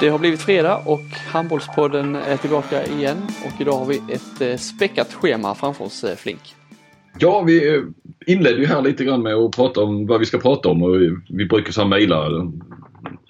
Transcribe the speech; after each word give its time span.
Det 0.00 0.08
har 0.08 0.18
blivit 0.18 0.42
fredag 0.42 0.82
och 0.86 1.04
Handbollspodden 1.32 2.16
är 2.16 2.36
tillbaka 2.36 2.86
igen 2.86 3.16
och 3.46 3.60
idag 3.60 3.78
har 3.78 3.86
vi 3.86 3.96
ett 3.96 4.40
eh, 4.40 4.56
späckat 4.56 5.14
schema 5.14 5.54
framför 5.54 5.84
oss 5.84 6.04
eh, 6.04 6.16
Flink. 6.16 6.54
Ja, 7.18 7.42
vi 7.42 7.74
eh, 7.74 7.82
inledde 8.26 8.60
ju 8.60 8.66
här 8.66 8.82
lite 8.82 9.04
grann 9.04 9.22
med 9.22 9.34
att 9.34 9.56
prata 9.56 9.80
om 9.80 10.06
vad 10.06 10.20
vi 10.20 10.26
ska 10.26 10.38
prata 10.38 10.68
om 10.68 10.82
och 10.82 10.94
vi 11.28 11.46
brukar 11.46 11.72
så 11.72 11.84
mejla 11.84 12.28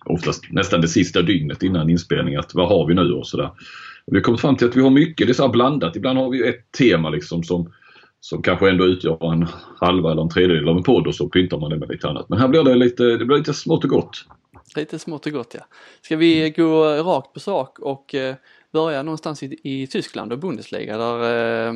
oftast 0.04 0.44
nästan 0.50 0.80
det 0.80 0.88
sista 0.88 1.22
dygnet 1.22 1.62
innan 1.62 1.90
inspelning 1.90 2.36
att 2.36 2.54
vad 2.54 2.68
har 2.68 2.86
vi 2.86 2.94
nu 2.94 3.12
och 3.12 3.26
sådär. 3.26 3.50
Vi 4.06 4.16
har 4.16 4.22
kommit 4.22 4.40
fram 4.40 4.56
till 4.56 4.68
att 4.68 4.76
vi 4.76 4.82
har 4.82 4.90
mycket, 4.90 5.26
det 5.26 5.30
är 5.30 5.34
så 5.34 5.42
här 5.42 5.52
blandat. 5.52 5.96
Ibland 5.96 6.18
har 6.18 6.30
vi 6.30 6.48
ett 6.48 6.72
tema 6.78 7.10
liksom 7.10 7.42
som, 7.42 7.72
som 8.20 8.42
kanske 8.42 8.70
ändå 8.70 8.84
utgör 8.84 9.32
en 9.32 9.46
halva 9.80 10.12
eller 10.12 10.22
en 10.22 10.28
tredjedel 10.28 10.68
av 10.68 10.76
en 10.76 10.82
podd 10.82 11.06
och 11.06 11.14
så 11.14 11.28
pyntar 11.28 11.58
man 11.58 11.70
det 11.70 11.76
med 11.76 11.88
lite 11.88 12.08
annat. 12.08 12.28
Men 12.28 12.38
här 12.38 12.48
blir 12.48 12.62
det 12.62 12.74
lite, 12.74 13.02
det 13.02 13.24
blir 13.24 13.38
lite 13.38 13.54
smått 13.54 13.84
och 13.84 13.90
gott. 13.90 14.24
Lite 14.76 14.98
smått 14.98 15.26
och 15.26 15.32
gott 15.32 15.54
ja. 15.54 15.60
Ska 16.00 16.16
vi 16.16 16.50
gå 16.50 16.84
rakt 16.84 17.32
på 17.32 17.40
sak 17.40 17.78
och 17.78 18.14
eh, 18.14 18.34
börja 18.72 19.02
någonstans 19.02 19.42
i, 19.42 19.58
i 19.62 19.86
Tyskland 19.86 20.32
och 20.32 20.38
Bundesliga 20.38 20.98
där, 20.98 21.16
eh, 21.16 21.74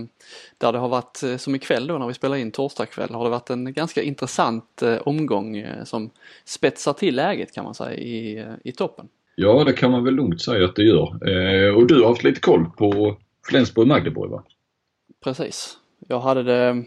där 0.59 0.73
det 0.73 0.79
har 0.79 0.89
varit, 0.89 1.23
eh, 1.23 1.37
som 1.37 1.55
ikväll 1.55 1.87
då 1.87 1.99
när 1.99 2.07
vi 2.07 2.15
spelar 2.15 2.37
in 2.37 2.51
torsdag 2.51 2.87
kväll, 2.87 3.15
har 3.15 3.25
det 3.25 3.31
varit 3.31 3.51
en 3.51 3.73
ganska 3.73 4.03
intressant 4.03 4.83
omgång 5.01 5.67
som 5.85 6.11
spetsar 6.45 6.93
till 6.93 7.17
läget 7.17 7.55
kan 7.55 7.65
man 7.65 7.75
säga 7.75 7.95
i, 7.95 8.47
i 8.65 8.73
toppen. 8.73 9.09
Ja, 9.35 9.65
det 9.65 9.73
kan 9.73 9.91
man 9.91 10.05
väl 10.05 10.15
lugnt 10.15 10.43
säga 10.43 10.65
att 10.65 10.77
det 10.77 10.83
gör. 10.83 11.77
och 11.77 11.87
du 11.87 12.01
har 12.03 12.09
haft 12.09 12.25
lite 12.25 12.41
koll 12.41 12.71
på 12.77 13.17
Flensburg-Magdeburg 13.49 14.31
va? 14.31 14.43
Precis. 15.25 15.79
Jag 16.09 16.21
hade 16.21 16.43
det 16.43 16.85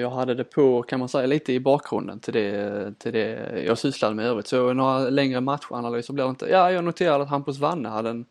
jag 0.00 0.10
hade 0.10 0.34
det 0.34 0.44
på, 0.44 0.82
kan 0.82 0.98
man 0.98 1.08
säga, 1.08 1.26
lite 1.26 1.52
i 1.52 1.60
bakgrunden 1.60 2.20
till 2.20 2.32
det, 2.32 2.98
till 2.98 3.12
det 3.12 3.62
jag 3.66 3.78
sysslade 3.78 4.14
med 4.14 4.26
övrigt. 4.26 4.46
Så 4.46 4.72
några 4.72 4.98
längre 4.98 5.40
matchanalyser 5.40 6.14
blir 6.14 6.24
det 6.24 6.30
inte. 6.30 6.46
Ja, 6.50 6.70
jag 6.70 6.84
noterade 6.84 7.24
att 7.24 7.30
Hampus 7.30 7.58
Wanne 7.58 7.88
hade 7.88 8.10
en, 8.10 8.24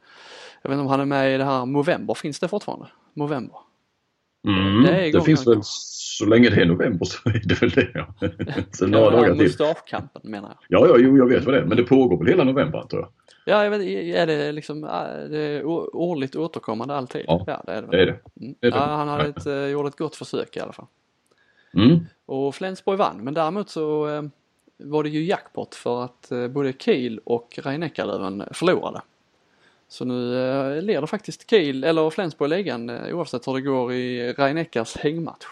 jag 0.62 0.70
vet 0.70 0.76
inte 0.76 0.82
om 0.82 0.88
han 0.88 1.00
är 1.00 1.06
med 1.06 1.36
i 1.36 1.38
det 1.38 1.44
här 1.44 1.66
Movember, 1.66 2.14
finns 2.14 2.40
det 2.40 2.48
fortfarande? 2.48 2.88
Movember? 3.14 3.58
Mm, 4.48 4.84
det, 4.84 5.12
det 5.12 5.22
finns 5.22 5.48
väl 5.48 5.60
så 5.64 6.26
länge 6.26 6.50
det 6.50 6.62
är 6.62 6.66
november 6.66 7.06
så 7.06 7.30
är 7.30 7.42
det 7.46 7.62
väl 7.62 7.70
det 7.70 7.90
ja. 7.94 8.14
så 8.72 8.88
några 8.88 9.10
dagar 9.10 9.34
till. 9.34 9.44
Mustaschkampen 9.44 10.22
menar 10.24 10.50
jag. 10.70 10.82
Ja, 10.82 10.88
ja, 10.88 10.96
jo, 11.00 11.18
jag 11.18 11.28
vet 11.28 11.46
vad 11.46 11.54
det 11.54 11.60
är. 11.60 11.66
Men 11.66 11.78
det 11.78 11.84
pågår 11.84 12.18
väl 12.18 12.28
hela 12.28 12.44
november 12.44 12.80
antar 12.80 12.98
jag? 12.98 13.08
Ja, 13.46 13.64
jag 13.64 13.72
vet, 13.72 13.82
är 14.16 14.28
det 14.28 14.52
liksom 14.52 14.84
är 14.84 15.28
det 15.30 15.64
årligt 15.94 16.36
återkommande 16.36 16.96
alltid? 16.96 17.22
Ja, 17.28 17.44
ja 17.48 17.64
det 17.66 17.72
är 17.72 17.82
det. 17.82 17.88
Väl. 17.88 17.92
Det 17.92 18.02
är 18.02 18.06
det. 18.06 18.20
Mm. 18.42 18.56
det, 18.60 18.68
är 18.68 18.72
det. 18.72 18.78
Ja, 18.78 18.84
han 18.84 19.08
hade 19.08 19.24
ett, 19.24 19.46
eh, 19.46 19.66
gjorde 19.66 19.88
ett 19.88 19.98
gott 19.98 20.16
försök 20.16 20.58
i 20.58 20.60
alla 20.60 20.74
fall. 20.74 20.86
Mm. 21.78 22.06
Och 22.26 22.56
Flensburg 22.56 22.98
vann 22.98 23.24
men 23.24 23.34
däremot 23.34 23.70
så 23.70 24.08
eh, 24.08 24.24
var 24.78 25.04
det 25.04 25.10
ju 25.10 25.24
jackpot 25.24 25.76
för 25.76 26.04
att 26.04 26.32
eh, 26.32 26.48
både 26.48 26.74
Kiel 26.74 27.20
och 27.24 27.60
rhein 27.64 28.44
förlorade. 28.52 29.02
Så 29.88 30.06
nu 30.06 30.38
eh, 30.38 30.82
leder 30.82 31.08
faktiskt 31.08 31.50
Kiel 31.50 31.84
eller 31.84 32.10
Flensburg 32.10 32.50
ligan 32.50 32.90
oavsett 32.90 33.48
hur 33.48 33.54
det 33.54 33.62
går 33.62 33.94
i 33.94 34.34
rhein 34.34 34.66
hängmatch. 35.00 35.46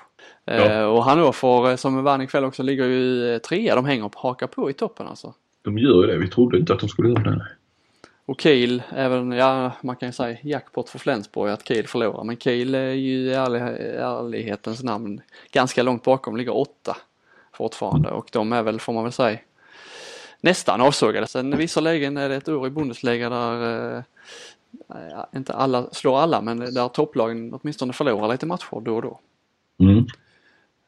Ja. 0.46 0.86
Och 0.86 1.04
Hannover 1.04 1.76
som 1.76 2.04
vann 2.04 2.22
ikväll 2.22 2.46
också 2.46 2.64
ligger 2.64 2.86
ju 2.86 3.40
trea. 3.40 3.76
De 3.76 3.86
hänger 3.86 4.06
och 4.06 4.16
hakar 4.16 4.48
på 4.48 4.70
i 4.70 4.74
toppen 4.74 5.08
alltså. 5.08 5.34
De 5.62 5.78
gör 5.78 6.02
ju 6.02 6.08
det. 6.08 6.18
Vi 6.18 6.28
trodde 6.28 6.58
inte 6.58 6.74
att 6.74 6.80
de 6.80 6.90
skulle 6.90 7.10
göra 7.10 7.24
det. 7.24 7.48
Och 8.32 8.42
Kiel, 8.42 8.84
även, 8.90 9.32
ja 9.32 9.72
man 9.82 9.96
kan 9.96 10.10
ju 10.10 10.14
säga 10.14 10.38
jackpot 10.42 10.90
för 10.90 11.00
Flensburg 11.00 11.52
att 11.52 11.68
Kiel 11.68 11.88
förlorar. 11.88 12.24
Men 12.24 12.38
Kiel 12.38 12.76
är 12.76 12.92
ju 12.92 13.18
i 13.18 13.34
ärlig, 13.34 13.62
ärlighetens 13.96 14.84
namn 14.84 15.22
ganska 15.52 15.84
långt 15.84 16.04
bakom, 16.04 16.38
ligger 16.38 16.58
åtta 16.58 16.98
fortfarande 17.54 18.10
och 18.10 18.30
de 18.32 18.54
är 18.54 18.64
väl, 18.64 18.80
får 18.80 18.94
man 18.94 19.04
väl 19.04 19.12
säga, 19.12 19.40
nästan 20.42 20.82
avsågade. 20.82 21.28
Sen 21.28 21.58
visserligen 21.58 22.18
är 22.18 22.30
det 22.30 22.36
ett 22.36 22.50
år 22.50 22.68
i 22.68 22.70
Bundesliga 22.70 23.30
där 23.30 23.98
eh, 23.98 25.26
inte 25.36 25.54
alla 25.54 25.90
slår 25.92 26.20
alla 26.20 26.42
men 26.42 26.60
där 26.60 26.88
topplagen 26.88 27.54
åtminstone 27.54 27.94
förlorar 27.94 28.32
lite 28.32 28.46
matcher 28.46 28.82
då 28.82 28.96
och 28.96 29.02
då. 29.02 29.20
Mm. 29.80 30.06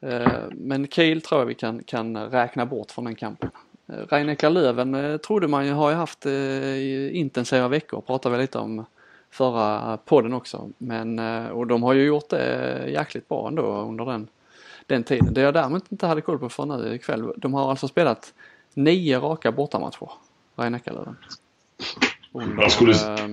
Eh, 0.00 0.42
men 0.50 0.88
Kiel 0.88 1.20
tror 1.20 1.40
jag 1.40 1.46
vi 1.46 1.54
kan, 1.54 1.82
kan 1.82 2.16
räkna 2.16 2.66
bort 2.66 2.90
från 2.90 3.04
den 3.04 3.14
kampen. 3.14 3.50
Reineckar 3.86 4.50
Löven 4.50 4.94
eh, 4.94 5.16
trodde 5.16 5.48
man 5.48 5.66
ju 5.66 5.72
har 5.72 5.90
ju 5.90 5.96
haft 5.96 6.26
eh, 6.26 7.16
intensiva 7.16 7.68
veckor, 7.68 8.00
pratade 8.00 8.36
vi 8.36 8.42
lite 8.42 8.58
om 8.58 8.84
förra 9.30 9.96
podden 9.96 10.32
också. 10.32 10.70
Men, 10.78 11.18
eh, 11.18 11.46
och 11.46 11.66
de 11.66 11.82
har 11.82 11.92
ju 11.92 12.04
gjort 12.04 12.28
det 12.28 12.84
jäkligt 12.88 13.28
bra 13.28 13.48
ändå 13.48 13.62
under 13.62 14.04
den, 14.04 14.28
den 14.86 15.04
tiden. 15.04 15.34
Det 15.34 15.40
jag 15.40 15.54
däremot 15.54 15.92
inte 15.92 16.06
hade 16.06 16.20
koll 16.20 16.38
på 16.38 16.48
för 16.48 16.66
nu 16.66 16.94
ikväll, 16.94 17.32
de 17.36 17.54
har 17.54 17.70
alltså 17.70 17.88
spelat 17.88 18.34
nio 18.74 19.18
raka 19.18 19.52
bortamatcher, 19.52 20.10
Reineckar-Löven. 20.56 21.16
Under 22.32 22.68
skulle... 22.68 22.92
eh, 22.92 23.28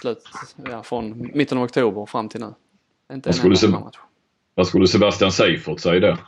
slut, 0.00 0.24
ja, 0.70 0.82
från 0.82 1.30
mitten 1.34 1.58
av 1.58 1.64
oktober 1.64 2.06
fram 2.06 2.28
till 2.28 2.40
nu. 2.40 2.54
Inte 3.12 3.28
vad, 3.28 3.36
skulle 3.36 3.56
Se... 3.56 3.66
vad 4.54 4.66
skulle 4.66 4.86
Sebastian 4.86 5.32
Seifert 5.32 5.80
säga 5.80 6.00
där? 6.00 6.18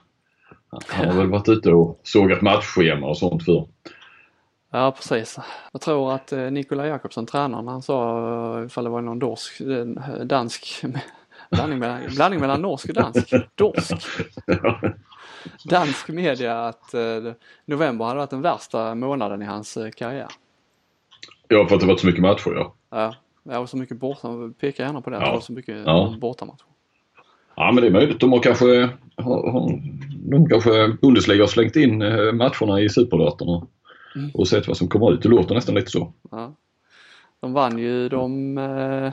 Han 0.71 1.09
har 1.09 1.15
väl 1.15 1.31
varit 1.31 1.49
ute 1.49 1.71
och 1.71 2.01
sågat 2.03 2.43
matchschema 2.43 3.07
och 3.07 3.19
sånt 3.19 3.45
för. 3.45 3.69
Ja 4.71 4.93
precis. 4.93 5.39
Jag 5.73 5.81
tror 5.81 6.13
att 6.13 6.33
eh, 6.33 6.51
Nikola 6.51 6.87
Jakobsson, 6.87 7.27
tränaren, 7.27 7.69
han 7.69 7.83
sa, 7.83 8.59
eh, 8.59 8.67
ifall 8.67 8.85
det 8.85 8.91
var 8.91 9.01
någon 9.01 9.19
dorsk, 9.19 9.61
eh, 9.61 9.87
dansk, 10.25 10.85
blandning 11.51 11.79
mellan, 11.79 12.01
blandning 12.15 12.41
mellan 12.41 12.63
norsk 12.63 12.89
och 12.89 12.95
dansk, 12.95 13.33
dorsk. 13.55 13.95
Dansk 15.65 16.09
media 16.09 16.61
att 16.67 16.95
november 17.65 18.05
hade 18.05 18.19
varit 18.19 18.31
den 18.31 18.43
värsta 18.43 18.95
månaden 18.95 19.43
i 19.43 19.45
hans 19.45 19.79
karriär. 19.97 20.29
Ja, 21.49 21.67
för 21.67 21.75
att 21.75 21.81
det 21.81 21.87
varit 21.87 22.01
så 22.01 22.07
mycket 22.07 22.23
matcher 22.23 22.73
ja. 22.91 23.15
Ja, 23.43 23.59
och 23.59 23.69
så 23.69 23.77
mycket 23.77 23.97
borta, 23.97 24.29
pekar 24.61 24.85
gärna 24.85 25.01
på 25.01 25.11
det, 25.11 25.17
att 25.17 25.23
ja. 25.23 25.29
det 25.29 25.35
var 25.35 25.41
så 25.41 25.53
mycket 25.53 25.87
ja. 25.87 26.15
bortamatcher. 26.21 26.67
Ja 27.61 27.73
men 27.73 27.83
det 27.83 27.89
är 27.89 27.93
möjligt. 27.93 28.21
De 28.21 28.33
har 28.33 28.43
kanske, 28.43 28.89
har, 29.17 29.51
har, 29.51 29.81
de 30.31 30.49
kanske 30.49 30.89
Bundesliga 31.03 31.43
har 31.43 31.47
slängt 31.47 31.77
in 31.77 32.03
eh, 32.03 32.33
matcherna 32.33 32.81
i 32.81 32.89
superdatorn 32.89 33.67
mm. 34.17 34.31
och 34.35 34.49
sett 34.49 34.69
vad 34.69 34.77
som 34.77 34.89
kommer 34.89 35.13
ut. 35.13 35.23
Det 35.23 35.29
låter 35.29 35.55
nästan 35.55 35.75
lite 35.75 35.91
så. 35.91 36.13
Ja. 36.31 36.55
De 37.41 37.53
vann 37.53 37.79
ju 37.79 38.09
de 38.09 38.59
eh, 38.59 39.13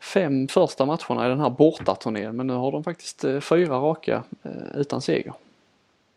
fem 0.00 0.48
första 0.48 0.86
matcherna 0.86 1.26
i 1.26 1.28
den 1.28 1.40
här 1.40 1.50
bortaturnén 1.50 2.36
men 2.36 2.46
nu 2.46 2.52
har 2.52 2.72
de 2.72 2.84
faktiskt 2.84 3.24
eh, 3.24 3.40
fyra 3.40 3.76
raka 3.76 4.22
utan 4.74 5.00
seger. 5.00 5.32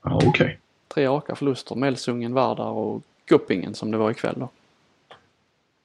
Ja, 0.04 0.16
okej. 0.16 0.30
Okay. 0.30 0.56
Tre 0.88 1.08
raka 1.08 1.36
förluster. 1.36 1.76
Melsungen, 1.76 2.34
Vardar 2.34 2.70
och 2.70 3.02
Guppingen 3.26 3.74
som 3.74 3.92
det 3.92 3.98
var 3.98 4.12
ikväll 4.12 4.36
då. 4.38 4.50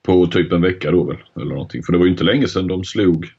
På 0.03 0.27
typ 0.27 0.53
en 0.53 0.62
vecka 0.62 0.91
då 0.91 1.05
väl? 1.05 1.16
Eller 1.37 1.55
någonting. 1.55 1.82
För 1.82 1.93
det 1.93 1.99
var 1.99 2.05
ju 2.05 2.11
inte 2.11 2.25
länge 2.25 2.49
sedan 2.49 2.66
de 2.66 2.84
slog 2.84 3.32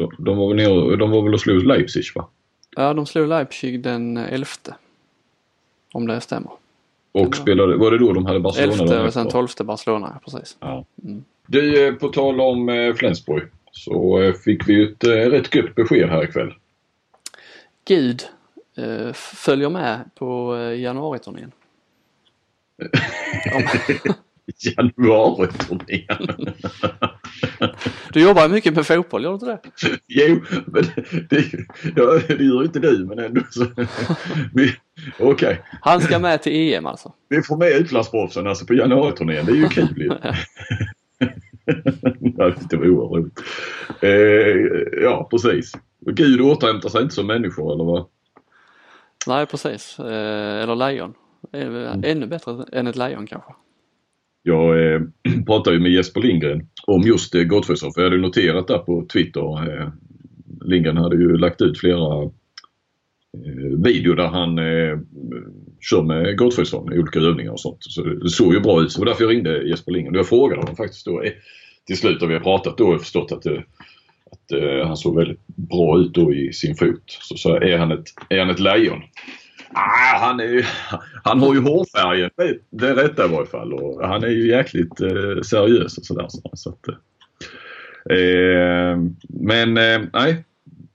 de, 0.00 0.24
de, 0.24 0.36
var 0.36 0.48
väl 0.48 0.56
nere, 0.56 0.96
de 0.96 1.10
var 1.10 1.22
väl 1.22 1.34
och 1.34 1.40
slog 1.40 1.62
Leipzig 1.62 2.04
va? 2.14 2.28
Ja, 2.76 2.94
de 2.94 3.06
slog 3.06 3.28
Leipzig 3.28 3.82
den 3.82 4.16
11. 4.16 4.46
Om 5.92 6.06
det 6.06 6.20
stämmer. 6.20 6.50
Och 7.12 7.36
spelade, 7.36 7.76
var 7.76 7.90
det 7.90 7.98
då 7.98 8.12
de 8.12 8.26
hade 8.26 8.40
Barcelona? 8.40 8.82
11 8.82 9.06
och 9.06 9.12
sen 9.12 9.28
12 9.28 9.48
Barcelona, 9.64 10.20
precis. 10.24 10.56
Ja. 10.60 10.84
Mm. 11.04 11.24
Du, 11.46 11.86
eh, 11.86 11.94
på 11.94 12.08
tal 12.08 12.40
om 12.40 12.68
eh, 12.68 12.94
Flensburg 12.94 13.48
så 13.72 14.22
eh, 14.22 14.32
fick 14.32 14.68
vi 14.68 14.82
ett 14.82 15.04
rätt 15.04 15.54
gött 15.54 15.74
besked 15.74 16.08
här 16.08 16.24
ikväll. 16.24 16.54
Gud 17.84 18.22
eh, 18.76 19.12
följer 19.12 19.70
med 19.70 20.10
på 20.14 20.56
januariturnén. 20.76 21.52
Januariturnén. 24.76 26.54
Du 28.12 28.22
jobbar 28.22 28.48
mycket 28.48 28.74
med 28.74 28.86
fotboll, 28.86 29.24
gör 29.24 29.30
du 29.30 29.34
inte 29.34 29.46
det? 29.46 29.60
Jo, 30.08 30.40
men 30.66 30.84
det, 31.30 31.44
ja, 31.96 32.20
det 32.28 32.44
gör 32.44 32.64
inte 32.64 32.78
du 32.78 33.06
men 33.06 33.18
ändå 33.18 33.40
så. 33.50 33.64
Okej. 34.52 34.74
Okay. 35.18 35.56
Han 35.80 36.00
ska 36.00 36.18
med 36.18 36.42
till 36.42 36.74
EM 36.74 36.86
alltså? 36.86 37.12
Vi 37.28 37.42
får 37.42 37.56
med 37.56 37.72
utlandsproffsen 37.72 38.46
alltså 38.46 38.66
på 38.66 38.74
januariturnén. 38.74 39.46
Det 39.46 39.52
är 39.52 39.56
ju 39.56 39.68
kul 39.68 40.02
ju. 40.02 40.08
det 42.70 42.76
var 42.76 42.88
oerhört. 42.88 43.32
Eh, 44.00 45.02
ja, 45.02 45.28
precis. 45.30 45.72
Gud 46.06 46.40
återhämtar 46.40 46.88
sig 46.88 47.02
inte 47.02 47.14
som 47.14 47.26
människor 47.26 47.72
eller 47.72 47.84
vad? 47.84 48.06
Nej, 49.26 49.46
precis. 49.46 49.98
Eh, 49.98 50.62
eller 50.62 50.76
lejon. 50.76 51.14
Ännu 52.02 52.26
bättre 52.26 52.64
än 52.72 52.86
ett 52.86 52.96
lejon 52.96 53.26
kanske. 53.26 53.52
Jag 54.42 54.92
eh, 54.94 55.00
pratade 55.46 55.76
ju 55.76 55.82
med 55.82 55.92
Jesper 55.92 56.20
Lindgren 56.20 56.66
om 56.86 57.02
just 57.02 57.34
eh, 57.34 57.42
Gottfridsson 57.42 57.92
för 57.92 58.00
jag 58.02 58.10
hade 58.10 58.22
noterat 58.22 58.68
där 58.68 58.78
på 58.78 59.06
Twitter. 59.12 59.72
Eh, 59.80 59.88
Lindgren 60.64 60.96
hade 60.96 61.16
ju 61.16 61.36
lagt 61.36 61.62
ut 61.62 61.78
flera 61.78 62.22
eh, 62.22 63.82
videor 63.84 64.16
där 64.16 64.28
han 64.28 64.58
eh, 64.58 64.98
kör 65.80 66.02
med 66.02 66.38
Gottfridsson 66.38 66.92
i 66.92 66.98
olika 66.98 67.18
övningar 67.18 67.52
och 67.52 67.60
sånt. 67.60 67.78
Så 67.80 68.02
det 68.02 68.30
såg 68.30 68.54
ju 68.54 68.60
bra 68.60 68.82
ut. 68.82 68.92
Så 68.92 69.00
det 69.00 69.04
var 69.04 69.12
därför 69.12 69.24
jag 69.24 69.32
ringde 69.32 69.68
Jesper 69.68 69.92
Lindgren. 69.92 70.14
Jag 70.14 70.28
frågade 70.28 70.60
honom 70.60 70.76
faktiskt 70.76 71.06
då 71.06 71.22
eh, 71.22 71.32
till 71.86 71.96
slut 71.96 72.22
och 72.22 72.30
vi 72.30 72.34
har 72.34 72.40
pratat 72.40 72.78
då 72.78 72.86
och 72.86 73.00
förstått 73.00 73.32
att, 73.32 73.46
eh, 73.46 73.60
att 74.30 74.52
eh, 74.52 74.86
han 74.86 74.96
såg 74.96 75.16
väldigt 75.16 75.46
bra 75.46 75.98
ut 75.98 76.14
då 76.14 76.34
i 76.34 76.52
sin 76.52 76.74
fot. 76.74 77.02
Så, 77.06 77.36
så 77.36 77.56
är, 77.56 77.78
han 77.78 77.92
ett, 77.92 78.06
är 78.28 78.38
han 78.38 78.50
ett 78.50 78.60
lejon. 78.60 79.02
Ah, 79.74 80.18
han, 80.18 80.40
är, 80.40 80.66
han 81.24 81.40
har 81.40 81.54
ju 81.54 81.60
hårfärgen, 81.60 82.30
det 82.70 82.94
rätta 82.94 83.24
i 83.24 83.28
varje 83.28 83.46
fall. 83.46 83.72
Och 83.72 84.08
han 84.08 84.24
är 84.24 84.28
ju 84.28 84.48
jäkligt 84.48 85.00
eh, 85.00 85.40
seriös 85.42 85.98
och 85.98 86.04
sådär. 86.04 86.26
Så 86.54 86.70
att, 86.70 86.88
eh, 88.10 88.98
men 89.28 89.76
eh, 89.76 90.00
nej. 90.12 90.44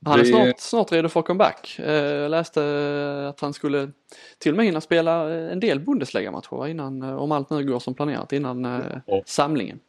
Han 0.06 0.20
är 0.20 0.24
det... 0.24 0.26
snart, 0.26 0.60
snart 0.60 0.92
redo 0.92 1.10
för 1.10 1.22
comeback. 1.22 1.80
Eh, 1.80 1.94
jag 1.94 2.32
läste 2.32 2.62
att 3.30 3.40
han 3.40 3.54
skulle 3.54 3.90
till 4.40 4.52
och 4.52 4.58
med 4.58 4.66
hinna 4.66 4.82
spela 4.82 5.34
en 5.34 5.60
del 5.60 5.80
Bundesliga-matcher 5.80 6.68
innan, 6.68 7.02
eh, 7.02 7.16
om 7.16 7.32
allt 7.32 7.50
nu 7.50 7.66
går 7.66 7.80
som 7.80 7.94
planerat, 7.94 8.34
innan 8.34 8.66
eh, 8.66 8.82
ja. 9.06 9.22
samlingen. 9.26 9.80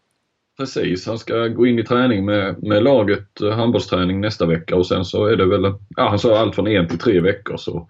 Precis, 0.59 1.07
han 1.07 1.19
ska 1.19 1.47
gå 1.49 1.67
in 1.67 1.79
i 1.79 1.85
träning 1.85 2.25
med, 2.25 2.63
med 2.63 2.83
laget, 2.83 3.29
handbollsträning 3.41 4.21
nästa 4.21 4.47
vecka 4.47 4.77
och 4.77 4.87
sen 4.87 5.05
så 5.05 5.27
är 5.27 5.37
det 5.37 5.47
väl, 5.47 5.75
ja 5.97 6.09
han 6.09 6.19
sa 6.19 6.39
allt 6.39 6.55
från 6.55 6.67
en 6.67 6.89
till 6.89 6.99
tre 6.99 7.21
veckor 7.21 7.57
så 7.57 7.89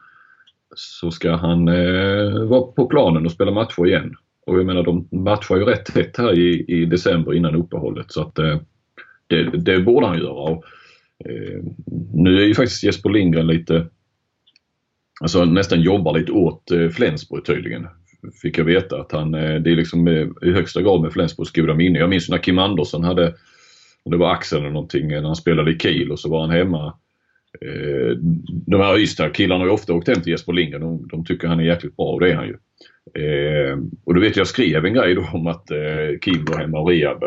så 0.75 1.11
ska 1.11 1.37
han 1.37 1.69
eh, 1.69 2.45
vara 2.45 2.63
på 2.63 2.87
planen 2.87 3.27
och 3.27 3.33
spela 3.33 3.51
matcher 3.51 3.87
igen. 3.87 4.15
Och 4.47 4.59
jag 4.59 4.67
menar 4.67 4.83
de 4.83 5.09
matchar 5.11 5.57
ju 5.57 5.65
rätt 5.65 5.85
tätt 5.85 6.17
här 6.17 6.39
i, 6.39 6.65
i 6.69 6.85
december 6.85 7.35
innan 7.35 7.55
uppehållet 7.55 8.13
så 8.13 8.23
att 8.23 8.39
eh, 8.39 8.61
det, 9.27 9.43
det 9.43 9.81
borde 9.81 10.07
han 10.07 10.19
göra. 10.19 10.33
Och, 10.33 10.65
eh, 11.25 11.63
nu 12.15 12.37
är 12.37 12.47
ju 12.47 12.55
faktiskt 12.55 12.85
Jesper 12.85 13.11
Lindgren 13.11 13.47
lite, 13.47 13.87
alltså 15.21 15.45
nästan 15.45 15.81
jobbar 15.81 16.19
lite 16.19 16.33
åt 16.33 16.71
eh, 16.71 16.89
Flensburg 16.89 17.45
tydligen. 17.45 17.87
Fick 18.43 18.59
jag 18.59 18.65
veta 18.65 19.01
att 19.01 19.13
han, 19.13 19.35
eh, 19.35 19.55
det 19.55 19.71
är 19.71 19.77
liksom 19.77 20.09
eh, 20.09 20.29
i 20.43 20.53
högsta 20.53 20.83
grad 20.83 21.03
med 21.03 21.13
Flensburgs 21.13 21.53
goda 21.53 21.75
minne. 21.75 21.99
Jag 21.99 22.11
minns 22.11 22.29
när 22.29 22.39
Kim 22.39 22.59
Andersson 22.59 23.05
hade, 23.05 23.35
det 24.05 24.17
var 24.17 24.33
axeln 24.33 24.63
eller 24.63 24.73
någonting, 24.73 25.09
när 25.09 25.23
han 25.23 25.37
spelade 25.37 25.73
i 25.73 25.79
Kiel 25.79 26.13
och 26.13 26.21
så 26.21 26.31
var 26.31 26.41
han 26.41 26.51
hemma 26.51 26.95
de 28.67 28.81
här 28.81 28.99
Ystad-killarna 28.99 29.61
har 29.61 29.67
ju 29.67 29.73
ofta 29.73 29.95
åkt 29.95 30.09
hem 30.09 30.23
till 30.23 30.31
Jesper 30.31 30.53
Lindgren. 30.53 30.81
De, 30.81 31.09
de 31.09 31.25
tycker 31.25 31.49
han 31.49 31.61
är 31.61 31.65
jäkligt 31.65 31.97
bra 31.97 32.07
och 32.07 32.21
det 32.21 32.31
är 32.31 32.35
han 32.35 32.47
ju. 32.47 32.57
Eh, 33.15 33.79
och 34.05 34.15
då 34.15 34.21
vet 34.21 34.37
jag, 34.37 34.41
jag 34.41 34.47
skrev 34.47 34.85
en 34.85 34.95
grej 34.95 35.15
då 35.15 35.29
om 35.33 35.47
att 35.47 35.71
eh, 35.71 36.19
Kim 36.21 36.45
var 36.45 36.59
hemma 36.59 36.79
och 36.79 36.89
rehab, 36.89 37.25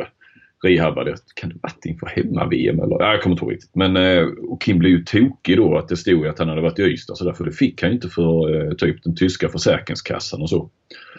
rehabade. 0.63 1.15
Kan 1.35 1.49
det 1.49 1.55
varit 1.61 1.85
inför 1.85 2.07
hemma-VM 2.07 2.79
eller? 2.79 2.97
Ja, 2.99 3.11
jag 3.11 3.21
kommer 3.21 3.33
inte 3.33 3.45
ihåg 3.45 3.53
riktigt. 3.53 3.75
Men 3.75 3.97
eh, 3.97 4.23
och 4.23 4.61
Kim 4.61 4.79
blev 4.79 4.91
ju 4.91 5.03
tokig 5.03 5.57
då 5.57 5.77
att 5.77 5.87
det 5.87 5.97
stod 5.97 6.27
att 6.27 6.39
han 6.39 6.49
hade 6.49 6.61
varit 6.61 6.79
i 6.79 6.83
Ystad 6.83 7.15
så 7.15 7.25
därför 7.25 7.45
det 7.45 7.51
fick 7.51 7.81
han 7.81 7.91
inte 7.91 8.09
för 8.09 8.55
eh, 8.55 8.73
typ 8.73 9.03
den 9.03 9.15
tyska 9.15 9.49
försäkringskassan 9.49 10.41
och 10.41 10.49
så. 10.49 10.69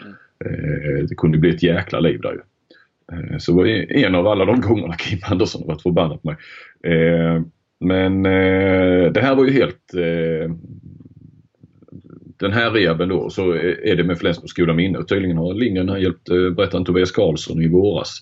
Mm. 0.01 0.15
Eh, 0.45 1.05
det 1.09 1.15
kunde 1.15 1.39
bli 1.39 1.51
ett 1.51 1.63
jäkla 1.63 2.01
liv 2.01 2.21
där 2.21 2.33
ju. 2.33 2.41
Eh, 3.13 3.39
så 3.39 3.65
en 3.89 4.15
av 4.15 4.27
alla 4.27 4.45
de 4.45 4.61
gångerna 4.61 4.97
Kim 4.97 5.19
Andersson 5.23 5.63
har 5.63 5.69
varit 5.69 5.83
förbannad 5.83 6.23
på 6.23 6.29
mig. 6.29 6.37
Eh, 7.81 7.87
men 7.87 8.27
eh, 8.27 9.13
det 9.13 9.21
här 9.21 9.35
var 9.35 9.45
ju 9.45 9.53
helt 9.53 9.95
eh, 9.95 10.55
den 12.41 12.53
här 12.53 12.71
rehaben 12.71 13.09
då 13.09 13.31
så 13.31 13.53
är 13.53 13.97
det 13.97 14.05
med 14.05 14.19
Flensburgs 14.19 14.53
goda 14.53 14.73
minne 14.73 15.05
tydligen 15.05 15.37
har 15.37 15.55
Lindgren 15.55 16.03
hjälpt, 16.03 16.29
eh, 16.29 16.51
berättade 16.51 16.85
Tobias 16.85 17.11
Karlsson 17.11 17.63
i 17.63 17.69
våras. 17.69 18.19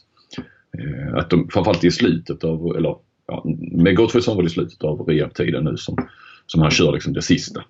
Eh, 0.79 1.15
att 1.15 1.31
de 1.31 1.49
framförallt 1.49 1.85
i 1.85 1.91
slutet 1.91 2.45
av, 2.45 2.77
eller 2.77 2.97
ja, 3.27 3.45
med 3.73 3.97
Gottfridsson 3.97 4.37
var 4.37 4.43
det 4.43 4.47
i 4.47 4.51
slutet 4.51 4.85
av 4.85 5.01
rehabtiden 5.01 5.65
nu 5.65 5.77
som, 5.77 5.97
som 6.47 6.63
han 6.63 6.71
kör 6.71 6.93
liksom 6.93 7.13
det 7.13 7.23
sista. 7.23 7.65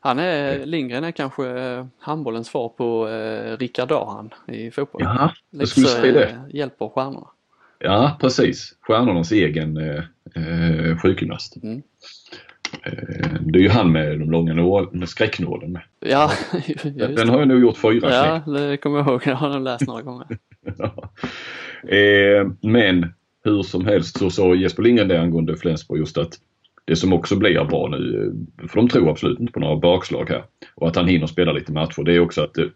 Han 0.00 0.18
är, 0.18 0.66
Lindgren 0.66 1.04
är 1.04 1.10
kanske 1.10 1.48
eh, 1.48 1.86
handbollens 1.98 2.46
svar 2.46 2.68
på 2.68 3.08
eh, 3.08 3.58
Rickard 3.58 3.88
Dahan 3.88 4.30
i 4.48 4.70
fotboll. 4.70 5.02
Ja, 5.04 5.32
jag 5.50 5.68
skulle 5.68 5.86
säga 5.86 6.12
det. 6.12 6.24
Eh, 6.24 6.36
hjälper 6.50 6.88
stjärnorna. 6.88 7.26
Ja 7.78 8.16
precis. 8.20 8.74
Stjärnornas 8.80 9.32
egen 9.32 9.76
eh, 9.76 10.04
eh, 10.34 10.98
sjukgymnast. 10.98 11.56
Mm. 11.62 11.82
Eh, 12.82 13.40
det 13.40 13.58
är 13.58 13.62
ju 13.62 13.68
han 13.68 13.92
med 13.92 14.18
de 14.18 14.30
långa 14.30 14.54
nål, 14.54 14.88
med 14.92 15.08
skräcknålen 15.08 15.72
med. 15.72 15.82
Ja, 16.00 16.30
den, 16.94 17.28
har 17.28 17.38
jag 17.38 17.48
nog 17.48 17.60
gjort 17.60 17.78
fyra 17.78 18.10
Ja, 18.10 18.52
det 18.52 18.76
kommer 18.76 18.98
jag 18.98 19.06
ihåg. 19.08 19.22
Jag 19.26 19.36
har 19.36 19.48
nog 19.48 19.62
läst 19.62 19.86
några 19.86 20.02
gånger. 20.02 20.26
ja. 20.78 21.12
eh, 21.96 22.48
men 22.60 23.06
hur 23.44 23.62
som 23.62 23.86
helst 23.86 24.18
så 24.18 24.30
sa 24.30 24.54
Jesper 24.54 24.82
Lindgren 24.82 25.08
det 25.08 25.20
angående 25.20 25.56
Flensburg 25.56 26.00
just 26.00 26.18
att 26.18 26.38
det 26.84 26.96
som 26.96 27.12
också 27.12 27.36
blir 27.36 27.64
bra 27.64 27.88
nu, 27.88 28.32
för 28.68 28.76
de 28.76 28.88
tror 28.88 29.10
absolut 29.10 29.40
inte 29.40 29.52
på 29.52 29.60
några 29.60 29.76
bakslag 29.76 30.28
här, 30.28 30.44
och 30.74 30.88
att 30.88 30.96
han 30.96 31.08
hinner 31.08 31.26
spela 31.26 31.52
lite 31.52 31.72
matcher, 31.72 32.02
det 32.02 32.14
är 32.14 32.20
också 32.20 32.42
att 32.42 32.54
det, 32.54 32.70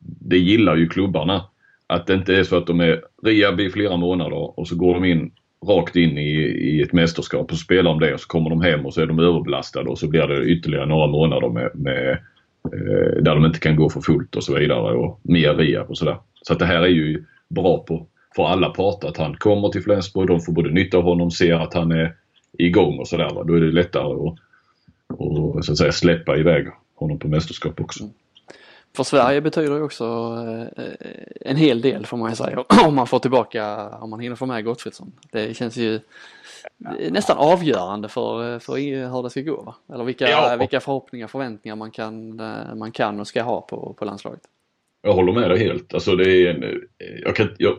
det 0.00 0.38
gillar 0.38 0.76
ju 0.76 0.88
klubbarna. 0.88 1.44
Att 1.86 2.06
det 2.06 2.14
inte 2.14 2.36
är 2.36 2.44
så 2.44 2.56
att 2.56 2.66
de 2.66 2.80
är 2.80 3.02
rehab 3.22 3.60
i 3.60 3.70
flera 3.70 3.96
månader 3.96 4.58
och 4.58 4.68
så 4.68 4.76
går 4.76 4.94
de 4.94 5.04
in 5.04 5.30
rakt 5.66 5.96
in 5.96 6.18
i, 6.18 6.30
i 6.44 6.82
ett 6.82 6.92
mästerskap 6.92 7.52
och 7.52 7.58
spelar 7.58 7.90
om 7.90 8.00
det 8.00 8.14
och 8.14 8.20
så 8.20 8.28
kommer 8.28 8.50
de 8.50 8.60
hem 8.60 8.86
och 8.86 8.94
så 8.94 9.00
är 9.00 9.06
de 9.06 9.18
överbelastade 9.18 9.90
och 9.90 9.98
så 9.98 10.08
blir 10.08 10.26
det 10.26 10.44
ytterligare 10.44 10.86
några 10.86 11.06
månader 11.06 11.48
med, 11.48 11.70
med 11.74 12.10
eh, 12.64 13.22
där 13.22 13.34
de 13.34 13.44
inte 13.44 13.58
kan 13.58 13.76
gå 13.76 13.90
för 13.90 14.00
fullt 14.00 14.36
och 14.36 14.44
så 14.44 14.54
vidare 14.54 14.96
och 14.96 15.20
mer 15.22 15.54
rehab 15.54 15.90
och 15.90 15.98
sådär. 15.98 16.16
Så 16.42 16.52
att 16.52 16.58
det 16.58 16.66
här 16.66 16.82
är 16.82 16.86
ju 16.86 17.24
bra 17.48 17.78
på, 17.78 18.06
för 18.36 18.46
alla 18.46 18.70
parter 18.70 19.08
att 19.08 19.16
han 19.16 19.36
kommer 19.36 19.68
till 19.68 19.82
Flensburg. 19.82 20.28
De 20.28 20.40
får 20.40 20.52
både 20.52 20.70
nytta 20.70 20.98
av 20.98 21.02
honom, 21.04 21.30
ser 21.30 21.54
att 21.54 21.74
han 21.74 21.92
är 21.92 22.14
igång 22.58 22.98
och 22.98 23.08
sådär. 23.08 23.44
Då 23.46 23.54
är 23.54 23.60
det 23.60 23.72
lättare 23.72 24.04
att, 24.04 24.38
och, 25.08 25.64
så 25.64 25.72
att 25.72 25.78
säga, 25.78 25.92
släppa 25.92 26.36
iväg 26.36 26.66
honom 26.94 27.18
på 27.18 27.28
mästerskap 27.28 27.80
också. 27.80 28.04
För 28.96 29.04
Sverige 29.04 29.40
betyder 29.40 29.74
det 29.74 29.82
också 29.82 30.04
eh, 30.76 30.84
en 31.40 31.56
hel 31.56 31.80
del 31.80 32.06
får 32.06 32.16
man 32.16 32.30
ju 32.30 32.36
säga 32.36 32.64
om 32.86 32.94
man 32.94 33.06
får 33.06 33.18
tillbaka, 33.18 33.88
om 33.88 34.10
man 34.10 34.20
hinner 34.20 34.36
få 34.36 34.46
med 34.46 34.64
Gottfridsson. 34.64 35.12
Det 35.32 35.56
känns 35.56 35.76
ju 35.76 36.00
nästan 37.10 37.36
avgörande 37.38 38.08
för, 38.08 38.58
för 38.58 38.76
hur 39.12 39.22
det 39.22 39.30
ska 39.30 39.40
gå 39.40 39.62
va? 39.62 39.74
Eller 39.94 40.04
vilka, 40.04 40.30
ja. 40.30 40.56
vilka 40.56 40.80
förhoppningar, 40.80 41.26
förväntningar 41.26 41.76
man 41.76 41.90
kan, 41.90 42.40
eh, 42.40 42.74
man 42.74 42.92
kan 42.92 43.20
och 43.20 43.26
ska 43.26 43.42
ha 43.42 43.60
på, 43.60 43.94
på 43.98 44.04
landslaget. 44.04 44.40
Jag 45.02 45.12
håller 45.12 45.32
med 45.32 45.50
dig 45.50 45.58
helt. 45.58 45.94
Alltså 45.94 46.16
det 46.16 46.30
är 46.30 46.54
en, 46.54 46.80
jag, 47.22 47.36
kan, 47.36 47.48
jag, 47.58 47.76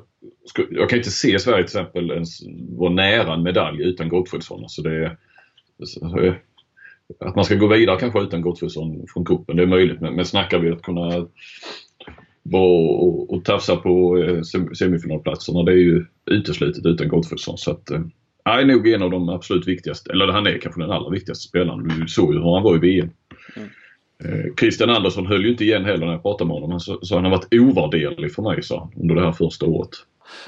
jag 0.70 0.90
kan 0.90 0.98
inte 0.98 1.12
se 1.12 1.40
Sverige 1.40 1.58
till 1.58 1.78
exempel 1.78 2.12
ens 2.12 2.40
vara 2.70 2.94
nära 2.94 3.34
en 3.34 3.44
medalj 3.44 3.84
utan 3.84 4.10
Gottfridsson. 4.10 4.64
Alltså 4.64 4.82
det 4.82 5.06
är, 5.06 5.18
att 7.20 7.36
man 7.36 7.46
ska 7.46 7.56
gå 7.56 7.68
vidare 7.68 8.00
kanske 8.00 8.22
utan 8.22 8.42
Gottfridsson 8.42 9.06
från 9.14 9.26
kuppen 9.26 9.56
det 9.56 9.64
är 9.64 9.68
möjligt. 9.68 10.02
Men, 10.02 10.16
men 10.16 10.26
snackar 10.26 10.60
vi 10.60 10.72
att 10.72 10.82
kunna 10.82 11.28
vara 12.44 12.90
och, 12.98 13.34
och 13.34 13.46
tafsa 13.46 13.76
på 13.76 14.18
eh, 14.18 14.42
semifinalplatserna 14.80 15.64
det 15.64 15.72
är 15.72 15.76
ju 15.76 16.06
uteslutet 16.26 16.86
utan 16.86 17.08
Gottfridsson. 17.08 17.58
Så 17.58 17.72
att, 17.72 17.90
han 18.44 18.60
eh, 18.60 18.62
är 18.62 18.66
nog 18.66 18.88
en 18.88 19.02
av 19.02 19.12
de 19.12 19.30
absolut 19.30 19.68
viktigaste, 19.68 20.12
eller 20.12 20.28
han 20.28 20.48
är 20.48 20.58
kanske 20.58 20.82
den 20.82 20.92
allra 20.92 21.10
viktigaste 21.10 21.48
spelaren. 21.48 21.88
Du 22.00 22.08
såg 22.08 22.34
ju 22.34 22.40
hur 22.40 22.54
han 22.54 22.64
var 22.64 22.76
i 22.76 22.80
VM. 22.80 23.10
Mm. 23.56 23.70
Eh, 24.24 24.56
Christian 24.60 24.90
Andersson 24.90 25.26
höll 25.26 25.46
ju 25.46 25.52
inte 25.52 25.64
igen 25.64 25.86
heller 25.86 26.06
när 26.06 26.14
jag 26.14 26.22
pratade 26.22 26.48
med 26.48 26.56
honom. 26.56 26.72
Han 26.72 26.80
sa, 26.80 27.16
han 27.16 27.24
har 27.24 27.32
varit 27.32 27.54
ovärderlig 27.54 28.34
för 28.34 28.42
mig 28.42 28.64
sa 28.64 28.92
under 28.96 29.16
det 29.16 29.22
här 29.22 29.32
första 29.32 29.66
året. 29.66 29.90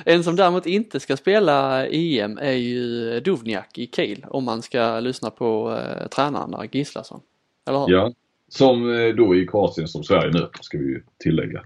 En 0.06 0.24
som 0.24 0.36
däremot 0.36 0.66
inte 0.66 1.00
ska 1.00 1.18
spela 1.18 1.88
EM 1.88 2.38
är 2.38 2.52
ju 2.52 3.20
Duvniak 3.20 3.78
i 3.78 3.88
Kiel 3.88 4.26
om 4.30 4.44
man 4.44 4.62
ska 4.62 5.00
lyssna 5.00 5.30
på 5.30 5.78
eh, 5.78 6.08
tränaren 6.08 6.52
där, 6.52 6.70
Gislason. 6.72 7.22
Eller 7.68 7.80
hur? 7.80 7.94
Ja, 7.94 8.14
som 8.50 8.94
eh, 8.94 9.16
då 9.16 9.36
i 9.36 9.48
Kroatien 9.48 9.88
som 9.88 10.04
Sverige 10.04 10.32
möter 10.32 10.60
ska 10.62 10.78
vi 10.78 10.86
ju 10.86 11.04
tillägga. 11.18 11.64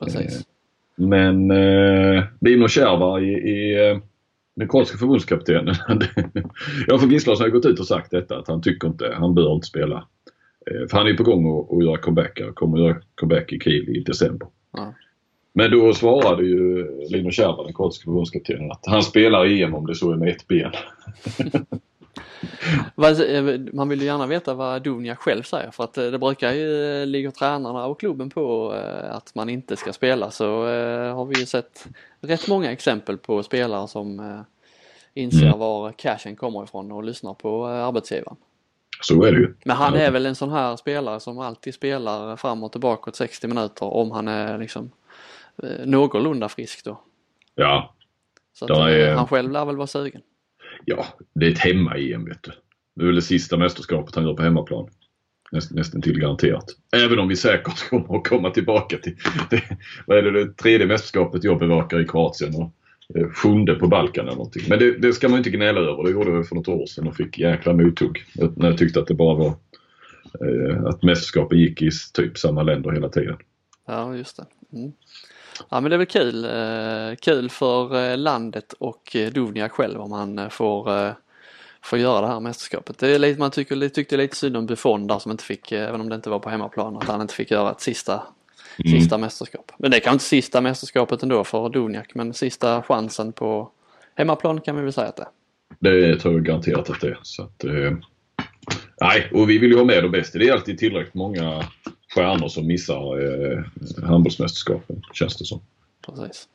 Precis. 0.00 0.36
Eh, 0.36 0.42
men 0.96 1.50
eh, 1.50 2.24
Dino 2.40 2.68
Kärva 2.68 3.20
i, 3.20 3.32
i 3.32 3.88
eh, 3.88 3.98
den 4.54 4.68
kroatiska 4.68 4.98
förbundskaptenen. 4.98 5.74
ja, 6.86 6.98
för 6.98 7.06
Gislason 7.06 7.44
har 7.44 7.50
gått 7.50 7.66
ut 7.66 7.80
och 7.80 7.86
sagt 7.86 8.10
detta 8.10 8.38
att 8.38 8.48
han 8.48 8.62
tycker 8.62 8.88
inte, 8.88 9.14
han 9.16 9.34
bör 9.34 9.54
inte 9.54 9.66
spela. 9.66 10.08
Eh, 10.66 10.88
för 10.90 10.98
han 10.98 11.06
är 11.06 11.14
på 11.14 11.22
gång 11.22 11.60
att, 11.60 11.72
att 11.72 11.84
göra 11.84 11.96
comeback, 11.96 12.40
kommer 12.54 12.78
att 12.78 12.84
göra 12.84 13.02
comeback 13.14 13.52
i 13.52 13.60
Kiel 13.60 13.88
i 13.88 14.00
december. 14.00 14.48
Ja. 14.72 14.94
Men 15.56 15.70
då 15.70 15.94
svarade 15.94 16.42
ju 16.42 16.88
Lino 17.08 17.30
Kärva, 17.30 17.62
den 17.62 17.74
kroatiska 17.74 18.04
förbundskaptenen, 18.04 18.72
att 18.72 18.86
han 18.86 19.02
spelar 19.02 19.46
EM 19.46 19.74
om 19.74 19.86
det 19.86 19.94
så 19.94 20.12
är 20.12 20.16
med 20.16 20.28
ett 20.28 20.48
ben. 20.48 20.72
Eh, 22.96 23.60
man 23.72 23.88
vill 23.88 24.00
ju 24.00 24.06
gärna 24.06 24.26
veta 24.26 24.54
vad 24.54 24.82
Dunja 24.82 25.16
själv 25.16 25.42
säger 25.42 25.70
för 25.70 25.84
att 25.84 25.98
eh, 25.98 26.06
det 26.06 26.18
brukar 26.18 26.52
ju 26.52 27.00
eh, 27.00 27.06
ligga 27.06 27.30
tränarna 27.30 27.86
och 27.86 28.00
klubben 28.00 28.30
på 28.30 28.70
att 29.10 29.34
man 29.34 29.48
inte 29.48 29.76
ska 29.76 29.92
spela 29.92 30.30
så 30.30 30.46
har 31.14 31.24
vi 31.24 31.40
ju 31.40 31.46
sett 31.46 31.86
rätt 32.20 32.48
många 32.48 32.72
exempel 32.72 33.18
på 33.18 33.42
spelare 33.42 33.88
som 33.88 34.44
inser 35.14 35.46
mm. 35.46 35.58
var 35.58 35.92
cashen 35.92 36.36
kommer 36.36 36.64
ifrån 36.64 36.92
och 36.92 37.04
lyssnar 37.04 37.34
på 37.34 37.66
arbetsgivaren. 37.66 38.36
Så 39.00 39.24
är 39.24 39.32
det 39.32 39.38
ju. 39.38 39.54
Men 39.64 39.76
han 39.76 39.94
är 39.94 40.10
väl 40.10 40.26
en 40.26 40.34
sån 40.34 40.50
här 40.50 40.76
spelare 40.76 41.20
som 41.20 41.38
alltid 41.38 41.74
spelar 41.74 42.36
fram 42.36 42.64
och 42.64 42.72
tillbaka 42.72 43.10
åt 43.10 43.16
60 43.16 43.48
minuter 43.48 43.86
om 43.86 44.10
han 44.10 44.28
är 44.28 44.58
liksom 44.58 44.90
någorlunda 45.84 46.48
frisk 46.48 46.84
då. 46.84 47.00
Ja. 47.54 47.94
Så 48.52 48.64
att, 48.64 48.70
eh, 48.70 48.86
är... 48.86 49.14
han 49.14 49.26
själv 49.26 49.50
lär 49.50 49.64
väl 49.64 49.76
vara 49.76 49.86
sugen. 49.86 50.20
Ja, 50.84 51.06
det 51.34 51.46
är 51.46 51.50
ett 51.50 51.58
hemma-EM 51.58 52.24
vet 52.24 52.42
du. 52.42 52.52
Det 52.96 53.02
är 53.02 53.06
väl 53.06 53.14
det 53.14 53.22
sista 53.22 53.56
mästerskapet 53.56 54.14
han 54.14 54.24
gör 54.24 54.34
på 54.34 54.42
hemmaplan. 54.42 54.88
Näst, 55.52 55.70
nästan 55.70 56.02
till 56.02 56.20
garanterat. 56.20 56.64
Även 56.96 57.18
om 57.18 57.28
vi 57.28 57.36
säkert 57.36 57.88
kommer 57.90 58.16
att 58.16 58.28
komma 58.28 58.50
tillbaka 58.50 58.98
till 58.98 59.16
det, 59.50 59.62
vad 60.06 60.18
är 60.18 60.22
det, 60.22 60.44
det 60.44 60.56
tredje 60.56 60.86
mästerskapet 60.86 61.44
jag 61.44 61.58
bevakar 61.58 62.00
i 62.00 62.06
Kroatien 62.06 62.54
och 62.54 62.72
eh, 63.18 63.28
sjunde 63.28 63.74
på 63.74 63.86
Balkan 63.88 64.26
eller 64.26 64.36
någonting. 64.36 64.62
Men 64.68 64.78
det, 64.78 64.98
det 64.98 65.12
ska 65.12 65.28
man 65.28 65.38
inte 65.38 65.50
gnälla 65.50 65.80
över. 65.80 66.04
Det 66.04 66.10
gjorde 66.10 66.30
jag 66.30 66.48
för 66.48 66.54
något 66.54 66.68
år 66.68 66.86
sedan 66.86 67.08
och 67.08 67.16
fick 67.16 67.38
jäkla 67.38 67.72
mothugg 67.72 68.24
när 68.56 68.68
jag 68.68 68.78
tyckte 68.78 69.00
att 69.00 69.06
det 69.06 69.14
bara 69.14 69.34
var 69.34 69.54
eh, 70.40 70.84
att 70.84 71.02
mästerskapet 71.02 71.58
gick 71.58 71.82
i 71.82 71.90
typ 72.14 72.38
samma 72.38 72.62
länder 72.62 72.90
hela 72.90 73.08
tiden. 73.08 73.36
Ja, 73.86 74.16
just 74.16 74.36
det. 74.36 74.46
Mm. 74.76 74.92
Ja 75.68 75.80
men 75.80 75.90
det 75.90 75.96
är 75.96 75.98
väl 75.98 76.06
kul, 76.06 76.44
eh, 76.44 77.16
kul 77.16 77.50
för 77.50 78.10
eh, 78.10 78.18
landet 78.18 78.72
och 78.72 79.16
eh, 79.16 79.32
Duvniak 79.32 79.72
själv 79.72 80.00
om 80.00 80.12
han 80.12 80.50
får, 80.50 81.14
får 81.82 81.98
göra 81.98 82.20
det 82.20 82.26
här 82.26 82.40
mästerskapet. 82.40 82.98
Det 82.98 83.14
är 83.14 83.18
lite, 83.18 83.40
man 83.40 83.50
tycker, 83.50 83.88
tyckte 83.88 84.16
lite 84.16 84.36
synd 84.36 84.56
om 84.56 84.66
Buffon 84.66 85.06
där 85.06 85.18
som 85.18 85.30
inte 85.30 85.44
fick, 85.44 85.72
även 85.72 86.00
om 86.00 86.08
det 86.08 86.14
inte 86.14 86.30
var 86.30 86.38
på 86.38 86.50
hemmaplan, 86.50 86.96
att 86.96 87.04
han 87.04 87.20
inte 87.20 87.34
fick 87.34 87.50
göra 87.50 87.70
ett 87.70 87.80
sista, 87.80 88.22
mm. 88.84 89.00
sista 89.00 89.18
mästerskap. 89.18 89.72
Men 89.78 89.90
det 89.90 89.96
är 89.96 90.00
kanske 90.00 90.14
inte 90.14 90.24
sista 90.24 90.60
mästerskapet 90.60 91.22
ändå 91.22 91.44
för 91.44 91.68
Duvniak 91.68 92.14
men 92.14 92.34
sista 92.34 92.82
chansen 92.82 93.32
på 93.32 93.70
hemmaplan 94.14 94.60
kan 94.60 94.76
vi 94.76 94.82
väl 94.82 94.92
säga 94.92 95.08
att 95.08 95.16
det 95.16 95.22
är. 95.22 95.28
Det 95.78 96.20
tror 96.20 96.34
jag 96.34 96.44
garanterat 96.44 96.90
att 96.90 97.00
det 97.00 97.08
är. 97.08 97.18
Så 97.22 97.42
att, 97.42 97.64
eh, 97.64 97.92
nej, 99.00 99.30
och 99.32 99.50
vi 99.50 99.58
vill 99.58 99.70
ju 99.70 99.76
ha 99.76 99.84
med 99.84 100.02
de 100.02 100.10
bästa. 100.10 100.38
Det 100.38 100.48
är 100.48 100.52
alltid 100.52 100.78
tillräckligt 100.78 101.14
många 101.14 101.64
stjärnor 102.14 102.48
som 102.48 102.66
missar 102.66 103.18
eh, 103.52 103.64
handbollsmästerskapen 104.04 105.02
känns 105.12 105.36
det 105.36 105.44
som. 105.44 105.60
Precis. 106.06 106.48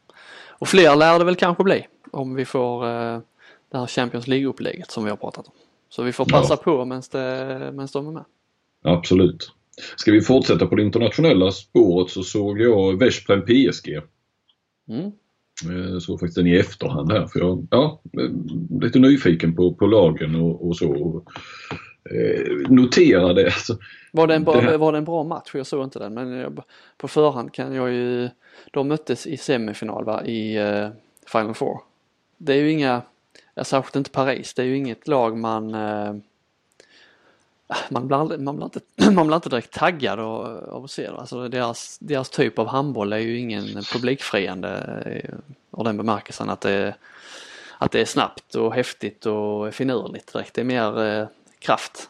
Och 0.47 0.67
fler 0.67 0.95
lär 0.95 1.19
det 1.19 1.25
väl 1.25 1.35
kanske 1.35 1.63
bli 1.63 1.87
om 2.11 2.35
vi 2.35 2.45
får 2.45 2.85
eh, 2.85 3.19
det 3.71 3.77
här 3.77 3.87
Champions 3.87 4.27
League-upplägget 4.27 4.91
som 4.91 5.03
vi 5.03 5.09
har 5.09 5.17
pratat 5.17 5.47
om. 5.47 5.53
Så 5.89 6.03
vi 6.03 6.11
får 6.11 6.25
passa 6.25 6.53
ja. 6.53 6.57
på 6.57 6.85
medan 6.85 7.01
de 7.93 8.07
är 8.07 8.11
med. 8.11 8.25
Absolut. 8.83 9.51
Ska 9.95 10.11
vi 10.11 10.21
fortsätta 10.21 10.65
på 10.65 10.75
det 10.75 10.83
internationella 10.83 11.51
spåret 11.51 12.11
så 12.11 12.23
såg 12.23 12.61
jag 12.61 12.99
Veszprem 12.99 13.41
PSG. 13.41 14.01
Mm. 14.89 15.11
Jag 15.63 15.93
eh, 15.93 15.99
såg 15.99 16.19
faktiskt 16.19 16.35
den 16.35 16.47
i 16.47 16.55
efterhand 16.55 17.11
här 17.11 17.27
för 17.27 17.39
jag 17.39 17.67
ja, 17.71 18.01
eh, 18.13 18.29
lite 18.81 18.99
nyfiken 18.99 19.55
på, 19.55 19.73
på 19.73 19.87
lagen 19.87 20.35
och, 20.35 20.67
och 20.67 20.77
så. 20.77 21.23
Eh, 22.03 22.69
noterade 22.69 23.45
alltså, 23.45 23.77
var 24.11 24.27
det, 24.27 24.35
en 24.35 24.43
bra, 24.43 24.61
det 24.61 24.77
var 24.77 24.91
det 24.91 24.97
en 24.97 25.05
bra 25.05 25.23
match? 25.23 25.51
Jag 25.53 25.67
såg 25.67 25.83
inte 25.83 25.99
den 25.99 26.13
men 26.13 26.31
jag, 26.31 26.63
på 26.97 27.07
förhand 27.07 27.53
kan 27.53 27.73
jag 27.73 27.91
ju 27.91 28.29
De 28.71 28.87
möttes 28.87 29.27
i 29.27 29.37
semifinal 29.37 30.05
va, 30.05 30.25
i 30.25 30.59
uh, 30.59 30.89
Final 31.25 31.53
Four. 31.53 31.81
Det 32.37 32.53
är 32.53 32.57
ju 32.57 32.71
inga, 32.71 33.01
särskilt 33.61 33.95
inte 33.95 34.09
Paris, 34.09 34.53
det 34.53 34.61
är 34.61 34.65
ju 34.65 34.77
inget 34.77 35.07
lag 35.07 35.37
man 35.37 35.75
uh, 35.75 36.15
man 37.89 38.07
blir, 38.07 38.17
aldrig, 38.17 38.39
man, 38.39 38.55
blir 38.55 38.65
inte, 38.65 38.79
man 39.11 39.27
blir 39.27 39.35
inte 39.35 39.49
direkt 39.49 39.73
taggad 39.73 40.19
av 40.19 40.83
att 40.83 40.91
se 40.91 41.11
det. 41.11 41.17
Alltså 41.17 41.47
deras, 41.47 41.97
deras 42.01 42.29
typ 42.29 42.59
av 42.59 42.67
handboll 42.67 43.13
är 43.13 43.17
ju 43.17 43.37
ingen 43.37 43.65
publikfriande 43.93 45.23
av 45.71 45.83
den 45.83 45.97
bemärkelsen 45.97 46.49
att 46.49 46.61
det, 46.61 46.95
att 47.77 47.91
det 47.91 48.01
är 48.01 48.05
snabbt 48.05 48.55
och 48.55 48.73
häftigt 48.73 49.25
och 49.25 49.73
finurligt 49.73 50.33
direkt. 50.33 50.53
Det 50.53 50.61
är 50.61 50.65
mer 50.65 51.27
kraft. 51.59 52.09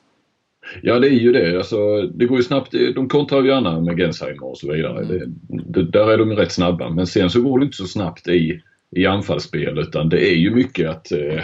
Ja 0.81 0.99
det 0.99 1.07
är 1.07 1.19
ju 1.19 1.31
det. 1.31 1.57
Alltså, 1.57 2.01
det 2.01 2.25
går 2.25 2.37
ju 2.37 2.43
snabbt. 2.43 2.71
De 2.95 3.09
kontrar 3.09 3.41
ju 3.41 3.49
gärna 3.49 3.79
med 3.79 3.97
Gensheimer 3.97 4.43
och 4.43 4.57
så 4.57 4.71
vidare. 4.71 5.05
Mm. 5.05 5.07
Det, 5.07 5.63
det, 5.81 5.91
där 5.91 6.11
är 6.11 6.17
de 6.17 6.31
rätt 6.31 6.51
snabba. 6.51 6.89
Men 6.89 7.07
sen 7.07 7.29
så 7.29 7.41
går 7.41 7.59
det 7.59 7.65
inte 7.65 7.77
så 7.77 7.87
snabbt 7.87 8.27
i, 8.27 8.61
i 8.95 9.05
anfallsspel 9.05 9.79
utan 9.79 10.09
det 10.09 10.31
är 10.31 10.35
ju 10.35 10.55
mycket 10.55 10.89
att 10.89 11.11
eh, 11.11 11.43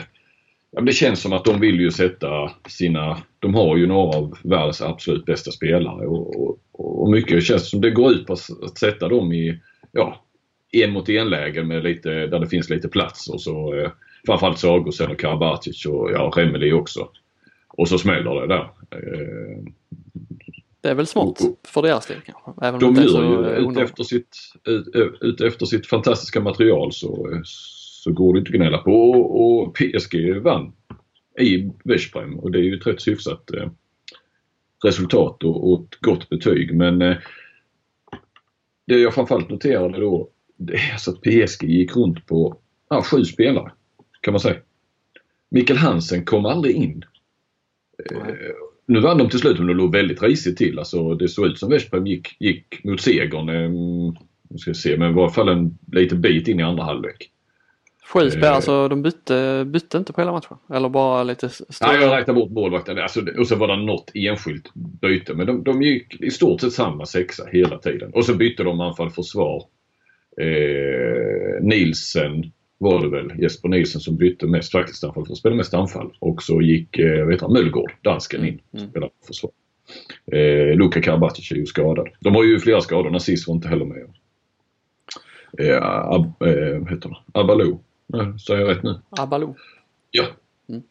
det 0.81 0.91
känns 0.91 1.21
som 1.21 1.33
att 1.33 1.45
de 1.45 1.59
vill 1.59 1.79
ju 1.79 1.91
sätta 1.91 2.51
sina, 2.67 3.17
de 3.39 3.55
har 3.55 3.77
ju 3.77 3.87
några 3.87 4.17
av 4.17 4.37
världens 4.43 4.81
absolut 4.81 5.25
bästa 5.25 5.51
spelare 5.51 6.07
och, 6.07 6.35
och, 6.35 6.59
och 6.71 7.11
mycket 7.11 7.43
känns 7.43 7.69
som 7.69 7.81
det 7.81 7.91
går 7.91 8.11
ut 8.11 8.27
på 8.27 8.33
att, 8.33 8.77
sätta 8.77 9.07
dem 9.07 9.33
i, 9.33 9.59
ja, 9.91 10.25
en 10.71 10.91
mot 10.91 11.09
en 11.09 11.29
lägen 11.29 11.67
med 11.67 11.83
lite, 11.83 12.09
där 12.09 12.39
det 12.39 12.47
finns 12.47 12.69
lite 12.69 12.87
plats 12.87 13.29
och 13.29 13.41
så 13.41 13.73
eh, 13.73 13.91
framförallt 14.25 14.59
Sagos 14.59 15.01
eller 15.01 15.15
Karabatic 15.15 15.85
och 15.85 16.11
ja, 16.11 16.31
Remeli 16.35 16.73
också. 16.73 17.07
Och 17.77 17.89
så 17.89 17.97
smäller 17.97 18.41
det 18.41 18.47
där. 18.47 18.69
Det 20.81 20.89
är 20.89 20.95
väl 20.95 21.07
smart 21.07 21.41
för 21.63 21.81
deras 21.81 22.07
del 22.07 22.21
kanske? 22.25 22.65
Även 22.67 22.79
de 22.79 22.95
gör 22.95 23.23
ju 23.23 23.69
ut 23.69 23.77
efter, 23.77 24.03
sitt, 24.03 24.37
ut, 24.93 25.17
ut 25.21 25.41
efter 25.41 25.65
sitt 25.65 25.87
fantastiska 25.87 26.41
material 26.41 26.91
så, 26.91 27.41
så 27.43 28.11
går 28.11 28.33
det 28.33 28.39
inte 28.39 28.49
att 28.49 28.55
gnälla 28.55 28.77
på. 28.77 29.11
Och, 29.11 29.63
och 29.63 29.75
PSG 29.75 30.41
vann 30.41 30.73
i 31.39 31.71
Veszprem 31.83 32.39
och 32.39 32.51
det 32.51 32.59
är 32.59 32.63
ju 32.63 32.77
ett 32.77 32.87
rätt 32.87 33.07
hyfsat 33.07 33.53
eh, 33.53 33.69
resultat 34.83 35.43
och, 35.43 35.71
och 35.71 35.79
ett 35.79 36.01
gott 36.01 36.29
betyg. 36.29 36.75
Men 36.75 37.01
eh, 37.01 37.17
det 38.87 38.99
jag 38.99 39.13
framförallt 39.13 39.49
noterade 39.49 39.99
då 39.99 40.29
det 40.57 40.73
är 40.73 40.93
alltså 40.93 41.11
att 41.11 41.21
PSG 41.21 41.63
gick 41.63 41.95
runt 41.95 42.25
på 42.25 42.57
ja, 42.89 43.01
sju 43.01 43.23
spelare 43.23 43.71
kan 44.21 44.31
man 44.31 44.39
säga. 44.39 44.57
Mikael 45.49 45.79
Hansen 45.79 46.25
kom 46.25 46.45
aldrig 46.45 46.75
in. 46.75 47.05
Eh, 48.11 48.33
nu 48.85 48.99
vann 48.99 49.17
de 49.17 49.29
till 49.29 49.39
slut 49.39 49.57
men 49.57 49.67
de 49.67 49.73
låg 49.73 49.91
väldigt 49.91 50.21
risigt 50.21 50.57
till. 50.57 50.79
Alltså, 50.79 51.15
det 51.15 51.27
såg 51.27 51.45
ut 51.45 51.59
som 51.59 51.69
Veszprem 51.69 52.07
gick, 52.07 52.35
gick 52.39 52.83
mot 52.83 53.01
segern. 53.01 53.49
Eh, 53.49 54.13
ska 54.57 54.73
se, 54.73 54.97
men 54.97 55.11
i 55.11 55.13
varje 55.13 55.33
fall 55.33 55.49
en 55.49 55.77
liten 55.91 56.21
bit 56.21 56.47
in 56.47 56.59
i 56.59 56.63
andra 56.63 56.83
halvlek. 56.83 57.31
Sju 58.13 58.29
spelare, 58.29 58.49
eh, 58.49 58.55
alltså 58.55 58.87
de 58.87 59.01
bytte, 59.01 59.65
bytte 59.67 59.97
inte 59.97 60.13
på 60.13 60.21
hela 60.21 60.31
matchen? 60.31 60.57
Eller 60.73 60.89
bara 60.89 61.23
lite 61.23 61.49
större? 61.49 61.91
Nej, 61.91 62.01
jag 62.01 62.17
räknade 62.17 62.39
bort 62.39 62.51
målvakten. 62.51 62.97
Alltså, 62.97 63.21
och 63.39 63.47
så 63.47 63.55
var 63.55 63.67
det 63.67 63.77
något 63.77 64.11
enskilt 64.13 64.73
byte. 64.73 65.33
Men 65.33 65.47
de, 65.47 65.63
de 65.63 65.81
gick 65.81 66.21
i 66.21 66.31
stort 66.31 66.61
sett 66.61 66.73
samma 66.73 67.05
sexa 67.05 67.45
hela 67.51 67.77
tiden. 67.77 68.11
Och 68.13 68.25
så 68.25 68.35
bytte 68.35 68.63
de 68.63 68.79
anfall 68.79 69.11
försvar. 69.11 69.63
Eh, 70.41 71.63
Nielsen 71.63 72.51
var 72.77 73.01
det 73.01 73.09
väl 73.09 73.39
Jesper 73.39 73.69
Nilsen 73.69 74.01
som 74.01 74.15
bytte 74.17 74.47
mest 74.47 74.71
faktiskt 74.71 75.03
anfall 75.03 75.25
för 75.25 75.33
att 75.33 75.39
spela 75.39 75.55
mest 75.55 75.73
anfall. 75.73 76.13
Och 76.19 76.43
så 76.43 76.61
gick 76.61 76.99
eh, 76.99 77.25
vet 77.25 77.41
han, 77.41 77.53
Möllgård, 77.53 77.91
dansken, 78.01 78.45
in 78.45 78.61
och 78.71 78.79
mm. 78.79 78.89
spelade 78.89 79.11
försvar. 79.27 79.51
Eh, 80.31 80.75
Luka 80.75 81.01
Karabatic 81.01 81.51
är 81.51 81.55
ju 81.55 81.65
skadad. 81.65 82.09
De 82.19 82.35
har 82.35 82.43
ju 82.43 82.59
flera 82.59 82.81
skador. 82.81 83.09
Nazis 83.09 83.47
var 83.47 83.55
inte 83.55 83.67
heller 83.67 83.85
med. 83.85 84.07
Eh, 85.59 85.83
Ab, 85.83 86.41
eh, 86.41 86.89
heter 86.89 87.09
det? 87.09 87.39
Abalou. 87.39 87.79
Nej, 88.07 88.39
säger 88.39 88.61
jag 88.61 88.69
rätt 88.69 88.83
nu? 88.83 88.99
Abalou. 89.09 89.55
Ja. 90.11 90.25
Mm. 90.69 90.83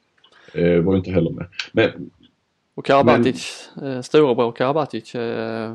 Eh, 0.54 0.84
var 0.84 0.96
inte 0.96 1.10
heller 1.10 1.30
med. 1.30 1.46
Men, 1.72 2.10
och 2.74 2.84
Karabatic, 2.84 3.70
men... 3.74 3.92
eh, 3.92 4.02
storebror 4.02 4.52
Karabatic 4.52 5.14
eh, 5.14 5.74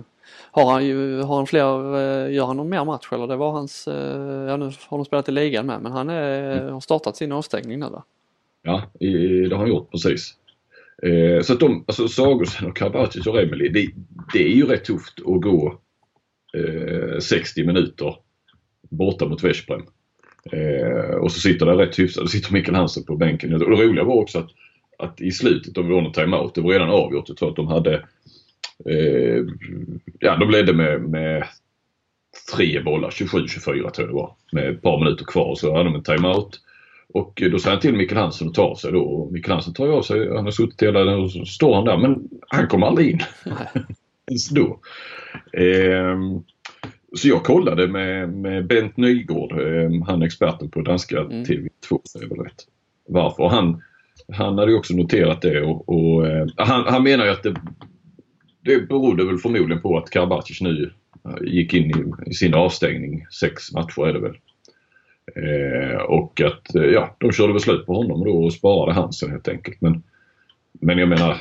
har 0.51 0.71
han 0.71 0.85
ju, 0.85 1.21
har 1.21 1.35
han 1.35 1.47
fler, 1.47 1.95
eh, 1.95 2.33
gör 2.33 2.45
han 2.45 2.57
någon 2.57 2.69
mer 2.69 2.85
match 2.85 3.07
eller 3.11 3.27
det 3.27 3.35
var 3.35 3.51
hans, 3.51 3.87
eh, 3.87 4.49
ja 4.49 4.57
nu 4.57 4.71
har 4.87 4.97
de 4.97 5.05
spelat 5.05 5.29
i 5.29 5.31
ligan 5.31 5.65
med 5.65 5.81
men 5.81 5.91
han 5.91 6.09
är, 6.09 6.57
mm. 6.59 6.73
har 6.73 6.79
startat 6.79 7.17
sin 7.17 7.31
avstängning 7.31 7.79
nu 7.79 7.85
va? 7.89 8.03
Ja, 8.61 8.83
det 8.99 9.51
har 9.51 9.57
han 9.57 9.69
gjort 9.69 9.91
precis. 9.91 10.35
Eh, 11.03 11.41
så 11.41 11.53
att 11.53 11.59
de, 11.59 11.83
alltså 11.87 12.07
Sagosen 12.07 12.67
och 12.67 12.77
Karabatic 12.77 13.27
och 13.27 13.35
Remeli, 13.35 13.69
det, 13.69 13.89
det, 14.33 14.43
är 14.43 14.55
ju 14.55 14.65
rätt 14.65 14.85
tufft 14.85 15.19
att 15.19 15.41
gå 15.41 15.79
eh, 16.53 17.19
60 17.19 17.63
minuter 17.63 18.15
borta 18.89 19.25
mot 19.25 19.43
Veszprem. 19.43 19.81
Eh, 20.51 21.15
och 21.15 21.31
så 21.31 21.39
sitter 21.39 21.65
det 21.65 21.71
rätt 21.71 21.99
hyfsat, 21.99 22.23
det 22.23 22.29
sitter 22.29 22.53
Mikael 22.53 22.75
Hansen 22.75 23.03
på 23.03 23.15
bänken. 23.15 23.53
Och 23.53 23.59
det 23.59 23.65
roliga 23.65 24.03
var 24.03 24.15
också 24.15 24.39
att, 24.39 24.49
att 24.97 25.21
i 25.21 25.31
slutet, 25.31 25.77
om 25.77 25.87
vi 25.87 26.01
någon 26.01 26.11
timeout, 26.11 26.55
det 26.55 26.61
var 26.61 26.71
redan 26.71 26.89
avgjort. 26.89 27.29
Jag 27.29 27.37
tror 27.37 27.49
att 27.49 27.55
de 27.55 27.67
hade 27.67 28.05
Eh, 28.85 29.43
ja, 30.19 30.35
de 30.35 30.49
ledde 30.49 30.73
med, 30.73 31.01
med 31.01 31.43
tre 32.55 32.81
bollar, 32.81 33.09
27-24 33.09 33.59
tror 33.59 33.77
jag 33.95 34.07
det 34.07 34.13
var. 34.13 34.35
Med 34.51 34.69
ett 34.69 34.81
par 34.81 34.99
minuter 34.99 35.25
kvar 35.25 35.55
så 35.55 35.71
hade 35.71 35.83
de 35.83 35.95
en 35.95 36.03
timeout. 36.03 36.61
Och 37.13 37.43
då 37.51 37.59
säger 37.59 37.75
han 37.75 37.81
till 37.81 37.93
Mikael 37.93 38.21
Hansen 38.21 38.47
att 38.47 38.53
ta 38.53 38.75
sig 38.75 38.91
då. 38.91 39.01
Och 39.01 39.31
Mikael 39.31 39.53
Hansen 39.53 39.73
tar 39.73 39.87
av 39.87 40.01
sig, 40.01 40.35
han 40.35 40.45
har 40.45 40.51
suttit 40.51 40.81
hela 40.81 41.03
den 41.03 41.19
och 41.19 41.31
så 41.31 41.45
står 41.45 41.75
han 41.75 41.85
där 41.85 41.97
men 41.97 42.29
han 42.47 42.67
kommer 42.67 42.87
aldrig 42.87 43.09
in. 43.09 43.19
Ens 44.27 44.49
då. 44.49 44.79
Eh, 45.53 46.17
så 47.15 47.27
jag 47.27 47.43
kollade 47.43 47.87
med, 47.87 48.29
med 48.29 48.67
Bent 48.67 48.97
Nygård, 48.97 49.51
eh, 49.51 50.05
han 50.07 50.21
är 50.21 50.25
experten 50.25 50.71
på 50.71 50.81
danska 50.81 51.19
mm. 51.19 51.43
TV2, 51.43 51.99
säger 52.11 52.29
väl 52.29 52.39
rätt. 52.39 52.65
Varför? 53.07 53.47
Han, 53.47 53.81
han 54.33 54.57
hade 54.57 54.71
ju 54.71 54.77
också 54.77 54.93
noterat 54.93 55.41
det 55.41 55.61
och, 55.61 55.89
och 55.89 56.27
eh, 56.27 56.47
han, 56.57 56.85
han 56.87 57.03
menar 57.03 57.25
ju 57.25 57.31
att 57.31 57.43
det 57.43 57.55
det 58.61 58.87
berodde 58.87 59.25
väl 59.25 59.37
förmodligen 59.37 59.81
på 59.81 59.97
att 59.97 60.09
Karabatic 60.09 60.61
nu 60.61 60.91
eh, 61.25 61.53
gick 61.53 61.73
in 61.73 61.85
i, 61.85 62.29
i, 62.29 62.33
sin 62.33 62.53
avstängning. 62.53 63.25
Sex 63.39 63.71
matcher 63.71 64.07
är 64.07 64.13
det 64.13 64.19
väl. 64.19 64.37
Eh, 65.35 66.01
och 66.01 66.41
att 66.41 66.75
eh, 66.75 66.83
ja, 66.83 67.15
de 67.19 67.31
körde 67.31 67.53
väl 67.53 67.61
slut 67.61 67.85
på 67.85 67.93
honom 67.93 68.23
då 68.23 68.43
och 68.43 68.53
sparade 68.53 68.93
Hansen 68.93 69.31
helt 69.31 69.47
enkelt. 69.47 69.81
Men, 69.81 70.03
men 70.81 70.97
jag 70.97 71.09
menar, 71.09 71.37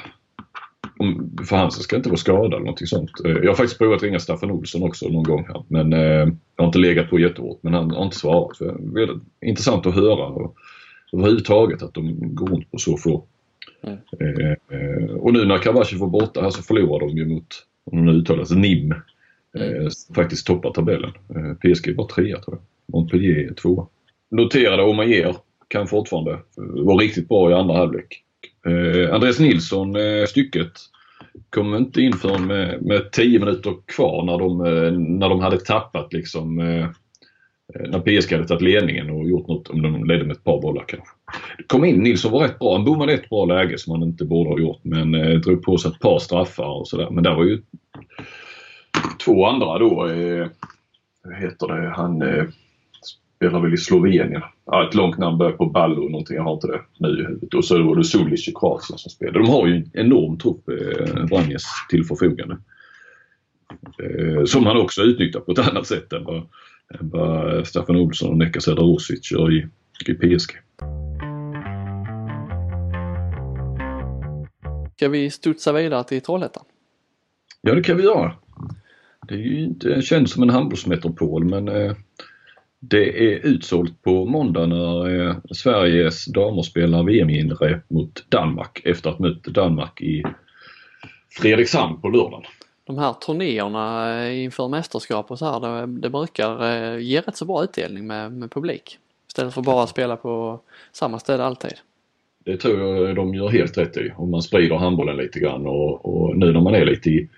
om, 0.99 1.37
för 1.49 1.57
Hansen 1.57 1.83
ska 1.83 1.97
inte 1.97 2.09
vara 2.09 2.19
skadad 2.19 2.47
eller 2.47 2.59
någonting 2.59 2.87
sånt. 2.87 3.11
Eh, 3.25 3.31
jag 3.31 3.51
har 3.51 3.55
faktiskt 3.55 3.79
provat 3.79 3.97
att 3.97 4.03
ringa 4.03 4.19
Staffan 4.19 4.51
Olsson 4.51 4.83
också 4.83 5.09
någon 5.09 5.23
gång 5.23 5.47
här. 5.49 5.65
Men 5.69 5.93
eh, 5.93 6.29
jag 6.57 6.59
har 6.59 6.67
inte 6.67 6.79
legat 6.79 7.11
på 7.11 7.19
jättehårt 7.19 7.63
men 7.63 7.75
han 7.75 7.91
har 7.91 8.05
inte 8.05 8.17
svarat. 8.17 8.57
Så 8.57 8.65
det 8.65 9.03
är 9.03 9.21
intressant 9.41 9.87
att 9.87 9.95
höra 9.95 10.27
och, 10.27 10.57
överhuvudtaget 11.13 11.83
att 11.83 11.95
de 11.95 12.35
går 12.35 12.47
runt 12.47 12.71
på 12.71 12.79
så 12.79 12.97
få 12.97 13.25
Eh, 13.83 15.15
och 15.17 15.33
nu 15.33 15.45
när 15.45 15.59
Karabatic 15.59 16.01
var 16.01 16.09
borta 16.09 16.43
här 16.43 16.51
så 16.51 16.63
förlorar 16.63 17.01
de 17.01 17.17
ju 17.17 17.27
mot, 17.27 17.47
om 17.85 18.07
det 18.07 18.13
uttalas, 18.13 18.51
NIM. 18.51 18.95
Mm. 19.55 19.83
Eh, 19.83 19.89
faktiskt 20.15 20.47
toppar 20.47 20.71
tabellen. 20.71 21.13
Eh, 21.35 21.55
PSG 21.55 21.97
var 21.97 22.07
trea 22.07 22.39
tror 22.39 22.57
jag. 22.57 22.95
Montpellier 22.95 23.51
är 23.51 23.55
tvåa. 23.55 23.87
Noterade 24.31 24.83
Omayer 24.83 25.37
kan 25.69 25.87
fortfarande 25.87 26.39
vara 26.57 26.97
riktigt 26.97 27.29
bra 27.29 27.51
i 27.51 27.55
andra 27.55 27.77
halvlek. 27.77 28.23
Eh, 28.67 29.15
Andreas 29.15 29.41
Nilsson, 29.41 29.97
eh, 29.97 30.25
stycket, 30.29 30.73
kom 31.51 31.75
inte 31.75 32.03
in 32.03 32.13
för 32.13 32.39
med, 32.39 32.83
med 32.83 33.13
10 33.13 33.39
minuter 33.39 33.75
kvar 33.87 34.25
när 34.25 34.39
de, 34.39 34.59
när 35.19 35.29
de 35.29 35.41
hade 35.41 35.59
tappat 35.59 36.13
liksom 36.13 36.59
Eh, 37.75 37.91
när 37.91 38.01
PSG 38.01 38.33
hade 38.33 38.49
tagit 38.49 38.63
ledningen 38.63 39.11
och 39.11 39.29
gjort 39.29 39.49
något, 39.49 39.69
om 39.69 39.83
de 39.83 40.05
ledde 40.05 40.25
med 40.25 40.37
ett 40.37 40.45
par 40.45 40.61
bollar 40.61 40.85
kanske. 40.89 41.09
Kom 41.67 41.85
in, 41.85 42.03
Nilsson 42.03 42.33
var 42.33 42.41
rätt 42.41 42.59
bra. 42.59 42.77
Han 42.77 42.85
bommade 42.85 43.13
ett 43.13 43.29
bra 43.29 43.45
läge 43.45 43.79
som 43.79 43.93
han 43.93 44.03
inte 44.03 44.25
borde 44.25 44.51
ha 44.51 44.59
gjort 44.59 44.81
men 44.83 45.15
eh, 45.15 45.41
drog 45.41 45.63
på 45.63 45.79
sig 45.79 45.91
ett 45.91 45.99
par 45.99 46.19
straffar 46.19 46.81
och 46.81 46.89
sådär. 46.89 47.11
Men 47.11 47.25
där 47.25 47.35
var 47.35 47.45
ju 47.45 47.63
två 49.25 49.47
andra 49.47 49.79
då. 49.79 50.09
Eh, 50.09 50.47
vad 51.25 51.37
heter 51.37 51.67
det? 51.67 51.89
Han 51.97 52.23
eh, 52.23 52.45
spelar 53.39 53.61
väl 53.61 53.75
i 53.75 53.77
Slovenien. 53.77 54.43
Ja, 54.67 54.89
ett 54.89 54.95
långt 54.95 55.19
namn 55.19 55.39
börjar 55.39 55.53
på 55.53 55.67
Ballo 55.67 56.09
någonting. 56.09 56.37
Jag 56.37 56.43
har 56.43 56.55
inte 56.55 56.67
det 56.67 56.81
nu 56.99 57.09
i 57.09 57.25
huvudet. 57.27 57.55
Och 57.55 57.65
så 57.65 57.83
var 57.83 57.97
det 57.97 58.05
Sulic 58.05 58.49
i 58.49 58.53
Kroatien 58.53 58.99
som 58.99 59.11
spelade. 59.11 59.39
De 59.39 59.49
har 59.49 59.67
ju 59.67 59.75
en 59.75 59.91
enorm 59.93 60.39
trupp, 60.39 60.69
eh, 60.69 61.25
Vranjes, 61.31 61.65
till 61.91 62.05
förfogande. 62.05 62.59
Eh, 64.03 64.45
som 64.45 64.67
han 64.67 64.77
också 64.77 65.03
utnyttjar 65.03 65.41
på 65.41 65.53
ett 65.53 65.69
annat 65.69 65.87
sätt 65.87 66.13
än 66.13 66.25
vad, 66.25 66.49
vad 67.01 67.67
Staffan 67.67 67.97
Olsson 67.97 68.31
och 68.31 68.39
Neka 68.39 68.61
Sedarovic 68.61 69.33
gör 69.33 69.53
i, 69.53 69.67
i 70.07 70.15
PSG. 70.15 70.53
Ska 74.97 75.09
vi 75.09 75.31
studsa 75.31 75.73
vidare 75.73 76.05
till 76.05 76.21
Trollhättan? 76.21 76.65
Ja, 77.63 77.75
det 77.75 77.83
kan 77.83 77.97
vi 77.97 78.03
göra. 78.03 78.33
Det 79.29 79.35
är 79.35 79.39
ju 79.39 79.65
inte 79.65 80.03
känt 80.03 80.31
som 80.31 80.43
en 80.43 80.51
handbollsmetropol 80.51 81.45
men 81.45 81.69
eh, 81.69 81.93
det 82.81 83.33
är 83.33 83.47
utsålt 83.47 84.03
på 84.03 84.25
måndag 84.25 84.67
när 84.67 85.21
eh, 85.21 85.37
Sveriges 85.51 86.25
damer 86.25 86.63
spelar 86.63 87.03
VM-inrep 87.03 87.91
mot 87.91 88.31
Danmark 88.31 88.83
efter 88.85 89.11
att 89.11 89.17
ha 89.17 89.27
mött 89.27 89.45
Danmark 89.45 90.01
i 90.01 90.23
Fredrikshamn 91.31 92.01
på 92.01 92.09
lördagen. 92.09 92.45
De 92.89 92.99
här 92.99 93.13
turnéerna 93.13 94.17
eh, 94.23 94.43
inför 94.45 94.69
mästerskap 94.69 95.31
och 95.31 95.39
så 95.39 95.45
här, 95.45 95.61
det, 95.61 95.87
det 96.01 96.11
brukar 96.11 96.97
ge 96.99 97.21
rätt 97.21 97.37
så 97.37 97.45
bra 97.45 97.65
utdelning 97.65 98.07
med, 98.07 98.33
med 98.33 98.51
publik. 98.51 98.99
Istället 99.29 99.55
för 99.55 99.63
bara 99.63 99.83
att 99.83 99.89
spela 99.89 100.17
på 100.17 100.61
samma 100.93 101.19
ställe 101.19 101.45
alltid. 101.45 101.73
Det 102.45 102.57
tror 102.57 103.07
jag 103.07 103.17
de 103.17 103.35
gör 103.35 103.49
helt 103.49 103.79
rätt 103.79 103.97
i 103.97 104.13
om 104.17 104.31
man 104.31 104.43
sprider 104.43 104.77
handbollen 104.77 105.17
lite 105.17 105.41
grann 105.41 105.67
och, 105.67 106.07
och 106.07 106.37
nu 106.37 106.53
när 106.53 106.61
man 106.61 106.75
är 106.75 106.85
lite 106.85 107.11
i 107.11 107.29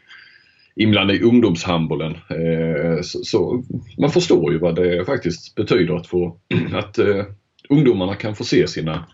inblandad 0.74 1.16
i 1.16 1.22
ungdomshandbollen. 1.22 2.12
Eh, 2.12 3.00
så, 3.02 3.18
så, 3.24 3.64
man 3.98 4.10
förstår 4.10 4.52
ju 4.52 4.58
vad 4.58 4.74
det 4.74 5.04
faktiskt 5.04 5.54
betyder 5.54 5.94
att 5.94 6.06
få 6.06 6.36
att 6.72 6.98
eh, 6.98 7.24
ungdomarna 7.68 8.14
kan 8.14 8.36
få 8.36 8.44
se 8.44 8.66
sina 8.66 9.06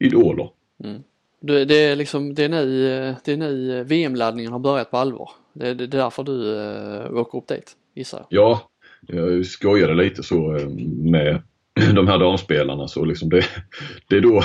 idoler. 0.00 0.48
Mm. 0.84 1.02
Det, 1.46 1.64
det, 1.64 1.84
är 1.84 1.96
liksom, 1.96 2.34
det 2.34 2.44
är 2.44 2.48
nu, 2.48 3.14
det 3.24 3.32
är 3.32 3.36
nu 3.36 3.84
VM-laddningen 3.84 4.52
har 4.52 4.58
börjat 4.58 4.90
på 4.90 4.96
allvar. 4.96 5.30
Det, 5.52 5.74
det 5.74 5.84
är 5.84 5.88
därför 5.88 6.22
du 6.22 6.58
äh, 6.58 7.16
åker 7.16 7.38
upp 7.38 7.48
dit, 7.48 7.72
gissar 7.94 8.18
jag. 8.18 8.26
Ja, 8.40 8.70
jag 9.06 9.46
skojade 9.46 9.94
lite 9.94 10.22
så 10.22 10.56
äh, 10.56 10.68
med 10.88 11.42
de 11.94 12.08
här 12.08 12.18
damspelarna 12.18 12.88
så 12.88 13.04
liksom 13.04 13.28
det, 13.28 13.44
det, 14.08 14.16
är 14.16 14.20
då, 14.20 14.42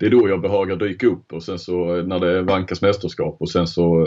det 0.00 0.06
är 0.06 0.10
då 0.10 0.28
jag 0.28 0.40
behagar 0.40 0.76
dyka 0.76 1.06
upp 1.06 1.32
och 1.32 1.42
sen 1.42 1.58
så 1.58 2.02
när 2.02 2.20
det 2.20 2.42
vankas 2.42 2.82
mästerskap 2.82 3.36
och 3.40 3.50
sen 3.50 3.66
så 3.66 4.06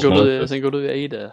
sen 0.00 0.10
går, 0.10 0.24
du, 0.24 0.48
sen 0.48 0.62
går 0.62 0.70
du 0.70 0.90
i 0.90 1.08
det? 1.08 1.32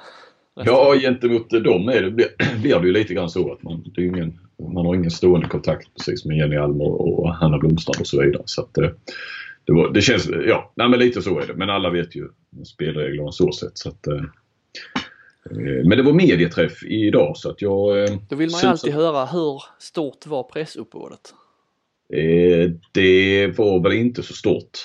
Ja, 0.66 0.96
gentemot 1.02 1.50
dem 1.50 1.90
är 1.90 2.02
det, 2.02 2.12
blir, 2.12 2.28
blir 2.62 2.80
det 2.80 2.88
ju 2.88 2.94
lite 2.94 3.14
grann 3.14 3.30
så 3.30 3.54
att 3.54 3.64
man, 3.64 3.84
det 3.96 4.02
är 4.02 4.06
ingen, 4.06 4.40
man 4.74 4.86
har 4.86 4.96
ingen 4.96 5.12
stående 5.12 5.48
kontakt 5.48 5.88
precis 5.98 6.26
med 6.26 6.38
Jenny 6.38 6.56
Almer 6.56 7.02
och 7.02 7.34
Hanna 7.36 7.58
Blomstrand 7.58 8.02
och 8.02 8.08
så 8.08 8.22
vidare. 8.22 8.44
Så 8.46 8.62
att, 8.62 8.78
det, 9.66 9.74
var, 9.74 9.94
det 9.94 10.02
känns, 10.02 10.30
ja, 10.48 10.74
nej 10.76 10.90
men 10.90 11.00
lite 11.00 11.22
så 11.22 11.40
är 11.40 11.48
det. 11.48 11.54
Men 11.54 11.70
alla 11.70 11.90
vet 11.90 12.16
ju 12.16 12.28
spelreglerna 12.66 13.32
så 13.32 13.52
sätt. 13.52 13.78
Så 13.78 13.90
att, 13.90 14.08
eh, 14.08 14.22
Eh, 15.46 15.86
men 15.86 15.98
det 15.98 16.04
var 16.04 16.14
medieträff 16.14 16.84
idag 16.84 17.38
så 17.38 17.50
att 17.50 17.62
jag... 17.62 18.04
Eh, 18.04 18.18
Då 18.30 18.36
vill 18.36 18.50
man 18.52 18.62
ju 18.62 18.68
alltid 18.68 18.94
höra 18.94 19.26
hur 19.26 19.64
stort 19.80 20.28
var 20.28 20.44
pressuppbådet? 20.44 21.34
Eh, 22.14 22.72
det 22.92 23.48
var 23.58 23.84
väl 23.84 23.94
inte 23.94 24.24
så 24.24 24.34
stort. 24.34 24.80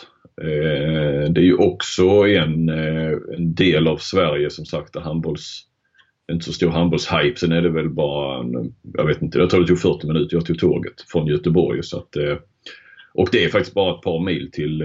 Det 1.30 1.40
är 1.40 1.44
ju 1.44 1.56
också 1.56 2.04
en, 2.08 2.68
en 2.68 3.54
del 3.54 3.88
av 3.88 3.96
Sverige 3.96 4.50
som 4.50 4.64
sagt 4.64 4.92
där 4.92 5.00
handbolls 5.00 5.66
inte 6.32 6.44
så 6.44 6.52
stor 6.52 6.70
handbollshype. 6.70 7.40
Sen 7.40 7.52
är 7.52 7.62
det 7.62 7.68
väl 7.68 7.90
bara, 7.90 8.40
en, 8.40 8.74
jag 8.94 9.06
vet 9.06 9.22
inte, 9.22 9.38
jag 9.38 9.50
tror 9.50 9.60
det 9.60 9.66
tog 9.66 9.78
40 9.78 10.06
minuter. 10.06 10.36
Jag 10.36 10.46
tog 10.46 10.58
tåget 10.58 11.00
från 11.08 11.26
Göteborg. 11.26 11.82
Så 11.82 11.98
att, 11.98 12.16
och 13.16 13.28
det 13.32 13.44
är 13.44 13.48
faktiskt 13.48 13.74
bara 13.74 13.94
ett 13.94 14.02
par 14.02 14.20
mil 14.20 14.50
till, 14.52 14.82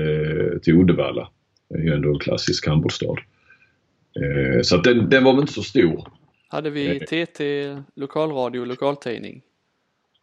till 0.63 0.73
Uddevalla. 0.73 1.29
Det 1.69 1.75
är 1.75 1.83
ju 1.83 1.93
ändå 1.93 2.09
en 2.09 2.19
klassisk 2.19 2.67
handbollsstad. 2.67 3.15
Eh, 4.15 4.61
så 4.61 4.75
att 4.75 4.83
den, 4.83 5.09
den 5.09 5.23
var 5.23 5.33
väl 5.33 5.41
inte 5.41 5.53
så 5.53 5.63
stor. 5.63 6.07
Hade 6.47 6.69
vi 6.69 6.99
TT, 6.99 7.61
eh. 7.61 7.79
lokalradio, 7.95 8.65
lokaltidning? 8.65 9.41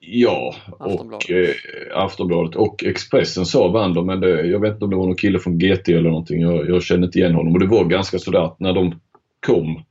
Ja, 0.01 0.55
Aftonbladet. 0.79 1.31
och 1.31 1.31
eh, 1.31 2.05
Aftonbladet 2.05 2.57
och 2.57 2.85
Expressen 2.85 3.47
sa 3.47 3.69
Wander 3.69 4.03
men 4.03 4.21
det, 4.21 4.47
jag 4.47 4.61
vet 4.61 4.73
inte 4.73 4.85
om 4.85 4.91
det 4.91 4.97
var 4.97 5.07
någon 5.07 5.17
kille 5.17 5.39
från 5.39 5.59
GT 5.59 5.89
eller 5.89 6.11
någonting. 6.11 6.41
Jag, 6.41 6.69
jag 6.69 6.83
känner 6.83 7.07
inte 7.07 7.19
igen 7.19 7.35
honom 7.35 7.53
och 7.53 7.61
det 7.61 7.67
var 7.67 7.85
ganska 7.85 8.19
sådär 8.19 8.45
att 8.45 8.61
när 8.61 8.73
de 8.73 9.01
kom 9.47 9.83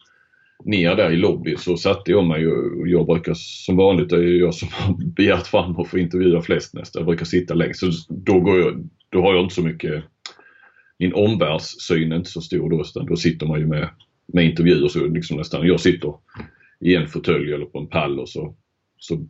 ner 0.66 0.96
där 0.96 1.12
i 1.12 1.16
lobbyn 1.16 1.58
så 1.58 1.78
satte 1.78 2.12
jag 2.12 2.26
mig 2.26 2.48
och 2.48 2.88
jag 2.88 3.06
brukar 3.06 3.34
som 3.34 3.76
vanligt, 3.76 4.10
det 4.10 4.16
är 4.16 4.40
jag 4.40 4.54
som 4.54 4.68
har 4.72 4.94
begärt 5.16 5.48
fram 5.48 5.80
att 5.80 5.88
få 5.88 5.98
intervjua 5.98 6.42
flest 6.42 6.74
nästan. 6.74 7.00
Jag 7.00 7.08
brukar 7.08 7.26
sitta 7.26 7.54
längst 7.54 7.80
så 7.80 7.92
då, 8.10 8.40
går 8.40 8.60
jag, 8.60 8.90
då 9.10 9.22
har 9.22 9.34
jag 9.34 9.44
inte 9.44 9.56
så 9.56 9.64
mycket 9.64 10.04
min 11.00 11.14
omvärldssyn 11.14 12.12
är 12.12 12.16
inte 12.16 12.30
så 12.30 12.42
stor 12.42 12.70
då 12.70 12.82
utan 12.82 13.06
då 13.06 13.16
sitter 13.16 13.46
man 13.46 13.60
ju 13.60 13.68
med, 13.68 13.90
med 14.34 14.46
intervjuer 14.46 14.88
så 14.88 15.08
liksom 15.08 15.38
nästan, 15.38 15.68
jag 15.68 15.80
sitter 15.80 16.14
i 16.80 16.96
en 16.96 17.08
fåtölj 17.08 17.54
eller 17.54 17.66
på 17.66 17.80
en 17.80 17.88
pall 17.88 18.20
och 18.20 18.30
så, 18.30 18.56
så 18.98 19.28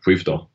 skiftar, 0.00 0.46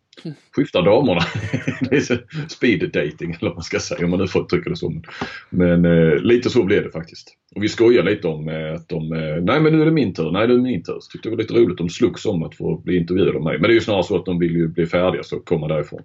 skiftar 0.51 0.81
damerna. 0.81 1.21
det 1.89 1.95
är 1.95 1.99
så 1.99 2.17
speed 2.49 2.91
dating 2.91 3.31
eller 3.31 3.49
vad 3.49 3.53
man 3.53 3.63
ska 3.63 3.79
säga 3.79 4.05
om 4.05 4.11
man 4.11 4.19
nu 4.19 4.27
får 4.27 4.41
uttrycka 4.41 4.69
det 4.69 4.75
så. 4.75 5.01
Men 5.49 5.85
eh, 5.85 6.15
lite 6.15 6.49
så 6.49 6.63
blev 6.63 6.83
det 6.83 6.91
faktiskt. 6.91 7.37
Och 7.55 7.63
vi 7.63 7.69
skojar 7.69 8.03
lite 8.03 8.27
om 8.27 8.49
eh, 8.49 8.73
att 8.73 8.89
de, 8.89 9.13
eh, 9.13 9.43
nej 9.43 9.61
men 9.61 9.73
nu 9.73 9.81
är 9.81 9.85
det 9.85 9.91
min 9.91 10.13
tur, 10.13 10.31
nej 10.31 10.47
nu 10.47 10.53
är 10.53 10.57
det 10.57 10.63
min 10.63 10.83
tur. 10.83 10.97
Så 10.99 11.11
tyckte 11.11 11.29
det 11.29 11.35
var 11.35 11.41
lite 11.41 11.53
roligt, 11.53 11.77
de 11.77 11.89
slogs 11.89 12.25
om 12.25 12.43
att 12.43 12.55
få 12.55 12.77
bli 12.77 12.97
intervjuade 12.97 13.37
av 13.37 13.43
mig. 13.43 13.59
Men 13.59 13.69
det 13.69 13.73
är 13.73 13.75
ju 13.75 13.81
snarare 13.81 14.03
så 14.03 14.15
att 14.15 14.25
de 14.25 14.39
vill 14.39 14.55
ju 14.55 14.67
bli 14.67 14.85
färdiga 14.85 15.23
så 15.23 15.39
komma 15.39 15.67
därifrån. 15.67 16.01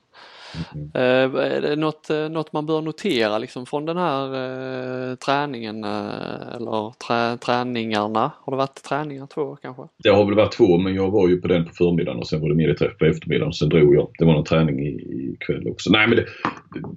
Mm. 0.74 0.86
Uh, 0.86 1.40
är 1.42 1.60
det 1.60 1.76
något, 1.76 2.08
uh, 2.10 2.28
något 2.28 2.52
man 2.52 2.66
bör 2.66 2.80
notera 2.80 3.38
liksom 3.38 3.66
från 3.66 3.84
den 3.84 3.96
här 3.96 4.26
uh, 4.34 5.14
träningen 5.14 5.84
eller 5.84 6.94
trä, 7.06 7.36
träningarna? 7.36 8.32
Har 8.40 8.52
det 8.52 8.56
varit 8.56 8.82
träningar 8.82 9.26
två 9.26 9.56
kanske? 9.56 9.82
Det 10.02 10.08
har 10.08 10.24
väl 10.24 10.34
varit 10.34 10.52
två 10.52 10.78
men 10.78 10.94
jag 10.94 11.10
var 11.10 11.28
ju 11.28 11.40
på 11.40 11.48
den 11.48 11.64
på 11.64 11.72
förmiddagen 11.72 12.20
och 12.20 12.26
sen 12.26 12.40
var 12.40 12.48
det 12.48 12.54
medieträff 12.54 12.98
på 12.98 13.04
eftermiddagen 13.04 13.48
och 13.48 13.56
sen 13.56 13.68
drog 13.68 13.94
jag. 13.94 14.08
Det 14.18 14.24
var 14.24 14.32
någon 14.32 14.44
träning 14.44 14.80
i, 14.80 14.90
i 14.90 15.36
kväll 15.40 15.68
också. 15.68 15.90
Nej 15.90 16.08
men 16.08 16.16
det, 16.16 16.26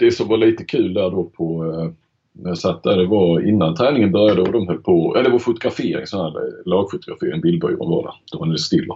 det 0.05 0.11
som 0.11 0.27
var 0.27 0.37
lite 0.37 0.65
kul 0.65 0.93
där 0.93 1.09
då 1.09 1.23
på 1.23 1.63
när 2.41 2.49
jag 2.49 2.57
satt 2.57 2.83
där, 2.83 2.97
det 2.97 3.05
var 3.05 3.47
innan 3.47 3.75
träningen 3.75 4.11
började 4.11 4.41
och 4.41 4.51
de 4.51 4.67
höll 4.67 4.81
på, 4.81 5.15
eller 5.15 5.23
det 5.23 5.31
var 5.31 5.39
fotografering, 5.39 6.07
sån 6.07 6.19
här 6.19 6.33
lagfotografering, 6.65 7.41
bildbyrån 7.41 7.89
var 7.89 8.03
där. 8.03 8.13
Då 8.31 8.39
var 8.39 8.47
det 8.47 8.57
stilla. 8.57 8.93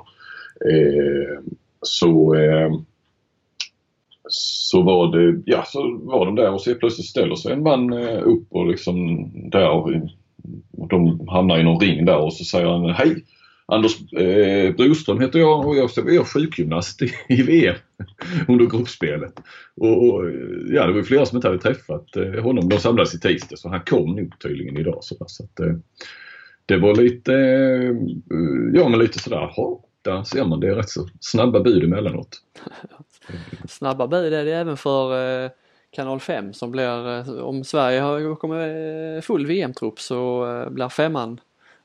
Eh, 0.71 1.39
så 1.82 2.36
eh, 2.36 2.71
så 4.29 4.81
var 4.81 5.17
det, 5.17 5.41
ja 5.45 5.63
så 5.67 5.97
var 6.03 6.25
de 6.25 6.36
där 6.36 6.51
och 6.51 6.62
så 6.62 6.75
plötsligt 6.75 7.07
ställer 7.07 7.36
sig 7.36 7.53
en 7.53 7.63
man 7.63 7.93
eh, 7.93 8.21
upp 8.23 8.47
och 8.49 8.67
liksom 8.67 9.29
där 9.49 9.69
och 9.69 9.91
de 10.89 11.27
hamnar 11.27 11.59
i 11.59 11.63
någon 11.63 11.79
ring 11.79 12.05
där 12.05 12.17
och 12.17 12.33
så 12.33 12.43
säger 12.43 12.67
han 12.67 12.89
Hej! 12.89 13.23
Anders 13.65 14.13
eh, 14.13 14.75
Broström 14.75 15.21
heter 15.21 15.39
jag 15.39 15.67
och 15.67 15.77
jag 15.77 15.83
är 15.97 16.23
sjukgymnast 16.23 17.01
i, 17.01 17.12
i 17.29 17.41
VM 17.41 17.75
under 18.47 18.65
gruppspelet. 18.65 19.33
Och, 19.75 20.07
och, 20.07 20.25
ja, 20.67 20.88
det 20.88 20.93
var 20.93 21.03
flera 21.03 21.25
som 21.25 21.36
inte 21.36 21.47
hade 21.47 21.59
träffat 21.59 22.15
eh, 22.15 22.43
honom. 22.43 22.69
De 22.69 22.77
samlades 22.79 23.15
i 23.15 23.19
tisdag 23.19 23.57
så 23.57 23.69
han 23.69 23.81
kom 23.86 24.15
nog 24.15 24.39
tydligen 24.39 24.77
idag. 24.77 24.97
Så, 25.01 25.15
så 25.27 25.43
att, 25.43 25.59
eh, 25.59 25.75
det 26.65 26.77
var 26.77 26.95
lite, 26.95 27.33
eh, 27.33 27.95
ja 28.73 28.89
men 28.89 28.99
lite 28.99 29.19
sådär, 29.19 29.51
där 30.03 30.23
ser 30.23 30.45
man 30.45 30.59
det 30.59 30.67
är 30.67 30.75
rätt 30.75 30.89
så 30.89 31.07
snabba 31.19 31.59
bud 31.59 31.83
emellanåt. 31.83 32.41
snabba 33.67 34.07
bud 34.07 34.33
är 34.33 34.45
det 34.45 34.55
även 34.55 34.77
för 34.77 35.43
eh, 35.45 35.51
kanal 35.91 36.19
5 36.19 36.53
som 36.53 36.71
blir, 36.71 37.09
eh, 37.09 37.29
om 37.29 37.63
Sverige 37.63 37.99
har, 37.99 38.35
kommer 38.35 39.21
full 39.21 39.45
VM-trupp 39.45 39.99
så 39.99 40.51
eh, 40.51 40.69
blir 40.69 40.89
femman 40.89 41.39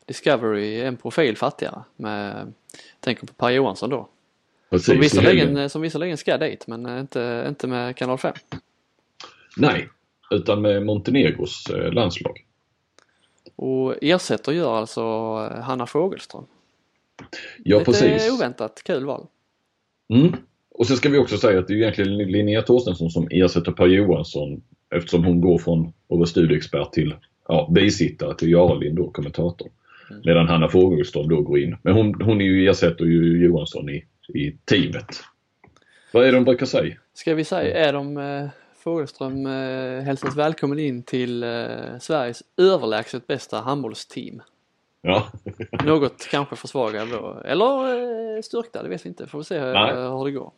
Discovery 0.07 0.81
en 0.81 0.97
profil 0.97 1.37
fattigare 1.37 1.83
med, 1.97 2.53
tänker 3.01 3.27
på 3.27 3.33
Per 3.33 3.51
Johansson 3.51 3.91
då. 3.91 4.09
Precis, 4.71 4.87
som, 4.87 5.01
visserligen, 5.01 5.71
som 5.71 5.83
visserligen 5.83 6.17
ska 6.17 6.37
dit 6.37 6.67
men 6.67 6.99
inte, 6.99 7.45
inte 7.49 7.67
med 7.67 7.97
kanal 7.97 8.19
5. 8.19 8.35
Nej, 9.57 9.89
utan 10.31 10.63
med 10.63 10.83
Montenegros 10.83 11.69
landslag. 11.93 12.45
Och 13.57 13.95
ersätter 14.03 14.53
gör 14.53 14.77
alltså 14.77 15.03
Hanna 15.63 15.87
Fogelström. 15.87 16.47
Ja, 17.65 17.79
Lite 17.79 17.91
precis. 17.91 18.33
oväntat 18.33 18.83
kul 18.85 19.05
val. 19.05 19.27
Mm. 20.15 20.33
Och 20.71 20.87
så 20.87 20.97
ska 20.97 21.09
vi 21.09 21.19
också 21.19 21.39
säga 21.39 21.59
att 21.59 21.69
det 21.69 21.75
är 21.75 21.77
egentligen 21.77 22.17
Linnea 22.17 22.63
Torstensson 22.63 23.11
som 23.11 23.29
ersätter 23.31 23.73
Per 23.73 23.87
Johansson 23.87 24.63
Eftersom 24.91 25.25
hon 25.25 25.41
går 25.41 25.59
från 25.59 25.87
att 25.87 25.93
vara 26.09 26.27
studieexpert 26.27 26.93
till 26.93 27.15
ja, 27.49 27.71
bisittare 27.75 28.35
till 28.35 28.51
Jarlin 28.51 28.95
då, 28.95 29.11
kommentator. 29.11 29.71
Mm. 30.11 30.23
Medan 30.25 30.49
Hanna 30.49 30.69
Fogelström 30.69 31.29
då 31.29 31.43
går 31.43 31.59
in. 31.59 31.77
Men 31.83 31.95
hon, 31.95 32.23
hon 32.23 32.41
är 32.41 32.45
ju, 32.45 32.71
ersätter 32.71 33.05
ju 33.05 33.45
Johansson 33.45 33.91
i, 33.91 34.05
i 34.35 34.57
teamet. 34.65 35.23
Vad 36.13 36.23
är 36.23 36.27
det 36.27 36.39
de 36.39 36.45
brukar 36.45 36.67
säga? 36.67 36.95
Ska 37.15 37.35
vi 37.35 37.45
säga, 37.45 37.89
är 37.89 37.93
de 37.93 38.17
eh, 38.17 38.49
Fogelström 38.79 39.47
eh, 39.47 40.03
hälsas 40.03 40.37
välkommen 40.37 40.79
in 40.79 41.03
till 41.03 41.43
eh, 41.43 41.49
Sveriges 42.01 42.43
överlägset 42.57 43.27
bästa 43.27 43.61
handbollsteam. 43.61 44.43
Ja. 45.03 45.29
Något 45.85 46.29
kanske 46.31 46.57
försvagad 46.57 47.09
då, 47.09 47.43
eller 47.45 47.95
eh, 48.37 48.43
styrkta, 48.43 48.83
det 48.83 48.89
vet 48.89 49.05
vi 49.05 49.09
inte. 49.09 49.27
Får 49.27 49.39
vi 49.39 49.45
se 49.45 49.59
hur, 49.59 50.19
hur 50.19 50.25
det 50.25 50.33
går. 50.33 50.53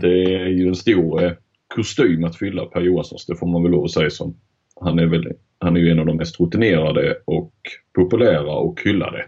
Det 0.00 0.24
är 0.34 0.46
ju 0.46 0.68
en 0.68 0.74
stor 0.74 1.24
eh, 1.24 1.32
kostym 1.74 2.24
att 2.24 2.38
fylla 2.38 2.66
Per 2.66 2.80
Johanssons, 2.80 3.26
det 3.26 3.36
får 3.36 3.46
man 3.46 3.62
väl 3.62 3.72
lov 3.72 3.84
att 3.84 3.90
säga 3.90 4.10
som. 4.10 4.36
Han 4.80 4.98
är, 4.98 5.06
väl, 5.06 5.32
han 5.58 5.76
är 5.76 5.80
ju 5.80 5.90
en 5.90 5.98
av 5.98 6.06
de 6.06 6.16
mest 6.16 6.40
rutinerade 6.40 7.18
och 7.24 7.52
populära 7.92 8.52
och 8.52 8.80
hyllade 8.84 9.18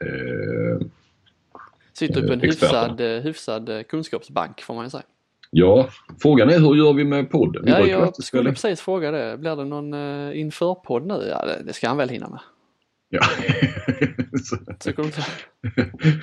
eh, 0.00 0.86
Sitter 1.92 2.26
på 2.26 2.32
en 2.32 2.40
hyfsad, 2.40 3.00
eh, 3.00 3.22
hyfsad 3.22 3.86
kunskapsbank 3.88 4.60
får 4.60 4.74
man 4.74 4.84
ju 4.84 4.90
säga. 4.90 5.02
Ja, 5.50 5.88
frågan 6.22 6.50
är 6.50 6.58
hur 6.58 6.74
gör 6.74 6.92
vi 6.92 7.04
med 7.04 7.30
podden? 7.30 7.62
Vi 7.64 7.70
ja, 7.70 7.86
jag 7.86 8.24
skulle 8.24 8.50
precis 8.50 8.80
fråga 8.80 9.10
det. 9.10 9.38
Blir 9.38 9.56
det 9.56 9.64
någon 9.64 9.94
införpodd 10.32 11.06
nu? 11.06 11.26
Ja, 11.30 11.46
det, 11.46 11.62
det, 11.66 11.72
ska 11.72 11.88
han 11.88 11.96
väl 11.96 12.08
hinna 12.08 12.28
med. 12.28 12.40
Ja. 13.14 13.20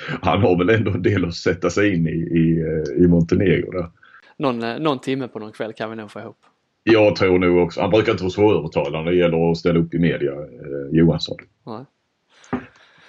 han 0.21 0.41
har 0.41 0.57
väl 0.57 0.69
ändå 0.69 0.91
en 0.91 1.01
del 1.01 1.25
att 1.25 1.35
sätta 1.35 1.69
sig 1.69 1.95
in 1.95 2.07
i, 2.07 2.11
i, 2.11 2.59
eh, 2.59 3.03
i 3.03 3.07
Montenegro 3.07 3.71
där. 3.71 3.89
Någon, 4.37 4.63
eh, 4.63 4.79
någon 4.79 4.99
timme 4.99 5.27
på 5.27 5.39
någon 5.39 5.51
kväll 5.51 5.73
kan 5.73 5.89
vi 5.89 5.95
nog 5.95 6.11
få 6.11 6.19
ihop. 6.19 6.37
Jag 6.83 7.15
tror 7.15 7.39
nog 7.39 7.57
också. 7.57 7.81
Han 7.81 7.89
brukar 7.89 8.11
inte 8.11 8.23
vara 8.23 8.31
svårövertalad 8.31 9.05
när 9.05 9.11
det 9.11 9.17
gäller 9.17 9.51
att 9.51 9.57
ställa 9.57 9.79
upp 9.79 9.93
i 9.93 9.99
media, 9.99 10.31
eh, 10.31 10.97
Johansson. 10.97 11.37
Nej. 11.65 11.85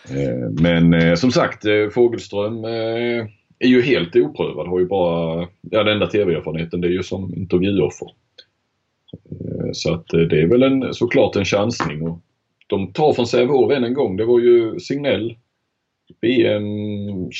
Eh, 0.09 0.51
men 0.51 0.95
eh, 0.95 1.15
som 1.15 1.33
sagt, 1.33 1.65
eh, 1.65 1.89
Fågelström 1.89 2.65
är 3.59 3.69
ju 3.69 3.83
helt 3.83 4.17
oprövad. 4.17 4.69
Har 4.69 4.81
ju 4.81 4.87
bara, 4.87 5.49
ja 5.61 5.83
den 5.83 5.93
enda 5.93 6.07
tv-erfarenheten 6.07 6.81
det 6.81 6.89
är 6.89 6.93
ju 6.93 7.03
som 7.03 7.35
intervjuoffer. 7.35 8.09
Så 9.73 9.95
att 9.95 10.07
det 10.09 10.43
är 10.43 10.47
väl 10.47 10.63
en, 10.63 10.95
såklart 10.95 11.37
en 11.37 11.45
chansning. 11.45 12.03
Och 12.03 12.19
de 12.71 12.93
tar 12.93 13.13
från 13.13 13.27
Sävehof 13.27 13.73
än 13.73 13.85
en 13.85 13.95
gång. 13.95 14.17
Det 14.17 14.25
var 14.25 14.41
ju 14.41 14.81
Signell 14.81 15.37
VM 16.21 16.65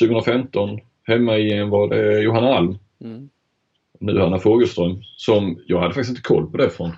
2015. 0.01 0.79
Hemma 1.03 1.39
i 1.39 1.53
en 1.53 1.71
var 1.71 1.89
det 1.89 2.21
Johanna 2.21 2.55
Alm. 2.55 2.79
Mm. 3.05 3.29
Nu 4.01 4.19
Hanna 4.19 4.39
Fogelström. 4.39 5.03
Som, 5.17 5.59
jag 5.67 5.81
hade 5.81 5.95
faktiskt 5.95 6.11
inte 6.11 6.23
koll 6.23 6.51
på 6.51 6.57
det 6.57 6.71
från 6.71 6.93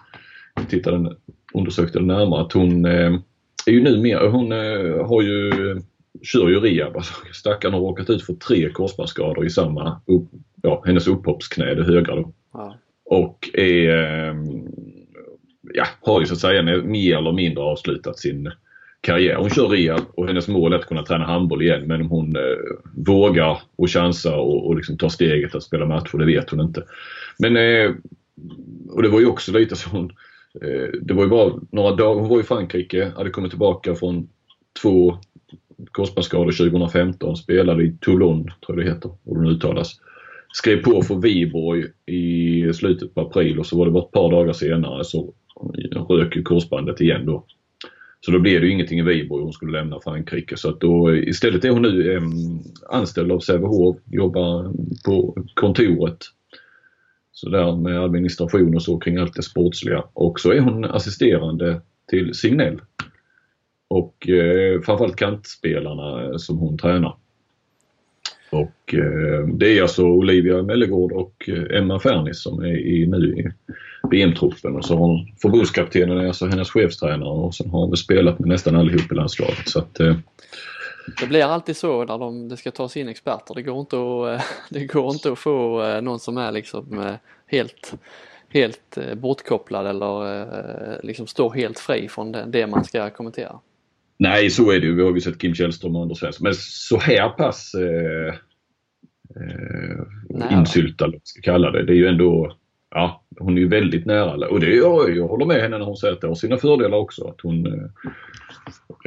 jag 0.54 0.68
tittade, 0.68 1.16
undersökte 1.54 1.98
det 1.98 2.04
närmare. 2.04 2.42
Att 2.42 2.52
hon 2.52 2.84
eh, 2.84 3.14
är 3.66 3.72
ju 3.72 3.82
numera, 3.82 4.28
hon 4.28 4.52
eh, 4.52 5.06
har 5.06 5.22
ju 5.22 5.52
kör 6.22 6.48
ju 6.48 6.60
rehab. 6.60 6.96
Alltså, 6.96 7.14
stackaren 7.32 7.74
har 7.74 7.80
råkat 7.80 8.10
ut 8.10 8.22
för 8.22 8.34
tre 8.34 8.70
korsbandsskador 8.70 9.46
i 9.46 9.50
samma, 9.50 10.00
upp, 10.06 10.24
ja, 10.62 10.82
hennes 10.86 11.06
upphoppsknä, 11.06 11.74
det 11.74 11.84
högra 11.84 12.16
då. 12.16 12.32
Ja. 12.52 12.76
Och 13.04 13.50
är, 13.52 13.88
ehm, 13.88 14.68
ja, 15.74 15.87
har 16.00 16.20
ju 16.20 16.26
så 16.26 16.35
att 16.35 16.40
säga 16.40 16.62
mer 16.62 17.16
eller 17.16 17.32
mindre 17.32 17.64
avslutat 17.64 18.18
sin 18.18 18.50
karriär. 19.02 19.37
Hon 19.37 19.50
kör 19.50 19.68
rehab 19.68 20.00
och 20.14 20.26
hennes 20.26 20.48
mål 20.48 20.72
är 20.72 20.78
att 20.78 20.87
kunna 20.87 21.02
träna 21.02 21.24
handboll 21.24 21.62
igen 21.62 21.87
men 21.87 22.00
om 22.00 22.08
hon 22.08 22.37
eh, 22.37 22.42
vågar 22.96 23.58
och 23.76 23.90
chansar 23.90 24.37
och, 24.37 24.66
och 24.66 24.76
liksom 24.76 24.98
tar 24.98 25.08
steget 25.08 25.54
att 25.54 25.62
spela 25.62 25.87
matcher, 25.87 26.18
det 26.18 26.26
vet 26.26 26.50
hon 26.50 26.61
inte. 26.61 26.85
Men, 27.38 27.56
eh, 27.56 27.90
och 28.90 29.02
det 29.02 29.08
var 29.08 29.20
ju 29.20 29.26
också 29.26 29.52
lite 29.52 29.76
så 29.76 29.90
hon, 29.90 30.11
eh, 30.62 30.88
det 31.02 31.14
var 31.14 31.22
ju 31.22 31.30
bara 31.30 31.52
några 31.70 31.96
dagar, 31.96 32.20
hon 32.20 32.28
var 32.28 32.40
i 32.40 32.42
Frankrike, 32.42 33.12
hade 33.16 33.30
kommit 33.30 33.50
tillbaka 33.50 33.94
från 33.94 34.28
två 34.82 35.18
korsbandsskador 35.90 36.52
2015, 36.52 37.37
spelade 37.37 37.85
i 37.85 37.96
Toulon, 38.00 38.44
tror 38.44 38.78
jag 38.78 38.87
det 38.87 38.92
heter, 38.94 39.11
och 39.24 39.37
den 39.37 39.46
uttalas. 39.46 40.00
Skrev 40.54 40.82
på 40.82 41.02
för 41.02 41.14
Viborg 41.14 41.85
i 42.06 42.72
slutet 42.72 43.14
på 43.14 43.20
april 43.20 43.58
och 43.58 43.66
så 43.66 43.78
var 43.78 43.87
det 43.87 43.92
bara 43.92 44.04
ett 44.04 44.11
par 44.11 44.30
dagar 44.30 44.52
senare 44.52 45.04
så 45.04 45.35
rök 46.09 46.37
ju 46.37 46.42
korsbandet 46.42 47.01
igen 47.01 47.27
då. 47.27 47.44
Så 48.20 48.31
då 48.31 48.38
blev 48.38 48.61
det 48.61 48.66
ju 48.66 48.72
ingenting 48.72 48.98
i 48.98 49.03
Viborg 49.03 49.44
hon 49.44 49.53
skulle 49.53 49.79
lämna 49.79 50.01
Frankrike. 50.01 50.57
Så 50.57 50.68
att 50.68 50.81
då, 50.81 51.16
istället 51.16 51.64
är 51.64 51.70
hon 51.70 51.83
nu 51.83 52.14
eh, 52.14 52.22
anställd 52.90 53.33
av 53.33 53.38
Sävehof, 53.38 53.96
jobbar 54.11 54.72
på 55.07 55.37
kontoret. 55.55 56.18
Så 57.33 57.48
där 57.48 57.77
med 57.77 58.01
administration 58.01 58.75
och 58.75 58.83
så 58.83 58.98
kring 58.98 59.16
allt 59.16 59.35
det 59.35 59.42
sportsliga. 59.42 60.05
Och 60.12 60.40
så 60.40 60.53
är 60.53 60.61
hon 60.61 60.85
assisterande 60.85 61.81
till 62.09 62.35
Signell 62.35 62.81
och 63.88 64.29
eh, 64.29 64.81
framförallt 64.81 65.16
kantspelarna 65.16 66.25
eh, 66.25 66.37
som 66.37 66.59
hon 66.59 66.79
tränar. 66.79 67.16
Och 68.52 68.94
eh, 68.94 69.46
det 69.46 69.78
är 69.78 69.82
alltså 69.82 70.04
Olivia 70.04 70.62
Mellegård 70.62 71.12
och 71.12 71.48
eh, 71.48 71.78
Emma 71.78 72.00
Fernis 72.00 72.42
som 72.42 72.62
är 72.62 72.78
i, 72.78 73.06
nu 73.06 73.16
i 73.16 73.52
VM-truppen 74.10 74.76
och 74.76 74.84
så 74.84 74.96
har 74.96 75.26
förbundskaptenen 75.42 76.18
är 76.18 76.26
alltså 76.26 76.46
hennes 76.46 76.70
chefstränare 76.70 77.28
och 77.28 77.54
sen 77.54 77.70
har 77.70 77.86
hon 77.86 77.96
spelat 77.96 78.38
med 78.38 78.48
nästan 78.48 78.76
allihop 78.76 79.12
i 79.12 79.14
landslaget. 79.14 79.68
Så 79.68 79.78
att, 79.78 80.00
eh, 80.00 80.16
det 81.20 81.26
blir 81.26 81.44
alltid 81.44 81.76
så 81.76 82.04
när 82.04 82.18
de, 82.18 82.48
det 82.48 82.56
ska 82.56 82.70
tas 82.70 82.96
in 82.96 83.08
experter. 83.08 83.54
Det 83.54 83.62
går 83.62 83.80
inte 83.80 83.96
att, 83.96 84.40
eh, 84.40 84.46
det 84.70 84.84
går 84.84 85.12
inte 85.12 85.32
att 85.32 85.38
få 85.38 85.82
eh, 85.82 86.02
någon 86.02 86.20
som 86.20 86.38
är 86.38 86.52
liksom 86.52 87.16
helt 87.46 87.94
helt 88.48 88.98
bortkopplad 89.16 89.86
eller 89.86 91.06
liksom 91.06 91.26
står 91.26 91.50
helt 91.50 91.78
fri 91.78 92.08
från 92.08 92.32
det, 92.32 92.44
det 92.48 92.66
man 92.66 92.84
ska 92.84 93.10
kommentera. 93.10 93.58
Nej, 94.22 94.50
så 94.50 94.70
är 94.70 94.80
det 94.80 94.87
ju. 94.87 94.94
Vi 94.94 95.02
har 95.02 95.14
ju 95.14 95.20
sett 95.20 95.38
Kim 95.38 95.54
Källström 95.54 95.96
och 95.96 96.02
Anders 96.02 96.18
Svensson. 96.18 96.44
Men 96.44 96.54
så 96.54 96.98
här 96.98 97.28
pass 97.28 97.74
eh, 97.74 98.35
eh, 99.37 100.58
insyltad, 100.58 101.06
vad 101.06 101.20
ska 101.24 101.40
kalla 101.40 101.70
det. 101.70 101.85
Det 101.85 101.92
är 101.92 101.96
ju 101.96 102.06
ändå, 102.06 102.56
ja, 102.90 103.24
hon 103.38 103.56
är 103.56 103.61
ju 103.61 103.68
väldigt 103.68 104.06
nära. 104.06 104.48
Och 104.48 104.61
det, 104.61 104.74
jag, 104.74 105.16
jag 105.16 105.28
håller 105.28 105.46
med 105.46 105.61
henne 105.61 105.78
när 105.78 105.85
hon 105.85 105.96
säger 105.96 106.14
att 106.14 106.20
det 106.20 106.26
har 106.26 106.35
sina 106.35 106.56
fördelar 106.56 106.98
också. 106.98 107.28
Att 107.28 107.40
hon 107.40 107.66
eh, 107.66 107.72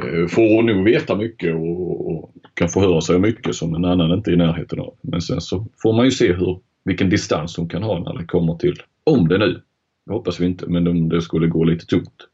eh 0.06 0.26
får 0.26 0.62
nog 0.62 0.84
veta 0.84 1.16
mycket 1.16 1.54
och, 1.54 2.10
och 2.10 2.34
kan 2.54 2.68
förhöra 2.68 3.00
sig 3.00 3.18
mycket 3.18 3.54
som 3.54 3.74
en 3.74 3.84
annan 3.84 4.12
inte 4.12 4.30
är 4.30 4.34
i 4.34 4.36
närheten 4.36 4.80
av. 4.80 4.94
Men 5.00 5.20
sen 5.20 5.40
så 5.40 5.66
får 5.82 5.92
man 5.92 6.04
ju 6.04 6.10
se 6.10 6.32
hur, 6.32 6.60
vilken 6.84 7.10
distans 7.10 7.56
hon 7.56 7.68
kan 7.68 7.82
ha 7.82 7.98
när 7.98 8.18
det 8.18 8.24
kommer 8.24 8.54
till, 8.54 8.82
om 9.04 9.28
det 9.28 9.38
nu, 9.38 9.60
det 10.06 10.12
hoppas 10.12 10.40
vi 10.40 10.46
inte, 10.46 10.66
men 10.66 10.88
om 10.88 11.08
det 11.08 11.22
skulle 11.22 11.46
gå 11.46 11.64
lite 11.64 11.86
tungt 11.86 12.28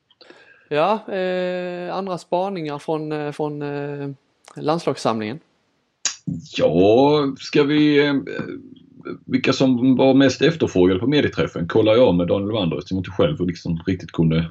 Ja, 0.72 1.14
eh, 1.14 1.94
andra 1.96 2.18
spaningar 2.18 2.78
från, 2.78 3.12
eh, 3.12 3.32
från 3.32 3.62
eh, 3.62 4.10
landslagssamlingen? 4.56 5.38
Ja, 6.56 7.26
ska 7.38 7.62
vi... 7.62 8.06
Eh, 8.06 8.14
vilka 9.26 9.52
som 9.52 9.96
var 9.96 10.14
mest 10.14 10.42
efterfrågade 10.42 11.00
på 11.00 11.06
medieträffen 11.06 11.68
kollar 11.68 11.94
jag 11.94 12.14
med 12.14 12.28
Daniel 12.28 12.52
Wander 12.52 12.78
eftersom 12.78 12.96
jag 12.96 13.00
inte 13.00 13.10
själv 13.10 13.46
liksom 13.46 13.82
riktigt 13.86 14.12
kunde 14.12 14.50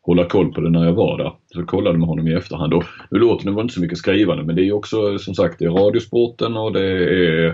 hålla 0.00 0.24
koll 0.24 0.52
på 0.52 0.60
det 0.60 0.70
när 0.70 0.84
jag 0.84 0.92
var 0.92 1.18
där. 1.18 1.32
Så 1.52 1.60
jag 1.60 1.66
kollade 1.66 1.98
med 1.98 2.08
honom 2.08 2.28
i 2.28 2.34
efterhand. 2.34 2.74
Och 2.74 2.84
nu 3.10 3.18
låter 3.18 3.50
det 3.50 3.60
inte 3.60 3.74
så 3.74 3.80
mycket 3.80 3.98
skrivande 3.98 4.44
men 4.44 4.56
det 4.56 4.68
är 4.68 4.72
också 4.72 5.18
som 5.18 5.34
sagt 5.34 5.58
det 5.58 5.64
är 5.64 5.70
Radiosporten 5.70 6.56
och 6.56 6.72
det 6.72 6.84
är 6.84 7.46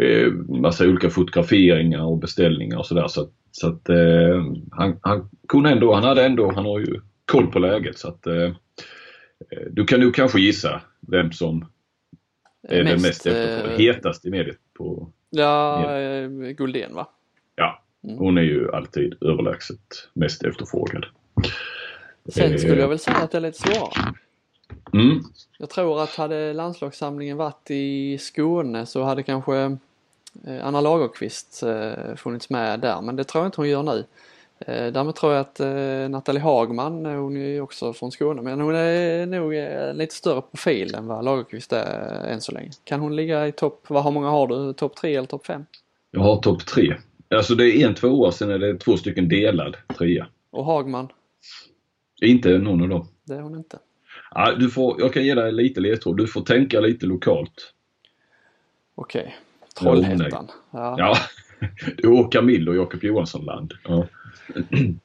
eh, 0.00 0.32
massa 0.48 0.84
olika 0.84 1.10
fotograferingar 1.10 2.04
och 2.04 2.18
beställningar 2.18 2.78
och 2.78 2.86
sådär. 2.86 3.08
Så, 3.08 3.28
så 3.52 3.68
att 3.68 3.88
eh, 3.88 4.44
han, 4.70 4.96
han 5.02 5.28
kunde 5.48 5.70
ändå, 5.70 5.94
han 5.94 6.04
hade 6.04 6.24
ändå, 6.24 6.52
han 6.54 6.64
har 6.64 6.78
ju 6.78 7.00
koll 7.30 7.46
på 7.46 7.58
läget. 7.58 7.98
Så 7.98 8.08
att, 8.08 8.26
eh, 8.26 8.50
du 9.70 9.84
kan 9.84 10.00
nog 10.00 10.14
kanske 10.14 10.40
gissa 10.40 10.80
vem 11.00 11.32
som 11.32 11.66
är 12.68 12.84
mest, 12.84 12.94
den 12.94 13.02
mest 13.02 13.26
efterfrågade, 13.26 13.74
eh, 13.74 13.78
hetast 13.78 14.24
i 14.24 14.30
mediet. 14.30 14.58
På 14.74 15.10
ja, 15.30 15.84
mediet. 15.86 16.50
Eh, 16.50 16.56
Guldén 16.56 16.94
va? 16.94 17.08
Ja, 17.56 17.82
mm. 18.04 18.18
hon 18.18 18.38
är 18.38 18.42
ju 18.42 18.72
alltid 18.72 19.14
överlägset 19.20 20.08
mest 20.12 20.42
efterfrågad. 20.42 21.06
Sen 22.28 22.58
skulle 22.58 22.80
jag 22.80 22.88
väl 22.88 22.98
säga 22.98 23.16
att 23.16 23.30
det 23.30 23.38
är 23.38 23.42
lite 23.42 23.58
svårare. 23.58 24.14
Mm. 24.92 25.20
Jag 25.58 25.70
tror 25.70 26.02
att 26.02 26.14
hade 26.14 26.52
landslagssamlingen 26.52 27.36
varit 27.36 27.70
i 27.70 28.18
Skåne 28.18 28.86
så 28.86 29.02
hade 29.02 29.22
kanske 29.22 29.76
Anna 30.62 30.80
Lagerqvist 30.80 31.62
funnits 32.16 32.50
med 32.50 32.80
där 32.80 33.00
men 33.02 33.16
det 33.16 33.24
tror 33.24 33.44
jag 33.44 33.48
inte 33.48 33.60
hon 33.60 33.68
gör 33.68 33.82
nu. 33.82 34.04
Eh, 34.66 34.92
därmed 34.92 35.14
tror 35.14 35.32
jag 35.32 35.40
att 35.40 35.60
eh, 35.60 36.08
Nathalie 36.08 36.42
Hagman, 36.42 37.06
eh, 37.06 37.12
hon 37.12 37.36
är 37.36 37.48
ju 37.48 37.60
också 37.60 37.92
från 37.92 38.12
Skåne, 38.12 38.42
men 38.42 38.60
hon 38.60 38.74
är 38.74 39.26
nog 39.26 39.52
lite 39.96 40.14
större 40.14 40.42
profil 40.42 40.94
än 40.94 41.06
vad 41.06 41.24
Lagerqvist 41.24 41.72
är 41.72 42.24
än 42.28 42.40
så 42.40 42.52
länge. 42.52 42.70
Kan 42.84 43.00
hon 43.00 43.16
ligga 43.16 43.46
i 43.46 43.52
topp, 43.52 43.84
vad 43.88 44.02
har 44.02 44.10
många 44.10 44.28
har 44.28 44.46
du? 44.46 44.72
Topp 44.72 44.96
tre 44.96 45.16
eller 45.16 45.26
topp 45.26 45.46
fem? 45.46 45.66
Jag 46.10 46.20
har 46.20 46.36
topp 46.36 46.66
tre. 46.66 46.96
Alltså 47.34 47.54
det 47.54 47.76
är 47.76 47.88
en 47.88 47.94
tvåa, 47.94 48.32
sen 48.32 48.50
är 48.50 48.58
det 48.58 48.78
två 48.78 48.96
stycken 48.96 49.28
delad 49.28 49.76
trea. 49.98 50.26
Och 50.50 50.64
Hagman? 50.64 51.08
Inte 52.22 52.58
någon 52.58 52.82
av 52.82 52.88
dem. 52.88 53.08
Det 53.24 53.34
är 53.34 53.40
hon 53.40 53.56
inte. 53.56 53.78
Ja, 54.30 54.54
du 54.54 54.70
får, 54.70 55.00
jag 55.00 55.12
kan 55.12 55.24
ge 55.24 55.34
dig 55.34 55.52
lite 55.52 55.80
ledtråd. 55.80 56.16
Du 56.16 56.26
får 56.26 56.40
tänka 56.40 56.80
lite 56.80 57.06
lokalt. 57.06 57.72
Okej. 58.94 59.20
Okay. 59.20 59.32
Trollhättan. 59.78 60.48
Ja. 60.70 60.94
ja. 60.98 61.16
Du 61.96 62.08
och 62.08 62.32
Camille 62.32 62.70
och 62.70 62.76
Jakob 62.76 63.04
Johansson-land. 63.04 63.74
Ja. 63.84 64.06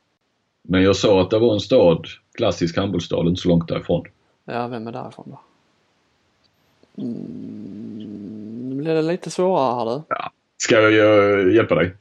Men 0.61 0.83
jag 0.83 0.95
sa 0.95 1.21
att 1.21 1.29
det 1.29 1.39
var 1.39 1.53
en 1.53 1.59
stad, 1.59 2.07
klassisk 2.33 2.77
handbollsstad, 2.77 3.27
inte 3.27 3.41
så 3.41 3.49
långt 3.49 3.67
därifrån. 3.67 4.05
Ja, 4.45 4.67
vem 4.67 4.87
är 4.87 4.91
därifrån 4.91 5.25
då? 5.29 5.39
Mm, 7.03 8.69
nu 8.69 8.75
blir 8.75 8.95
det 8.95 9.01
lite 9.01 9.29
svårare 9.29 9.75
här 9.75 9.85
du. 9.85 10.15
Ska 10.57 10.81
jag 10.81 11.53
hjälpa 11.53 11.75
dig? 11.75 11.95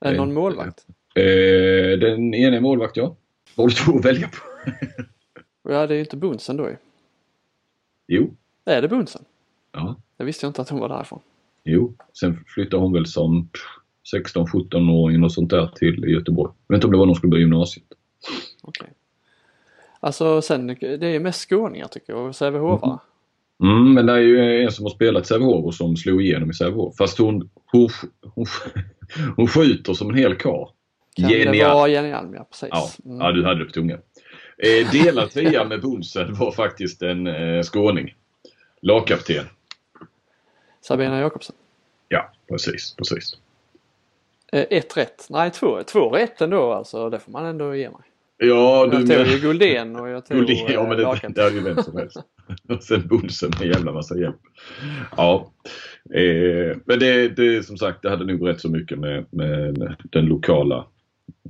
Är 0.00 0.10
det 0.10 0.16
någon 0.16 0.34
målvakt? 0.34 0.86
Eh, 1.14 1.98
den 1.98 2.34
ena 2.34 2.56
är 2.56 2.60
målvakt, 2.60 2.96
ja. 2.96 3.16
Du 3.56 3.70
två 3.70 3.92
att 3.98 4.04
välja 4.04 4.28
på? 4.28 4.70
Ja, 5.62 5.86
det 5.86 5.94
är 5.94 5.96
ju 5.96 6.00
inte 6.00 6.16
Bunsen 6.16 6.56
då 6.56 6.68
ju. 6.68 6.76
Jo. 8.06 8.34
Är 8.64 8.82
det 8.82 8.88
Bunsen? 8.88 9.24
Ja. 9.72 9.96
Jag 10.16 10.24
visste 10.24 10.46
ju 10.46 10.48
inte 10.48 10.62
att 10.62 10.68
hon 10.68 10.80
var 10.80 10.88
därifrån. 10.88 11.20
Jo. 11.64 11.94
Sen 12.12 12.44
flyttade 12.46 12.82
hon 12.82 12.92
väl 12.92 13.06
som 13.06 13.48
16-17-åring 14.14 15.24
och 15.24 15.32
sånt 15.32 15.50
där 15.50 15.66
till 15.66 16.04
Göteborg. 16.08 16.52
Jag 16.66 16.74
vet 16.74 16.78
inte 16.78 16.86
om 16.86 16.92
det 16.92 16.98
var 16.98 17.06
när 17.06 17.10
hon 17.10 17.16
skulle 17.16 17.30
börja 17.30 17.40
gymnasiet. 17.40 17.84
Okej. 18.62 18.88
Alltså 20.00 20.42
sen, 20.42 20.66
det 20.66 21.06
är 21.06 21.20
mest 21.20 21.48
skåningar 21.48 21.88
tycker 21.88 22.12
jag 22.12 22.26
och 22.28 22.36
Sävehofare. 22.36 22.98
Mm, 23.62 23.94
men 23.94 24.06
det 24.06 24.12
är 24.12 24.18
ju 24.18 24.62
en 24.64 24.72
som 24.72 24.84
har 24.84 24.90
spelat 24.90 25.26
Sävehof 25.26 25.64
och 25.64 25.74
som 25.74 25.96
slog 25.96 26.22
igenom 26.22 26.50
i 26.50 26.54
Sävehof. 26.54 26.96
Fast 26.96 27.18
hon, 27.18 27.50
hon, 27.72 27.88
hon, 28.34 28.46
hon 29.36 29.48
skjuter 29.48 29.92
som 29.94 30.10
en 30.10 30.16
hel 30.16 30.34
karl. 30.34 30.68
Jenny 31.16 31.60
Alm, 32.12 32.34
ja 32.34 32.46
precis. 32.50 32.68
Ja, 32.70 32.90
Mm. 33.04 33.20
ja, 33.20 33.32
du 33.32 33.44
hade 33.44 33.58
det 33.58 33.64
på 33.64 33.70
tungan. 33.72 33.98
Eh, 34.58 34.90
delad 34.92 35.30
trea 35.30 35.64
med 35.64 35.80
Bunsen 35.80 36.34
var 36.34 36.52
faktiskt 36.52 37.02
en 37.02 37.26
eh, 37.26 37.62
skåning. 37.62 38.14
Lagkapten. 38.82 39.44
Sabina 40.80 41.20
Jakobsen. 41.20 41.56
Ja, 42.08 42.32
precis, 42.48 42.94
precis. 42.98 43.38
Eh, 44.52 44.64
ett 44.70 44.96
rätt. 44.96 45.26
Nej, 45.30 45.50
två, 45.50 45.82
två 45.82 46.10
rätt 46.10 46.40
ändå 46.40 46.72
alltså. 46.72 47.10
Det 47.10 47.18
får 47.18 47.32
man 47.32 47.46
ändå 47.46 47.74
ge 47.74 47.90
mig. 47.90 48.00
Ja, 48.36 48.86
du 48.92 48.96
Jag 48.98 49.08
tog 49.08 49.26
ju 49.34 49.38
Guldén 49.40 49.96
och 49.96 50.08
jag 50.08 50.26
tog 50.26 50.36
Guldén, 50.38 50.64
ja, 50.68 50.82
eh, 50.82 50.88
men 50.88 50.96
det, 50.96 51.02
lagkapten. 51.02 51.32
det 51.32 51.42
hade 51.42 51.54
ju 51.54 51.60
vem 51.62 51.82
som 51.82 51.96
helst. 51.96 52.16
Och 52.68 52.82
sen 52.82 53.06
Bunsen 53.08 53.50
med 53.60 53.68
jävla 53.68 53.92
massa 53.92 54.18
hjälp. 54.18 54.36
Ja. 55.16 55.52
Eh, 56.14 56.76
men 56.84 56.98
det, 56.98 57.28
det 57.28 57.66
som 57.66 57.76
sagt, 57.76 58.02
det 58.02 58.10
hade 58.10 58.24
nog 58.24 58.48
rätt 58.48 58.60
så 58.60 58.68
mycket 58.70 58.98
med, 58.98 59.24
med 59.30 59.76
den 60.10 60.26
lokala 60.26 60.86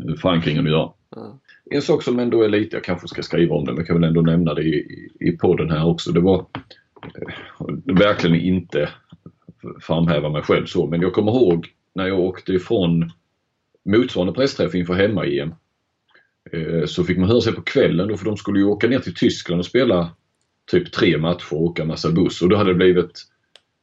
eh, 0.09 0.15
förankringen 0.15 0.65
att 0.67 0.71
göra. 0.73 0.91
Ja. 1.17 1.39
En 1.71 1.83
sak 1.83 2.03
som 2.03 2.19
ändå 2.19 2.43
är 2.43 2.49
lite, 2.49 2.77
jag 2.77 2.85
kanske 2.85 3.09
ska 3.09 3.23
skriva 3.23 3.55
om 3.57 3.65
det, 3.65 3.71
men 3.73 3.79
jag 3.79 3.87
kan 3.87 4.01
väl 4.01 4.09
ändå 4.09 4.21
nämna 4.21 4.55
det 4.55 4.63
i, 4.63 4.75
i- 4.75 5.29
i 5.29 5.33
podden 5.37 5.71
här 5.71 5.87
också. 5.87 6.13
Det 6.13 6.21
var 6.21 6.47
eh, 7.15 7.75
verkligen 7.85 8.37
inte 8.41 8.89
framhäva 9.81 10.29
mig 10.29 10.43
själv 10.43 10.67
så, 10.67 10.87
men 10.87 11.01
jag 11.03 11.13
kommer 11.13 11.33
ihåg 11.33 11.69
när 11.95 12.07
jag 12.07 12.21
åkte 12.21 12.53
ifrån 12.53 13.11
motsvarande 13.85 14.33
pressträff 14.33 14.75
inför 14.75 14.95
hemma-EM. 14.95 15.55
Eh, 16.53 16.87
så 16.87 17.05
fick 17.05 17.19
man 17.19 17.29
höra 17.29 17.41
sig 17.41 17.53
på 17.53 17.63
kvällen 17.63 18.09
då, 18.09 18.17
för 18.17 18.25
de 18.25 18.37
skulle 18.37 18.59
ju 18.59 18.65
åka 18.65 18.89
ner 18.89 18.99
till 18.99 19.15
Tyskland 19.15 19.59
och 19.59 19.67
spela 19.67 20.11
typ 20.71 20.93
tre 20.93 21.19
matcher 21.19 21.55
och 21.55 21.63
åka 21.63 21.85
massa 21.85 22.11
buss. 22.11 22.43
Och 22.43 22.49
då 22.49 22.57
hade 22.57 22.71
det 22.71 22.75
blivit 22.75 23.27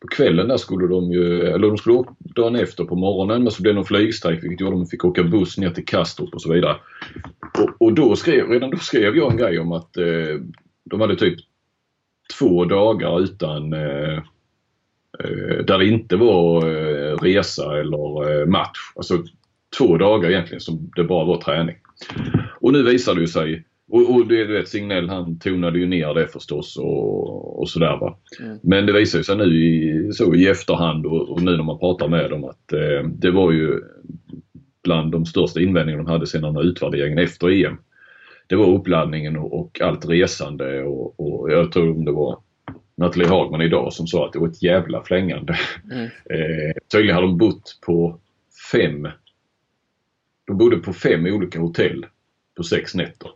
på 0.01 0.07
kvällen 0.07 0.47
där 0.47 0.57
skulle 0.57 0.87
de 0.87 1.11
ju, 1.11 1.41
eller 1.41 1.67
de 1.67 1.77
skulle 1.77 1.95
åka 1.95 2.15
dagen 2.19 2.55
efter 2.55 2.83
på 2.83 2.95
morgonen 2.95 3.43
men 3.43 3.51
så 3.51 3.61
blev 3.61 3.73
det 3.73 3.75
någon 3.75 3.85
flygstrejk 3.85 4.43
vilket 4.43 4.61
gjorde 4.61 4.75
att 4.75 4.81
de 4.81 4.89
fick 4.89 5.05
åka 5.05 5.23
buss 5.23 5.57
ner 5.57 5.69
till 5.69 5.85
Kastrup 5.85 6.33
och 6.33 6.41
så 6.41 6.53
vidare. 6.53 6.77
Och, 7.59 7.81
och 7.87 7.93
då 7.93 8.15
skrev, 8.15 8.49
redan 8.49 8.69
då 8.69 8.77
skrev 8.77 9.15
jag 9.15 9.31
en 9.31 9.37
grej 9.37 9.59
om 9.59 9.71
att 9.71 9.97
eh, 9.97 10.41
de 10.83 11.01
hade 11.01 11.15
typ 11.15 11.39
två 12.39 12.65
dagar 12.65 13.19
utan 13.19 13.73
eh, 13.73 14.17
eh, 15.19 15.65
där 15.65 15.77
det 15.77 15.85
inte 15.85 16.15
var 16.15 16.67
eh, 16.67 16.98
resa 17.21 17.79
eller 17.79 18.41
eh, 18.41 18.45
match. 18.45 18.79
Alltså 18.95 19.23
två 19.77 19.97
dagar 19.97 20.29
egentligen 20.29 20.61
som 20.61 20.91
det 20.95 21.03
bara 21.03 21.25
var 21.25 21.41
träning. 21.41 21.75
Och 22.61 22.73
nu 22.73 22.83
visar 22.83 23.15
det 23.15 23.21
ju 23.21 23.27
sig 23.27 23.65
och, 23.91 24.15
och 24.15 24.27
det, 24.27 24.45
du 24.45 24.53
vet, 24.53 24.67
Signell 24.67 25.09
han 25.09 25.39
tonade 25.39 25.79
ju 25.79 25.87
ner 25.87 26.13
det 26.13 26.27
förstås 26.27 26.77
och, 26.77 27.59
och 27.61 27.69
sådär 27.69 27.97
va. 28.01 28.17
Mm. 28.39 28.57
Men 28.63 28.85
det 28.85 28.93
visar 28.93 29.21
sig 29.21 29.37
nu 29.37 29.45
i, 29.45 30.09
så 30.13 30.35
i 30.35 30.47
efterhand 30.47 31.05
och, 31.05 31.29
och 31.29 31.41
nu 31.41 31.57
när 31.57 31.63
man 31.63 31.79
pratar 31.79 32.07
med 32.07 32.29
dem 32.29 32.43
att 32.43 32.73
eh, 32.73 33.07
det 33.07 33.31
var 33.31 33.51
ju 33.51 33.81
bland 34.83 35.11
de 35.11 35.25
största 35.25 35.61
invändningarna 35.61 36.03
de 36.03 36.11
hade 36.11 36.27
sedan 36.27 36.41
den 36.41 36.55
här 36.55 36.63
utvärderingen 36.63 37.17
efter 37.17 37.65
EM. 37.65 37.77
Det 38.47 38.55
var 38.55 38.73
uppladdningen 38.73 39.37
och, 39.37 39.59
och 39.59 39.81
allt 39.81 40.09
resande 40.09 40.83
och, 40.83 41.19
och 41.19 41.51
jag 41.51 41.71
tror 41.71 41.91
om 41.91 42.05
det 42.05 42.11
var 42.11 42.37
Nathalie 42.99 43.29
Hagman 43.29 43.61
idag 43.61 43.93
som 43.93 44.07
sa 44.07 44.25
att 44.25 44.33
det 44.33 44.39
var 44.39 44.47
ett 44.47 44.63
jävla 44.63 45.03
flängande. 45.03 45.59
Mm. 45.91 46.03
Eh, 46.29 46.81
tydligen 46.91 47.15
har 47.15 47.21
de 47.21 47.37
bott 47.37 47.79
på 47.81 48.19
fem 48.71 49.07
de 50.49 50.57
bodde 50.57 50.77
på 50.77 50.93
fem 50.93 51.25
olika 51.25 51.59
hotell 51.59 52.05
på 52.57 52.63
sex 52.63 52.95
nätter. 52.95 53.29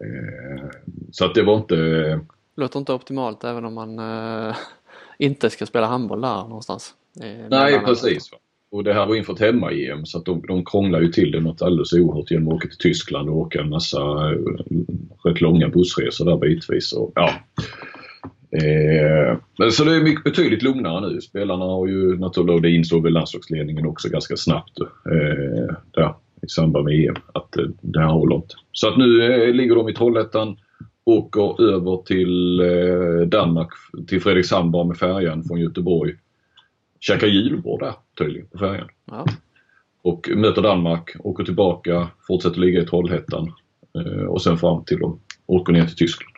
Eh, 0.00 0.68
så 1.10 1.24
att 1.24 1.34
det 1.34 1.42
var 1.42 1.56
inte... 1.56 2.20
Låter 2.56 2.78
inte 2.78 2.92
optimalt 2.92 3.44
även 3.44 3.64
om 3.64 3.74
man 3.74 3.98
eh, 3.98 4.56
inte 5.18 5.50
ska 5.50 5.66
spela 5.66 5.86
handboll 5.86 6.20
där 6.20 6.42
någonstans. 6.42 6.94
Eh, 7.20 7.48
Nej 7.50 7.80
precis. 7.84 8.30
Och 8.70 8.84
det 8.84 8.94
här 8.94 9.06
var 9.06 9.14
inför 9.14 9.32
ett 9.32 9.40
hemma-EM 9.40 10.06
så 10.06 10.18
att 10.18 10.24
de, 10.24 10.42
de 10.46 10.64
krånglar 10.64 11.00
ju 11.00 11.08
till 11.08 11.30
det 11.30 11.40
något 11.40 11.62
alldeles 11.62 11.92
oerhört 11.92 12.30
genom 12.30 12.48
att 12.48 12.54
åka 12.54 12.68
till 12.68 12.78
Tyskland 12.78 13.28
och 13.28 13.36
åka 13.36 13.60
en 13.60 13.68
massa 13.68 14.00
eh, 14.00 14.38
rätt 15.24 15.40
långa 15.40 15.68
bussresor 15.68 16.24
där 16.24 16.36
bitvis. 16.36 16.92
Och, 16.92 17.12
ja. 17.14 17.34
Eh, 18.52 19.70
så 19.70 19.84
det 19.84 19.96
är 19.96 20.02
mycket, 20.02 20.24
betydligt 20.24 20.62
lugnare 20.62 21.08
nu. 21.08 21.20
Spelarna 21.20 21.64
har 21.64 21.86
ju 21.86 22.18
naturligtvis, 22.18 22.62
det 22.62 22.70
insåg 22.70 23.02
väl 23.02 23.12
landslagsledningen 23.12 23.86
också 23.86 24.08
ganska 24.08 24.36
snabbt 24.36 24.80
eh, 24.80 25.74
där, 25.90 26.14
i 26.42 26.48
samband 26.48 26.84
med 26.84 26.94
EM, 26.94 27.16
att 27.34 27.56
eh, 27.56 27.64
det 27.80 28.00
här 28.00 28.08
håller 28.08 28.36
inte. 28.36 28.54
Så 28.72 28.88
att 28.88 28.98
nu 28.98 29.32
eh, 29.32 29.54
ligger 29.54 29.74
de 29.74 29.88
i 29.88 29.94
Trollhättan, 29.94 30.56
åker 31.04 31.62
över 31.62 32.02
till 32.02 32.60
eh, 32.60 33.26
Danmark, 33.26 33.68
till 34.06 34.20
Fredrikshamn 34.20 34.88
med 34.88 34.96
färjan 34.96 35.44
från 35.44 35.60
Göteborg 35.60 36.14
käkar 37.00 37.26
julbord 37.26 37.80
där 37.80 37.94
tydligen 38.18 38.46
på 38.48 38.58
färjan. 38.58 38.88
Ja. 39.04 39.26
Och 40.02 40.30
möter 40.36 40.62
Danmark, 40.62 41.16
åker 41.18 41.44
tillbaka, 41.44 42.08
fortsätter 42.26 42.60
ligga 42.60 42.82
i 42.82 42.86
Trollhättan 42.86 43.52
eh, 43.94 44.24
och 44.24 44.42
sen 44.42 44.58
fram 44.58 44.84
till 44.84 44.98
de 44.98 45.20
åker 45.46 45.72
ner 45.72 45.86
till 45.86 45.96
Tyskland. 45.96 46.29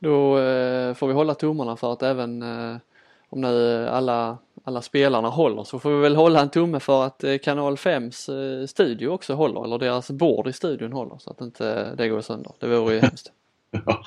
Då 0.00 0.38
eh, 0.38 0.94
får 0.94 1.06
vi 1.06 1.12
hålla 1.12 1.34
tummarna 1.34 1.76
för 1.76 1.92
att 1.92 2.02
även 2.02 2.42
eh, 2.42 2.76
om 3.28 3.40
nu 3.40 3.86
alla, 3.88 4.38
alla 4.64 4.82
spelarna 4.82 5.28
håller 5.28 5.64
så 5.64 5.78
får 5.78 5.90
vi 5.90 6.00
väl 6.00 6.16
hålla 6.16 6.40
en 6.40 6.50
tumme 6.50 6.80
för 6.80 7.04
att 7.04 7.24
eh, 7.24 7.38
kanal 7.38 7.76
5s 7.76 8.60
eh, 8.60 8.66
studio 8.66 9.08
också 9.08 9.34
håller 9.34 9.64
eller 9.64 9.78
deras 9.78 10.10
bord 10.10 10.48
i 10.48 10.52
studion 10.52 10.92
håller 10.92 11.18
så 11.18 11.30
att 11.30 11.40
inte 11.40 11.94
det 11.94 12.08
går 12.08 12.20
sönder. 12.20 12.52
Det 12.58 12.66
vore 12.66 12.94
ju 12.94 13.00
hemskt. 13.00 13.32
Ja, 13.86 14.02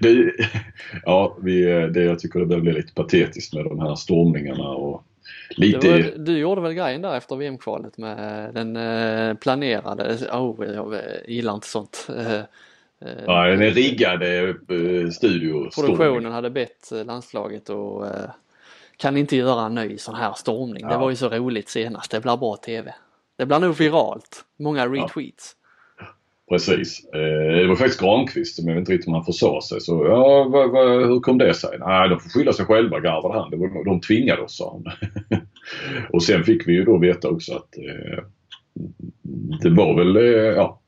det, 0.00 0.32
ja 1.04 1.36
vi, 1.42 1.64
det, 1.64 2.02
jag 2.02 2.18
tycker 2.18 2.40
det 2.40 2.46
börjar 2.46 2.62
bli 2.62 2.72
lite 2.72 2.94
patetiskt 2.94 3.54
med 3.54 3.64
de 3.64 3.80
här 3.80 3.94
stormningarna 3.94 4.68
och 4.68 5.04
Det 5.56 5.66
lite... 5.66 5.90
var, 5.90 6.12
du 6.18 6.38
gjorde 6.38 6.60
väl 6.60 6.74
grejen 6.74 7.02
där 7.02 7.16
efter 7.16 7.36
VM-kvalet 7.36 7.98
med 7.98 8.54
den 8.54 9.36
planerade, 9.36 10.18
oh, 10.32 10.66
jag 10.66 10.94
gillar 11.26 11.54
inte 11.54 11.66
sånt. 11.66 12.06
Eh, 13.04 13.08
eh, 13.12 13.24
Ja, 13.26 13.44
den 13.46 13.62
är 13.62 13.70
riggade 13.70 14.48
eh, 14.48 15.10
studio. 15.10 15.70
Produktionen 15.80 16.32
hade 16.32 16.50
bett 16.50 16.92
eh, 16.92 17.04
landslaget 17.04 17.68
och 17.68 18.06
eh, 18.06 18.30
kan 18.96 19.16
inte 19.16 19.36
göra 19.36 19.66
en 19.66 19.74
ny 19.74 19.98
sån 19.98 20.14
här 20.14 20.32
stormning. 20.32 20.86
Det 20.88 20.92
Ja. 20.94 20.98
var 20.98 21.10
ju 21.10 21.16
så 21.16 21.28
roligt 21.28 21.68
senast. 21.68 22.10
Det 22.10 22.20
blir 22.20 22.36
bra 22.36 22.56
TV. 22.56 22.94
Det 23.36 23.46
blir 23.46 23.58
nog 23.58 23.74
viralt. 23.78 24.44
Många 24.58 24.86
retweets. 24.86 25.54
Precis. 26.48 27.04
Eh, 27.14 27.56
det 27.60 27.66
var 27.68 27.76
faktiskt 27.76 28.00
Granqvist 28.00 28.56
som 28.56 28.68
jag 28.68 28.74
vet 28.74 28.80
inte 28.80 28.92
riktigt 28.92 29.08
om 29.08 29.14
han 29.14 29.24
försade 29.24 29.62
sig. 29.62 29.80
Så 29.80 30.04
ja, 30.04 30.44
vad, 30.52 30.70
vad, 30.70 31.06
hur 31.06 31.20
kom 31.20 31.38
det 31.38 31.54
sig? 31.54 31.78
Nej, 31.78 32.08
de 32.08 32.20
får 32.20 32.30
skylla 32.30 32.52
sig 32.52 32.66
själva 32.66 33.00
garvade 33.00 33.34
han. 33.40 33.50
Det 33.50 33.56
var, 33.56 33.84
de 33.84 34.00
tvingade 34.00 34.42
oss 34.42 34.56
sa 34.56 34.72
han. 34.72 34.92
och 36.12 36.22
sen 36.22 36.44
fick 36.44 36.68
vi 36.68 36.72
ju 36.72 36.84
då 36.84 36.98
veta 36.98 37.28
också 37.28 37.54
att 37.54 37.76
eh, 37.78 38.24
det 39.62 39.70
var 39.70 39.94
väl, 39.94 40.16
eh, 40.16 40.22
ja, 40.32 40.80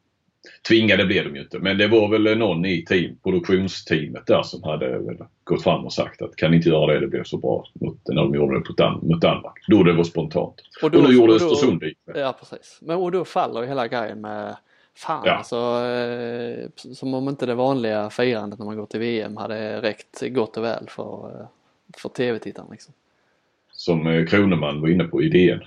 tvingade 0.69 1.05
blev 1.07 1.25
de 1.25 1.37
ju 1.37 1.43
inte. 1.43 1.59
Men 1.59 1.79
det 1.79 1.89
var 1.89 2.09
väl 2.09 2.39
någon 2.39 2.65
i 2.65 2.85
team, 2.85 3.17
produktionsteamet 3.23 4.27
där 4.27 4.43
som 4.43 4.63
hade 4.63 5.17
gått 5.45 5.63
fram 5.63 5.85
och 5.85 5.93
sagt 5.93 6.23
att 6.23 6.37
kan 6.37 6.51
ni 6.51 6.57
inte 6.57 6.69
göra 6.69 6.93
det, 6.95 7.01
det 7.01 7.07
blev 7.07 7.25
så 7.25 7.37
bra 7.37 7.65
mot, 7.81 7.99
när 8.09 8.23
de 8.23 8.35
gjorde 8.35 8.55
det 8.55 8.69
mot, 8.69 8.77
Dan- 8.79 9.01
mot 9.03 9.21
Danmark. 9.21 9.65
Då 9.69 9.83
det 9.83 9.93
var 9.93 10.05
spontant. 10.05 10.55
Och, 10.83 10.93
nu 10.93 10.99
gjorde 10.99 11.33
och 11.33 11.41
då- 11.41 11.47
Östersund 11.47 11.81
det. 11.81 11.95
Ja 12.21 12.37
precis. 12.39 12.79
Men 12.83 12.97
och 12.97 13.13
då 13.13 13.25
faller 13.25 13.61
ju 13.63 13.69
hela 13.69 13.89
grejen 13.89 14.21
med 14.21 14.57
Fan 14.95 15.23
Ja. 15.27 15.33
alltså, 15.33 15.57
eh, 15.87 16.69
som 16.95 17.15
om 17.15 17.29
inte 17.29 17.47
det 17.47 17.55
vanliga 17.55 18.11
firandet 18.11 18.59
när 18.59 18.67
man 18.67 18.77
går 18.77 18.87
till 18.87 19.01
VM 19.01 19.37
hade 19.37 19.81
räckt 19.83 20.23
gott 20.29 20.57
och 20.57 20.65
väl 20.65 20.87
för, 20.89 21.41
eh, 21.41 21.47
för 21.99 22.09
tv-tittaren 22.09 22.69
liksom. 22.71 22.95
Som 23.73 24.07
eh, 24.07 24.27
Kroneman 24.27 24.81
var 24.81 24.89
inne 24.89 25.05
på 25.05 25.23
i 25.23 25.29
DN. 25.29 25.61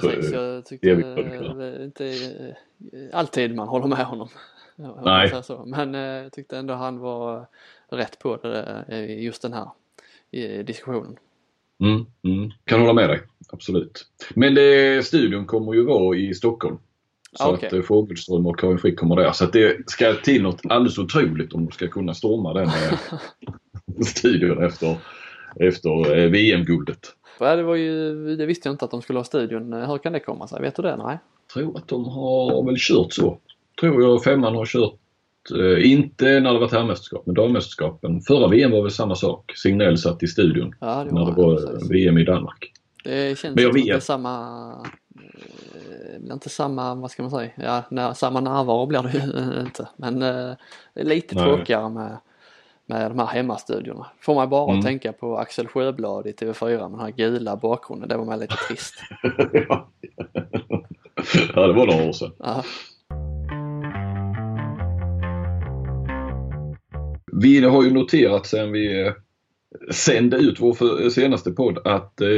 Precis, 0.00 0.32
jag 0.32 0.66
tyckte 0.66 0.94
det 0.94 1.76
eh, 1.78 1.84
inte 1.84 2.06
eh, 2.06 3.18
alltid 3.18 3.54
man 3.54 3.68
håller 3.68 3.86
med 3.86 4.06
honom. 4.06 4.28
Nej. 5.04 5.32
Men 5.66 5.94
eh, 5.94 6.00
jag 6.00 6.32
tyckte 6.32 6.58
ändå 6.58 6.74
han 6.74 6.98
var 6.98 7.46
rätt 7.88 8.18
på 8.18 8.36
det 8.36 8.84
eh, 8.88 9.22
just 9.22 9.42
den 9.42 9.52
här 9.52 9.68
diskussionen. 10.62 11.16
Mm, 11.80 12.06
mm. 12.22 12.50
Kan 12.64 12.80
hålla 12.80 12.92
med 12.92 13.08
dig, 13.10 13.20
absolut. 13.48 14.06
Men 14.34 14.54
det, 14.54 15.06
studion 15.06 15.46
kommer 15.46 15.74
ju 15.74 15.84
vara 15.84 16.16
i 16.16 16.34
Stockholm. 16.34 16.78
Så 17.38 17.44
Ah, 17.44 17.52
okej. 17.52 17.66
att 17.66 17.72
eh, 17.72 17.82
Fogelström 17.82 18.46
och 18.46 18.58
Karin 18.58 18.78
Frick 18.78 18.98
kommer 18.98 19.16
där. 19.16 19.32
Så 19.32 19.44
att 19.44 19.52
det 19.52 19.90
ska 19.90 20.14
till 20.14 20.42
något 20.42 20.60
alldeles 20.68 20.98
otroligt 20.98 21.52
om 21.52 21.64
de 21.64 21.72
ska 21.72 21.88
kunna 21.88 22.14
storma 22.14 22.52
den 22.52 22.66
eh, 22.66 22.98
studion 24.06 24.64
efter, 24.64 24.96
efter 25.60 26.18
eh, 26.18 26.30
VM-guldet. 26.30 27.15
Ja, 27.40 27.56
det 27.56 27.62
var 27.62 27.74
ju, 27.74 28.36
det 28.36 28.46
visste 28.46 28.68
jag 28.68 28.74
inte 28.74 28.84
att 28.84 28.90
de 28.90 29.02
skulle 29.02 29.18
ha 29.18 29.24
studion. 29.24 29.72
Hur 29.72 29.98
kan 29.98 30.12
det 30.12 30.20
komma 30.20 30.46
sig? 30.48 30.60
Vet 30.62 30.76
du 30.76 30.82
det? 30.82 30.96
Nej. 30.96 31.18
tror 31.54 31.76
att 31.76 31.88
de 31.88 32.04
har 32.04 32.66
väl 32.66 32.76
kört 32.78 33.12
så. 33.12 33.38
Tror 33.80 34.02
jag 34.02 34.24
femman 34.24 34.54
har 34.56 34.66
kört, 34.66 34.94
eh, 35.58 35.90
inte 35.92 36.24
när 36.40 36.52
det 36.52 36.58
var 36.58 36.68
herrmästerskap, 36.68 37.26
men 37.26 37.34
dammästerskapen. 37.34 38.20
Förra 38.20 38.48
VM 38.48 38.70
var 38.70 38.82
väl 38.82 38.90
samma 38.90 39.14
sak. 39.14 39.52
Signell 39.56 39.98
satt 39.98 40.22
i 40.22 40.26
studion 40.26 40.74
Ja, 40.80 41.04
det 41.04 41.14
när 41.14 41.24
det 41.26 41.32
var 41.32 41.56
precis. 41.56 41.90
VM 41.90 42.18
i 42.18 42.24
Danmark. 42.24 42.72
Det 43.04 43.38
känns 43.38 43.54
Men 43.54 43.64
jag 43.64 43.72
vet. 43.74 44.02
samma, 44.02 44.72
eh, 45.14 46.32
inte 46.32 46.48
samma, 46.48 46.94
vad 46.94 47.10
ska 47.10 47.22
man 47.22 47.30
säga, 47.30 47.50
ja, 47.56 47.82
när, 47.90 48.12
samma 48.12 48.40
närvaro 48.40 48.86
blir 48.86 49.02
det 49.02 49.12
ju 49.12 49.60
inte. 49.66 49.88
Men 49.96 50.22
eh, 50.22 50.54
lite 50.94 51.34
Nej. 51.34 51.44
tråkigare 51.44 51.88
med, 51.88 52.16
med 52.88 53.10
de 53.10 53.18
här 53.18 53.26
hemmastudiorna. 53.26 54.06
Får 54.20 54.34
man 54.34 54.48
bara 54.50 54.70
Mm. 54.70 54.82
tänka 54.82 55.12
på 55.12 55.36
Axel 55.38 55.68
Sjöblad 55.68 56.26
i 56.26 56.32
TV4 56.32 56.68
med 56.68 56.90
den 56.90 57.00
här 57.00 57.10
gula 57.10 57.56
bakgrunden, 57.56 58.08
det 58.08 58.16
var 58.16 58.24
med 58.24 58.38
lite 58.38 58.54
trist. 58.68 58.94
ja, 61.54 61.66
det 61.66 61.72
var 61.72 61.86
några 61.86 62.08
år 62.08 62.12
sedan. 62.12 62.32
Ja, 62.38 62.64
Vi 67.32 67.64
har 67.64 67.82
ju 67.84 67.90
noterat 67.90 68.46
sen 68.46 68.72
vi 68.72 69.06
eh, 69.06 69.12
sände 69.92 70.36
ut 70.36 70.60
vår 70.60 70.74
för- 70.74 71.10
senaste 71.10 71.50
podd 71.50 71.78
att 71.86 72.20
eh, 72.20 72.28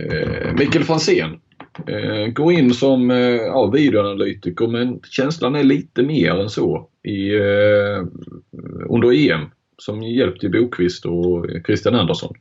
eh, 0.00 0.52
Mikael 0.58 0.84
Franzén 0.84 1.40
eh, 1.86 2.26
går 2.26 2.52
in 2.52 2.74
som 2.74 3.10
eh, 3.10 3.18
ja, 3.18 3.70
videoanalytiker 3.70 4.66
men 4.66 5.00
känslan 5.10 5.54
är 5.54 5.64
lite 5.64 6.02
mer 6.02 6.40
än 6.40 6.50
så 6.50 6.88
i, 7.02 7.34
eh, 7.34 8.04
under 8.88 9.30
EM 9.30 9.50
som 9.78 10.02
hjälp 10.02 10.40
till 10.40 10.50
Bokvist 10.50 11.06
och 11.06 11.46
Christian 11.66 11.94
Andersson. 11.94 12.34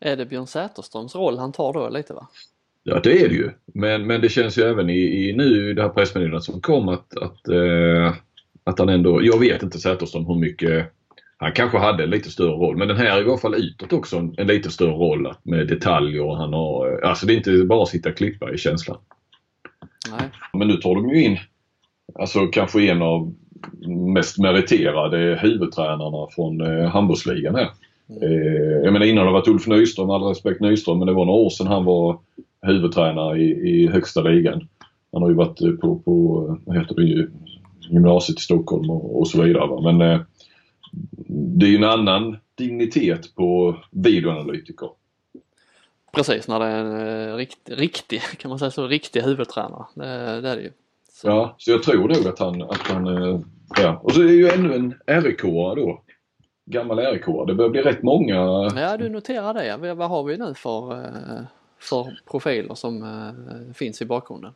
är 0.00 0.16
det 0.16 0.26
Björn 0.26 0.46
Säterströms 0.46 1.14
roll 1.14 1.38
han 1.38 1.52
tar 1.52 1.72
då 1.72 1.88
lite 1.88 2.14
va? 2.14 2.28
Ja 2.82 3.00
det 3.04 3.24
är 3.24 3.28
det 3.28 3.34
ju. 3.34 3.50
Men, 3.74 4.06
men 4.06 4.20
det 4.20 4.28
känns 4.28 4.58
ju 4.58 4.62
även 4.62 4.90
i, 4.90 5.28
i 5.28 5.32
nu 5.36 5.70
i 5.70 5.74
det 5.74 5.82
här 5.82 5.88
pressmeddelandet 5.88 6.44
som 6.44 6.60
kom 6.60 6.88
att, 6.88 7.16
att, 7.16 7.40
att 8.64 8.78
han 8.78 8.88
ändå, 8.88 9.22
jag 9.22 9.38
vet 9.38 9.62
inte 9.62 9.78
Säterström 9.78 10.26
hur 10.26 10.38
mycket 10.38 10.92
han 11.40 11.52
kanske 11.52 11.78
hade 11.78 12.04
en 12.04 12.10
lite 12.10 12.30
större 12.30 12.52
roll 12.52 12.76
men 12.76 12.88
den 12.88 12.96
här 12.96 13.04
är 13.04 13.22
i 13.22 13.24
alla 13.24 13.38
fall 13.38 13.54
utåt 13.54 13.92
också 13.92 14.16
en, 14.16 14.34
en 14.36 14.46
lite 14.46 14.70
större 14.70 14.92
roll 14.92 15.34
med 15.42 15.68
detaljer 15.68 16.22
och 16.22 16.36
han 16.36 16.52
har, 16.52 17.00
alltså 17.04 17.26
det 17.26 17.32
är 17.32 17.36
inte 17.36 17.64
bara 17.64 17.82
att 17.82 17.88
sitta 17.88 18.08
och 18.08 18.16
klippa 18.16 18.52
i 18.52 18.58
känslan. 18.58 18.98
Nej. 20.10 20.28
Men 20.52 20.68
nu 20.68 20.76
tar 20.76 20.94
de 20.94 21.08
ju 21.08 21.24
in 21.24 21.38
alltså 22.14 22.46
kanske 22.46 22.90
en 22.90 23.02
av 23.02 23.34
mest 24.14 24.38
meriterade 24.38 25.38
huvudtränarna 25.42 26.26
från 26.30 26.60
eh, 26.60 26.88
handbollsligan 26.88 27.54
här. 27.54 27.70
Eh, 28.22 28.84
jag 28.84 28.92
menar 28.92 29.06
innan 29.06 29.26
det 29.26 29.32
varit 29.32 29.48
Ulf 29.48 29.66
Nyström, 29.66 30.10
all 30.10 30.22
respekt 30.22 30.60
Nyström, 30.60 30.98
men 30.98 31.06
det 31.06 31.12
var 31.14 31.24
några 31.24 31.40
år 31.40 31.50
sedan 31.50 31.66
han 31.66 31.84
var 31.84 32.18
huvudtränare 32.62 33.38
i, 33.38 33.50
i 33.50 33.86
högsta 33.86 34.20
ligan. 34.22 34.68
Han 35.12 35.22
har 35.22 35.28
ju 35.28 35.34
varit 35.34 35.60
eh, 35.60 35.70
på, 35.70 35.98
på 35.98 36.58
vad 36.64 36.76
heter 36.76 36.94
det, 36.94 37.26
gymnasiet 37.90 38.38
i 38.38 38.42
Stockholm 38.42 38.90
och, 38.90 39.20
och 39.20 39.28
så 39.28 39.42
vidare. 39.42 39.66
Va? 39.66 39.92
Men 39.92 40.00
eh, 40.00 40.20
det 41.28 41.66
är 41.66 41.70
ju 41.70 41.76
en 41.76 41.84
annan 41.84 42.36
dignitet 42.54 43.34
på 43.34 43.76
videoanalytiker. 43.90 44.88
Precis, 46.12 46.48
när 46.48 46.60
det 46.60 46.66
är 46.66 46.84
en 46.84 47.28
eh, 47.28 47.36
rikt, 47.36 47.58
riktig, 47.64 48.20
kan 48.38 48.48
man 48.48 48.58
säga 48.58 48.70
så, 48.70 48.86
riktig 48.86 49.20
huvudtränare. 49.20 49.84
Det, 49.94 50.40
det 50.40 50.48
är 50.48 50.56
det 50.56 50.62
ju. 50.62 50.72
Så, 51.12 51.28
Ja, 51.28 51.54
så 51.58 51.70
jag 51.70 51.82
tror 51.82 52.08
nog 52.08 52.26
att 52.26 52.38
han, 52.38 52.62
att 52.62 52.78
han 52.78 53.06
eh, 53.06 53.40
ja. 53.76 54.00
Och 54.02 54.12
så 54.12 54.20
är 54.20 54.24
det 54.24 54.32
ju 54.32 54.48
ännu 54.48 54.92
en 55.06 55.22
rik 55.22 55.42
då. 55.42 56.02
Gammal 56.66 56.98
rik 56.98 57.22
Det 57.46 57.54
börjar 57.54 57.70
bli 57.70 57.82
rätt 57.82 58.02
många. 58.02 58.34
Ja, 58.76 58.96
du 58.96 59.08
noterar 59.08 59.54
det. 59.54 59.94
Vad- 59.94 60.10
har 60.10 60.22
vi 60.24 60.36
nu 60.36 60.54
för, 60.54 60.92
eh, 60.92 61.42
för 61.78 62.18
profiler 62.30 62.74
som 62.74 63.04
finns 63.74 64.02
i 64.02 64.06
bakgrunden? 64.06 64.52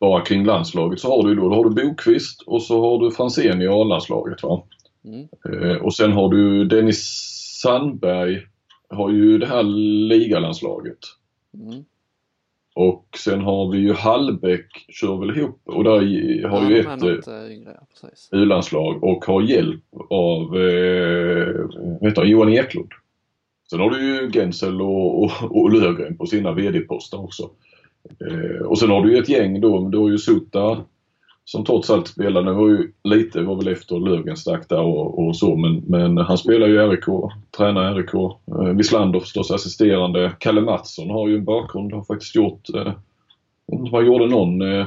Bara 0.00 0.20
kring 0.20 0.44
landslaget 0.44 1.00
så 1.00 1.16
har 1.16 1.28
du 1.28 1.34
då, 1.34 1.48
då 1.48 1.54
har 1.54 1.64
du 1.64 1.70
Bokvist 1.70 2.42
och 2.42 2.62
så 2.62 2.80
har 2.80 3.04
du 3.04 3.10
Franzén 3.10 3.62
i 3.62 3.68
A-landslaget 3.68 4.42
va. 4.42 4.62
Mm. 5.08 5.28
Eh, 5.52 5.76
och 5.76 5.94
sen 5.94 6.12
har 6.12 6.28
du 6.28 6.64
Dennis 6.64 7.00
Sandberg 7.62 8.42
har 8.88 9.10
ju 9.10 9.38
det 9.38 9.46
här 9.46 9.62
ligalandslaget. 10.08 10.98
Mm. 11.54 11.84
Och 12.74 13.06
sen 13.18 13.40
har 13.40 13.72
vi 13.72 13.78
ju 13.78 13.92
Hallbäck 13.92 14.86
kör 14.88 15.16
väl 15.16 15.36
ihop 15.36 15.60
och 15.64 15.84
där 15.84 15.90
har 16.48 16.62
ja, 16.62 16.70
ju 16.70 16.78
ett 16.78 17.02
eh. 17.28 18.38
U-landslag 18.38 19.04
och 19.04 19.24
har 19.24 19.42
hjälp 19.42 19.84
av 20.10 20.56
eh, 20.56 22.12
han, 22.16 22.28
Johan 22.28 22.48
Eklund. 22.48 22.92
Sen 23.70 23.80
har 23.80 23.90
du 23.90 24.06
ju 24.06 24.30
Gensel 24.30 24.82
och, 24.82 25.22
och, 25.22 25.30
och 25.42 25.72
Löfgren 25.72 26.16
på 26.16 26.26
sina 26.26 26.52
VD-poster 26.52 27.20
också. 27.20 27.50
Eh, 28.20 28.66
och 28.66 28.78
sen 28.78 28.90
har 28.90 29.02
du 29.02 29.12
ju 29.12 29.18
ett 29.18 29.28
gäng 29.28 29.60
då, 29.60 29.88
du 29.88 29.98
har 29.98 30.08
ju 30.08 30.18
Sota 30.18 30.84
som 31.48 31.64
trots 31.64 31.90
allt 31.90 32.08
spelar, 32.08 32.42
nu 32.42 32.52
var 32.52 32.68
ju 32.68 32.92
lite, 33.04 33.42
var 33.42 33.56
väl 33.56 33.68
efter 33.68 34.00
Löfgren 34.00 34.36
stack 34.36 34.68
där 34.68 34.80
och, 34.80 35.26
och 35.26 35.36
så 35.36 35.56
men, 35.56 35.76
men 35.86 36.18
han 36.18 36.38
spelar 36.38 36.66
ju 36.66 36.74
i 36.74 36.86
RIK, 36.86 37.04
tränar 37.56 37.94
RIK. 37.94 38.14
Eh, 38.14 38.76
Wislander 38.76 39.20
förstås 39.20 39.50
assisterande. 39.50 40.32
Kalle 40.38 40.60
Mattsson 40.60 41.10
har 41.10 41.28
ju 41.28 41.36
en 41.36 41.44
bakgrund, 41.44 41.92
har 41.92 42.04
faktiskt 42.04 42.34
gjort, 42.34 42.74
eh, 42.74 42.92
han 43.92 44.06
gjorde 44.06 44.26
någon 44.26 44.62
eh, 44.62 44.86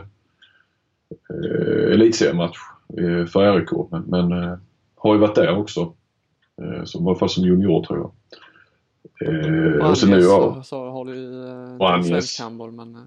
eh, 1.29 1.93
elitseriematch 1.93 2.57
eh, 2.97 3.25
för 3.25 3.59
RIK 3.59 3.69
men, 3.91 4.01
men 4.01 4.43
eh, 4.43 4.57
har 4.95 5.13
ju 5.13 5.19
varit 5.19 5.35
där 5.35 5.57
också. 5.57 5.93
Eh, 6.61 6.83
som, 6.83 7.05
I 7.05 7.09
alla 7.09 7.19
fall 7.19 7.29
som 7.29 7.43
junior 7.43 7.83
tror 7.83 7.99
jag. 7.99 8.11
Eh, 9.27 9.89
och 9.89 9.97
sen 9.97 10.09
nu, 10.09 10.15
Anjes 10.15 10.29
ja, 10.29 10.53
så, 10.55 10.63
så 10.63 10.89
har 10.89 11.05
du 11.05 11.15
ju 11.15 11.47
eh, 11.47 11.97
Och 11.97 12.05
svensk 12.05 12.39
handboll 12.39 12.71
men 12.71 12.95
eh, 12.95 13.01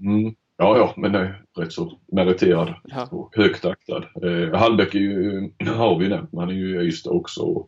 mm, 0.00 0.34
ja, 0.58 0.76
ja, 0.78 0.94
men 0.96 1.14
eh, 1.14 1.30
rätt 1.56 1.72
så 1.72 1.98
meriterad 2.12 2.74
ja. 2.84 3.08
och 3.10 3.36
högt 3.36 3.64
aktad. 3.64 4.04
Eh, 4.22 4.58
Hallbäck 4.58 4.94
är 4.94 4.98
ju, 4.98 5.50
har 5.66 5.98
vi 5.98 6.08
nämnt, 6.08 6.32
men 6.32 6.40
han 6.40 6.50
är 6.50 6.54
ju 6.54 6.82
i 6.82 6.86
Ystad 6.86 7.10
också. 7.10 7.66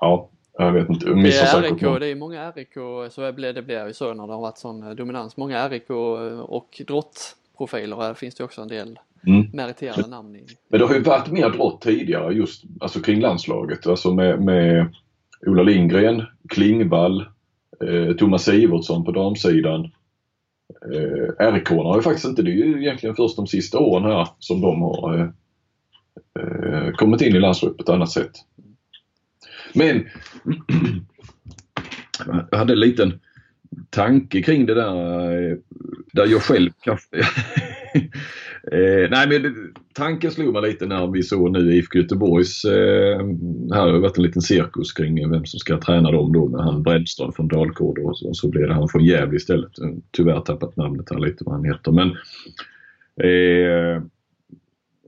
Ja, 0.00 0.30
jag 0.58 0.72
vet 0.72 0.88
inte, 0.88 1.06
Det 1.06 1.16
missar 1.16 1.62
är 1.62 1.62
RIK, 1.62 2.00
det 2.00 2.06
är 2.06 2.14
många 2.14 2.50
RIK, 2.50 2.74
så 3.10 3.32
blir 3.32 3.52
det 3.52 3.62
blir 3.62 3.86
ju 3.86 3.92
så 3.92 4.14
när 4.14 4.26
det 4.26 4.32
har 4.32 4.40
varit 4.40 4.58
sån 4.58 4.82
eh, 4.82 4.90
dominans. 4.90 5.36
Många 5.36 5.68
RIK 5.68 5.90
och 6.42 6.82
drottprofiler, 6.86 7.96
här 7.96 8.14
finns 8.14 8.34
det 8.34 8.44
också 8.44 8.62
en 8.62 8.68
del 8.68 8.98
Mm. 9.26 9.46
meriterade 9.52 10.08
namn 10.08 10.36
i. 10.36 10.46
Men 10.68 10.80
det 10.80 10.86
har 10.86 10.94
ju 10.94 11.02
varit 11.02 11.30
mer 11.30 11.50
drott 11.50 11.80
tidigare 11.80 12.34
just 12.34 12.64
alltså 12.80 13.00
kring 13.00 13.20
landslaget. 13.20 13.86
Alltså 13.86 14.14
med, 14.14 14.42
med 14.42 14.94
Ola 15.46 15.62
Lindgren, 15.62 16.22
Klingvall, 16.48 17.26
eh, 17.84 18.16
Thomas 18.16 18.44
Sivertsson 18.44 19.04
på 19.04 19.12
damsidan. 19.12 19.90
Eh, 20.94 21.52
RIK 21.52 21.68
har 21.68 21.96
ju 21.96 22.02
faktiskt 22.02 22.26
inte, 22.26 22.42
det 22.42 22.50
är 22.50 22.54
ju 22.54 22.82
egentligen 22.82 23.16
först 23.16 23.36
de 23.36 23.46
sista 23.46 23.78
åren 23.78 24.04
här 24.04 24.28
som 24.38 24.60
de 24.60 24.82
har 24.82 25.18
eh, 25.18 25.28
eh, 26.42 26.92
kommit 26.92 27.20
in 27.20 27.36
i 27.36 27.40
landslaget 27.40 27.76
på 27.76 27.82
ett 27.82 27.88
annat 27.88 28.10
sätt. 28.10 28.32
Men 29.74 30.08
jag 32.50 32.58
hade 32.58 32.72
en 32.72 32.80
liten 32.80 33.20
tanke 33.90 34.42
kring 34.42 34.66
det 34.66 34.74
där, 34.74 35.50
eh, 35.50 35.56
där 36.12 36.26
jag 36.26 36.42
själv 36.42 36.70
kanske 36.80 37.16
Eh, 38.70 39.10
nej 39.10 39.28
men 39.28 39.54
tanken 39.92 40.30
slog 40.30 40.52
mig 40.52 40.62
lite 40.62 40.86
när 40.86 41.06
vi 41.06 41.22
såg 41.22 41.50
nu 41.50 41.74
IFK 41.74 41.98
Göteborgs, 41.98 42.64
eh, 42.64 43.18
här 43.72 43.80
har 43.80 43.92
det 43.92 43.98
varit 43.98 44.16
en 44.16 44.22
liten 44.22 44.42
cirkus 44.42 44.92
kring 44.92 45.30
vem 45.30 45.46
som 45.46 45.58
ska 45.58 45.80
träna 45.80 46.10
dem 46.10 46.32
då 46.32 46.48
med 46.48 46.60
han 46.60 46.82
Brännström 46.82 47.32
från 47.32 47.48
Dalkurd 47.48 47.98
och 47.98 48.18
så, 48.18 48.34
så 48.34 48.48
blev 48.48 48.68
det 48.68 48.74
han 48.74 48.88
från 48.88 49.04
Gävle 49.04 49.36
istället. 49.36 49.78
Eh, 49.78 49.90
tyvärr 50.10 50.40
tappat 50.40 50.76
namnet 50.76 51.10
här 51.10 51.18
lite 51.18 51.44
vad 51.44 51.54
han 51.54 51.64
heter 51.64 51.92
men 51.92 52.08
eh, 53.28 54.02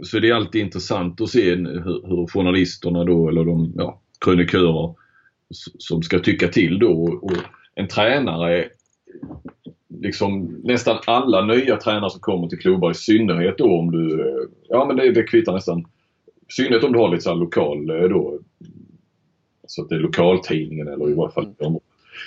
så 0.02 0.18
det 0.18 0.28
är 0.28 0.34
alltid 0.34 0.60
intressant 0.60 1.20
att 1.20 1.30
se 1.30 1.54
hur, 1.54 2.06
hur 2.08 2.26
journalisterna 2.26 3.04
då 3.04 3.28
eller 3.28 3.44
de 3.44 3.72
ja, 3.76 4.00
krönikörer 4.24 4.94
som 5.78 6.02
ska 6.02 6.18
tycka 6.18 6.48
till 6.48 6.78
då 6.78 6.92
och, 6.92 7.24
och 7.24 7.36
en 7.74 7.88
tränare 7.88 8.68
liksom 10.00 10.60
nästan 10.64 10.98
alla 11.06 11.44
nya 11.46 11.76
tränare 11.76 12.10
som 12.10 12.20
kommer 12.20 12.48
till 12.48 12.58
klubbar 12.58 12.90
i 12.90 12.94
synnerhet 12.94 13.58
då 13.58 13.78
om 13.78 13.90
du, 13.90 14.20
eh, 14.20 14.48
ja 14.68 14.84
men 14.84 14.96
det, 14.96 15.12
det 15.12 15.22
kvittar 15.22 15.52
nästan, 15.52 15.80
i 16.48 16.52
synnerhet 16.52 16.84
om 16.84 16.92
du 16.92 16.98
har 16.98 17.08
lite 17.08 17.22
så 17.22 17.30
här 17.30 17.36
lokal 17.36 17.90
eh, 17.90 18.08
då, 18.08 18.38
så 19.66 19.82
att 19.82 19.88
det 19.88 19.94
är 19.94 20.00
lokaltidningen 20.00 20.88
eller 20.88 21.10
i 21.10 21.14
varje 21.14 21.32
fall 21.32 21.54
Mm. 21.60 21.78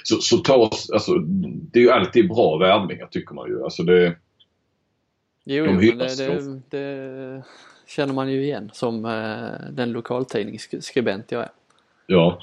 så, 0.04 0.16
så 0.16 0.38
tas, 0.38 0.90
alltså 0.92 1.14
det 1.72 1.80
är 1.80 1.84
ju 1.84 1.92
alltid 1.92 2.28
bra 2.30 2.58
värvningar 2.58 3.08
tycker 3.12 3.36
man 3.36 3.50
ju. 3.50 3.64
Alltså 3.64 3.84
det, 3.84 4.16
Jo, 5.50 5.66
De 5.66 5.80
jo 5.82 5.92
det, 5.96 6.18
det, 6.18 6.62
det 6.70 7.44
känner 7.88 8.14
man 8.14 8.32
ju 8.32 8.44
igen 8.44 8.70
som 8.74 9.06
eh, 9.06 9.72
den 9.72 9.92
lokaltidningsskribent 9.92 11.32
jag 11.32 11.42
är. 11.42 11.50
ja. 12.08 12.40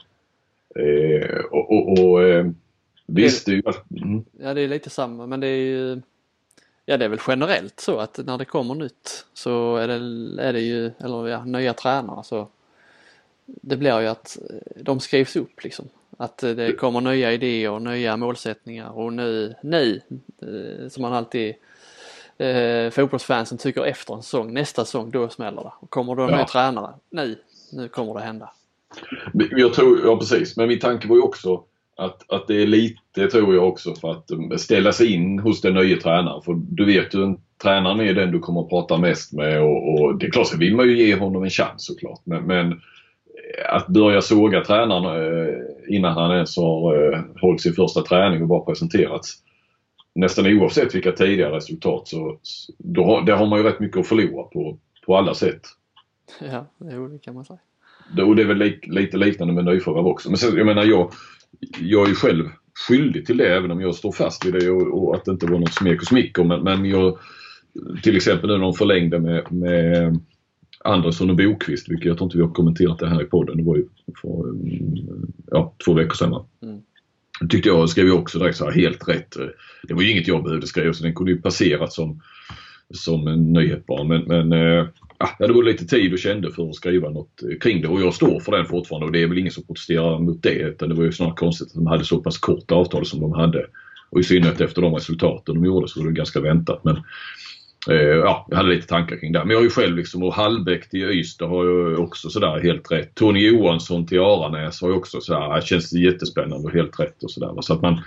Eh, 0.77 1.39
och 1.51 1.73
och, 1.73 1.99
och 1.99 2.23
eh, 2.23 2.47
visst, 3.07 3.47
det 3.47 3.53
är 3.53 3.57
ju, 3.57 3.63
mm, 4.03 4.25
Ja, 4.39 4.55
det 4.55 4.61
är 4.61 4.69
lite 4.69 4.91
samma 4.91 5.27
men 5.27 5.41
det 5.41 5.47
är 5.47 5.63
ju 5.63 6.03
Ja 6.87 6.97
det 6.97 7.05
är 7.05 7.09
väl 7.09 7.21
generellt 7.27 7.81
så 7.81 7.99
att 7.99 8.21
när 8.27 8.39
det 8.39 8.45
kommer 8.45 8.75
nytt 8.75 9.27
så 9.35 9.77
är 9.77 9.89
det, 9.89 9.95
är 10.43 10.53
det 10.53 10.61
ju, 10.61 10.91
eller 10.99 11.29
ja, 11.29 11.45
nya 11.45 11.75
tränare 11.75 12.25
så 12.25 12.49
det 13.47 13.77
blir 13.77 14.01
ju 14.01 14.07
att 14.07 14.39
de 14.77 15.01
skrivs 15.01 15.37
upp 15.37 15.65
liksom. 15.65 15.89
Att 16.17 16.39
det 16.39 16.79
kommer 16.79 17.01
nya 17.01 17.33
idéer 17.33 17.71
och 17.71 17.83
nya 17.83 18.17
målsättningar 18.17 18.91
och 18.91 19.13
nu, 19.13 19.55
nu 19.63 20.01
som 20.91 21.03
man 21.03 21.13
alltid 21.13 21.55
eh, 22.39 22.91
fotbollsfansen 22.91 23.59
tycker 23.59 23.85
efter 23.85 24.15
en 24.15 24.23
säsong, 24.23 24.53
nästa 24.53 24.85
säsong 24.85 25.11
då 25.11 25.29
smäller 25.29 25.63
det. 25.63 25.73
Och 25.81 25.91
kommer 25.91 26.15
då 26.15 26.23
en 26.23 26.31
ja. 26.31 26.39
ny 26.39 26.45
tränare, 26.45 26.95
nu, 27.11 27.37
nu 27.73 27.89
kommer 27.89 28.15
det 28.15 28.21
hända. 28.21 28.53
Jag 29.33 29.75
tror, 29.75 30.01
ja 30.05 30.19
precis, 30.19 30.57
men 30.57 30.69
min 30.69 30.81
tanke 30.81 31.09
var 31.09 31.17
ju 31.17 31.23
också 31.23 31.65
att, 31.97 32.33
att 32.33 32.49
det 32.49 32.63
är 32.63 32.67
lite, 32.67 33.27
tror 33.27 33.55
jag 33.55 33.69
också, 33.69 33.95
för 33.95 34.11
att 34.11 34.61
ställa 34.61 34.93
sig 34.93 35.13
in 35.13 35.39
hos 35.39 35.61
den 35.61 35.75
nya 35.75 35.97
tränaren. 35.97 36.43
För 36.43 36.55
du 36.55 36.85
vet 36.85 37.15
ju, 37.15 37.37
tränaren 37.63 38.01
är 38.01 38.15
den 38.15 38.33
du 38.33 38.39
kommer 38.39 38.61
att 38.61 38.69
prata 38.69 38.99
mest 38.99 39.33
med 39.33 39.63
och, 39.63 39.95
och 39.95 40.19
det 40.19 40.27
är 40.27 40.31
klart 40.31 40.47
så 40.47 40.59
vill 40.59 40.77
man 40.77 40.87
ju 40.87 41.07
ge 41.07 41.17
honom 41.17 41.43
en 41.45 41.51
chans 41.51 41.87
såklart. 41.87 42.21
Men, 42.25 42.47
men 42.47 42.81
att 43.69 43.87
börja 43.87 44.21
såga 44.21 44.61
tränaren 44.61 45.05
eh, 45.05 45.55
innan 45.89 46.13
han 46.13 46.33
ens 46.33 46.57
har 46.57 47.13
eh, 47.13 47.21
hållit 47.41 47.61
sin 47.61 47.75
första 47.75 48.03
träning 48.03 48.43
och 48.43 48.49
bara 48.49 48.61
presenterats. 48.61 49.35
Nästan 50.15 50.47
oavsett 50.47 50.95
vilka 50.95 51.13
tidigare 51.13 51.57
resultat 51.57 52.09
så 52.09 52.39
då 52.79 53.05
har, 53.05 53.23
där 53.23 53.37
har 53.37 53.47
man 53.47 53.59
ju 53.59 53.65
rätt 53.65 53.81
mycket 53.81 54.01
att 54.01 54.07
förlora 54.07 54.45
på, 54.45 54.79
på 55.07 55.17
alla 55.17 55.35
sätt. 55.35 55.61
Ja, 56.41 56.67
det 56.79 57.19
kan 57.23 57.35
man 57.35 57.45
säga. 57.45 57.59
Och 58.27 58.37
det 58.37 58.43
är 58.43 58.47
väl 58.47 58.59
li, 58.59 58.81
lite 58.83 59.17
liknande 59.17 59.55
med 59.55 59.65
nyförvärv 59.65 60.07
också. 60.07 60.31
Men 60.31 60.39
sen, 60.39 60.57
jag 60.57 60.67
menar 60.67 60.85
jag, 60.85 61.13
jag 61.81 62.05
är 62.05 62.09
ju 62.09 62.15
själv 62.15 62.45
skyldig 62.89 63.27
till 63.27 63.37
det 63.37 63.57
även 63.57 63.71
om 63.71 63.81
jag 63.81 63.95
står 63.95 64.13
fast 64.13 64.47
vid 64.47 64.53
det 64.55 64.71
och, 64.71 65.03
och 65.03 65.17
att 65.17 65.25
det 65.25 65.31
inte 65.31 65.47
var 65.47 65.59
något 65.59 65.75
smek 65.75 66.01
och 66.01 66.07
smicker. 66.07 66.45
Men, 66.45 66.63
men 66.63 66.85
jag, 66.85 67.19
till 68.03 68.17
exempel 68.17 68.51
nu 68.51 68.57
när 68.57 68.63
de 68.63 68.75
förlängde 68.75 69.19
med, 69.19 69.53
med 69.53 70.21
Andersson 70.85 71.31
och 71.31 71.37
Bokvist, 71.37 71.89
vilket 71.89 72.07
jag 72.07 72.19
tror 72.19 72.27
inte 72.27 72.37
vi 72.37 72.45
har 72.45 72.55
kommenterat 72.55 72.99
det 72.99 73.09
här 73.09 73.23
i 73.23 73.25
podden. 73.25 73.57
Det 73.57 73.63
var 73.63 73.77
ju 73.77 73.85
för 74.23 74.55
ja, 75.51 75.75
två 75.85 75.95
veckor 75.95 76.15
sedan. 76.15 76.45
Mm. 76.63 76.81
tyckte 77.49 77.69
jag, 77.69 77.91
skrev 77.91 78.07
jag 78.07 78.19
också 78.19 78.39
direkt 78.39 78.57
så 78.57 78.65
här, 78.65 78.73
helt 78.73 79.09
rätt. 79.09 79.37
Det 79.83 79.95
var 79.95 80.03
ju 80.03 80.11
inget 80.11 80.29
jag 80.29 80.45
behövde 80.45 80.67
skriva 80.67 80.93
så 80.93 81.03
den 81.03 81.15
kunde 81.15 81.33
ju 81.33 81.41
passerat 81.41 81.93
som, 81.93 82.21
som 82.95 83.27
en 83.27 83.53
nyhet 83.53 83.87
bara. 83.87 84.05
Men, 84.05 84.23
men 84.23 84.53
jag 85.19 85.29
ja, 85.39 85.47
det 85.47 85.53
var 85.53 85.63
lite 85.63 85.85
tid 85.85 86.13
och 86.13 86.19
kände 86.19 86.53
för 86.53 86.69
att 86.69 86.75
skriva 86.75 87.11
något 87.11 87.43
kring 87.61 87.83
det 87.83 87.89
och 87.89 88.01
jag 88.01 88.15
står 88.15 88.41
för 88.41 88.53
den 88.53 88.67
fortfarande 88.67 89.07
och 89.07 89.13
det 89.13 89.23
är 89.23 89.27
väl 89.27 89.39
ingen 89.39 89.53
som 89.53 89.67
protesterar 89.67 90.19
mot 90.19 90.43
det 90.43 90.55
utan 90.55 90.89
det 90.89 90.95
var 90.95 91.05
ju 91.05 91.13
snarare 91.13 91.35
konstigt 91.35 91.69
att 91.69 91.75
de 91.75 91.87
hade 91.87 92.05
så 92.05 92.21
pass 92.21 92.39
kort 92.39 92.71
avtal 92.71 93.07
som 93.07 93.21
de 93.21 93.33
hade. 93.33 93.67
Och 94.11 94.21
i 94.21 94.23
synnerhet 94.23 94.61
efter 94.61 94.83
de 94.83 94.95
resultaten 94.95 95.55
de 95.55 95.65
gjorde 95.65 95.89
så 95.89 96.01
var 96.01 96.07
det 96.07 96.15
ganska 96.15 96.41
väntat. 96.41 96.85
Men 96.85 96.97
eh, 97.91 97.97
ja, 97.97 98.47
jag 98.51 98.57
hade 98.57 98.69
lite 98.69 98.87
tankar 98.87 99.17
kring 99.17 99.33
det. 99.33 99.39
Men 99.39 99.51
jag 99.51 99.59
har 99.59 99.65
ju 99.65 99.71
själv 99.71 99.97
liksom 99.97 100.23
och 100.23 100.35
Hallbäck 100.35 100.91
till 100.91 101.11
Ystad 101.11 101.47
har 101.47 101.65
jag 101.65 102.01
också 102.01 102.29
sådär 102.31 102.61
helt 102.63 102.93
rätt. 102.93 103.15
Tony 103.15 103.49
Johansson 103.49 104.07
till 104.07 104.21
Aranäs 104.21 104.81
har 104.81 104.89
ju 104.89 104.95
också 104.95 105.21
sådär, 105.21 105.61
känns 105.61 105.93
jättespännande 105.93 106.69
och 106.69 106.73
helt 106.73 107.01
rätt 107.01 107.23
och 107.23 107.31
sådär. 107.31 107.63
Så 107.63 107.73
att 107.73 107.83
man 107.83 108.03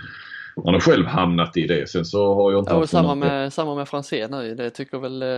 man 0.64 0.74
har 0.74 0.80
själv 0.80 1.06
hamnat 1.06 1.56
i 1.56 1.66
det. 1.66 1.88
Sen 1.88 2.04
så 2.04 2.34
har 2.34 2.52
jag 2.52 2.60
inte 2.60 2.72
ja, 2.72 2.76
och 2.76 2.88
samma 2.88 3.14
med, 3.14 3.52
samma 3.52 3.74
med 3.74 3.88
Franzén 3.88 4.30
nu. 4.30 4.54
Det 4.54 4.70
tycker 4.70 4.98
väl, 4.98 5.22
eh, 5.22 5.28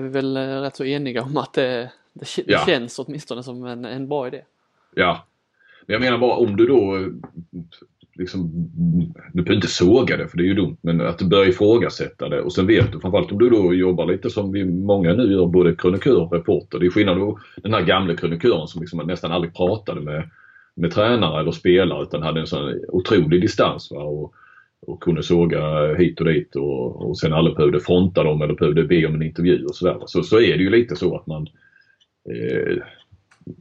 vi 0.00 0.08
är 0.08 0.12
väl 0.12 0.36
rätt 0.36 0.76
så 0.76 0.84
eniga 0.84 1.22
om 1.22 1.36
att 1.36 1.52
det, 1.52 1.90
det, 2.12 2.26
det 2.36 2.52
ja. 2.52 2.62
känns 2.66 2.98
åtminstone 2.98 3.42
som 3.42 3.64
en, 3.64 3.84
en 3.84 4.08
bra 4.08 4.26
idé. 4.26 4.42
Ja. 4.94 5.26
Men 5.86 5.94
jag 5.94 6.00
menar 6.00 6.18
bara 6.18 6.36
om 6.36 6.56
du 6.56 6.66
då 6.66 7.08
liksom, 8.18 8.50
du 9.32 9.42
behöver 9.42 9.54
inte 9.54 9.68
såga 9.68 10.16
det 10.16 10.28
för 10.28 10.36
det 10.36 10.42
är 10.42 10.46
ju 10.46 10.54
dumt, 10.54 10.76
men 10.80 11.00
att 11.00 11.18
du 11.18 11.24
börjar 11.24 11.48
ifrågasätta 11.48 12.28
det 12.28 12.40
och 12.40 12.52
sen 12.52 12.66
vet 12.66 12.92
du 12.92 13.00
framförallt 13.00 13.32
om 13.32 13.38
du 13.38 13.50
då 13.50 13.74
jobbar 13.74 14.06
lite 14.06 14.30
som 14.30 14.52
vi 14.52 14.64
många 14.64 15.12
nu 15.12 15.32
gör, 15.32 15.46
både 15.46 15.74
krönikör 15.74 16.20
och 16.20 16.32
reporter. 16.32 16.78
Det 16.78 16.86
är 16.86 16.90
skillnad 16.90 17.16
då 17.16 17.38
den 17.62 17.74
här 17.74 17.82
gamla 17.82 18.16
krönikören 18.16 18.66
som 18.66 18.80
liksom 18.80 19.06
nästan 19.06 19.32
aldrig 19.32 19.54
pratade 19.54 20.00
med, 20.00 20.30
med 20.74 20.90
tränare 20.90 21.40
eller 21.40 21.52
spelare 21.52 22.02
utan 22.02 22.22
hade 22.22 22.40
en 22.40 22.46
sån 22.46 22.80
otrolig 22.88 23.40
distans. 23.40 23.90
Va? 23.90 24.02
Och, 24.02 24.34
och 24.86 25.02
kunde 25.02 25.22
såga 25.22 25.94
hit 25.94 26.20
och 26.20 26.26
dit 26.26 26.56
och, 26.56 27.08
och 27.08 27.18
sen 27.18 27.32
alla 27.32 27.54
behövde 27.54 27.80
fronta 27.80 28.22
dem 28.22 28.42
eller 28.42 28.54
behövde 28.54 28.84
be 28.84 29.06
om 29.06 29.14
en 29.14 29.22
intervju 29.22 29.64
och 29.64 29.74
sådär. 29.74 30.02
Så, 30.06 30.22
så 30.22 30.40
är 30.40 30.56
det 30.56 30.62
ju 30.62 30.70
lite 30.70 30.96
så 30.96 31.16
att 31.16 31.26
man 31.26 31.48
eh, 32.30 32.82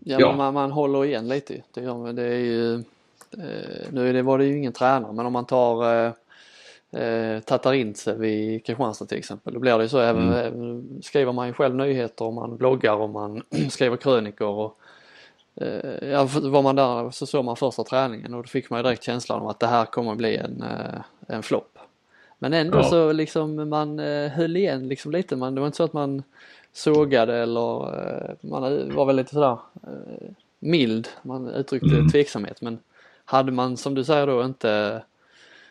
Ja, 0.03 0.17
ja. 0.19 0.35
Man, 0.35 0.53
man 0.53 0.71
håller 0.71 1.05
igen 1.05 1.27
lite. 1.27 1.61
Det, 1.73 1.81
gör, 1.81 2.13
det 2.13 2.23
är 2.23 2.39
ju, 2.39 2.73
eh, 2.73 3.91
nu 3.91 4.13
det 4.13 4.21
var 4.21 4.37
det 4.37 4.45
ju 4.45 4.57
ingen 4.57 4.73
tränare 4.73 5.13
men 5.13 5.25
om 5.25 5.33
man 5.33 5.45
tar 5.45 6.05
eh, 6.05 6.11
eh, 7.01 7.39
Tatarintse 7.39 8.15
vid 8.15 8.65
Kristianstad 8.65 9.05
till 9.05 9.17
exempel. 9.17 9.53
Då 9.53 9.59
blir 9.59 9.77
det 9.77 9.83
ju 9.83 9.89
så 9.89 9.99
även, 9.99 10.23
mm. 10.23 10.39
även 10.39 10.99
skriver 11.03 11.31
man 11.31 11.47
ju 11.47 11.53
själv 11.53 11.75
nyheter 11.75 12.25
och 12.25 12.33
man 12.33 12.57
bloggar 12.57 12.95
och 12.95 13.09
man 13.09 13.41
skriver 13.69 13.97
krönikor 13.97 14.47
och 14.47 14.79
ja, 16.01 16.27
var 16.33 16.61
man 16.61 16.75
där 16.75 17.11
så 17.11 17.25
såg 17.25 17.45
man 17.45 17.55
första 17.55 17.83
träningen 17.83 18.33
och 18.33 18.43
då 18.43 18.47
fick 18.47 18.69
man 18.69 18.79
ju 18.79 18.83
direkt 18.83 19.03
känslan 19.03 19.41
av 19.41 19.47
att 19.47 19.59
det 19.59 19.67
här 19.67 19.85
kommer 19.85 20.11
att 20.11 20.17
bli 20.17 20.37
en, 20.37 20.63
eh, 20.63 21.01
en 21.27 21.43
flopp. 21.43 21.77
Men 22.39 22.53
ändå 22.53 22.77
ja. 22.77 22.83
så 22.83 23.11
liksom 23.11 23.69
man 23.69 23.99
eh, 23.99 24.31
höll 24.31 24.57
igen 24.57 24.87
liksom 24.87 25.11
lite. 25.11 25.35
Man, 25.35 25.55
det 25.55 25.61
var 25.61 25.67
inte 25.67 25.77
så 25.77 25.83
att 25.83 25.93
man 25.93 26.23
sågade 26.73 27.37
eller 27.37 27.79
man 28.41 28.95
var 28.95 29.05
väl 29.05 29.15
lite 29.15 29.33
sådär 29.33 29.57
mild. 30.59 31.07
Man 31.21 31.47
uttryckte 31.47 31.95
mm. 31.95 32.09
tveksamhet 32.09 32.61
men 32.61 32.79
hade 33.25 33.51
man 33.51 33.77
som 33.77 33.95
du 33.95 34.03
säger 34.03 34.27
då 34.27 34.43
inte 34.43 35.03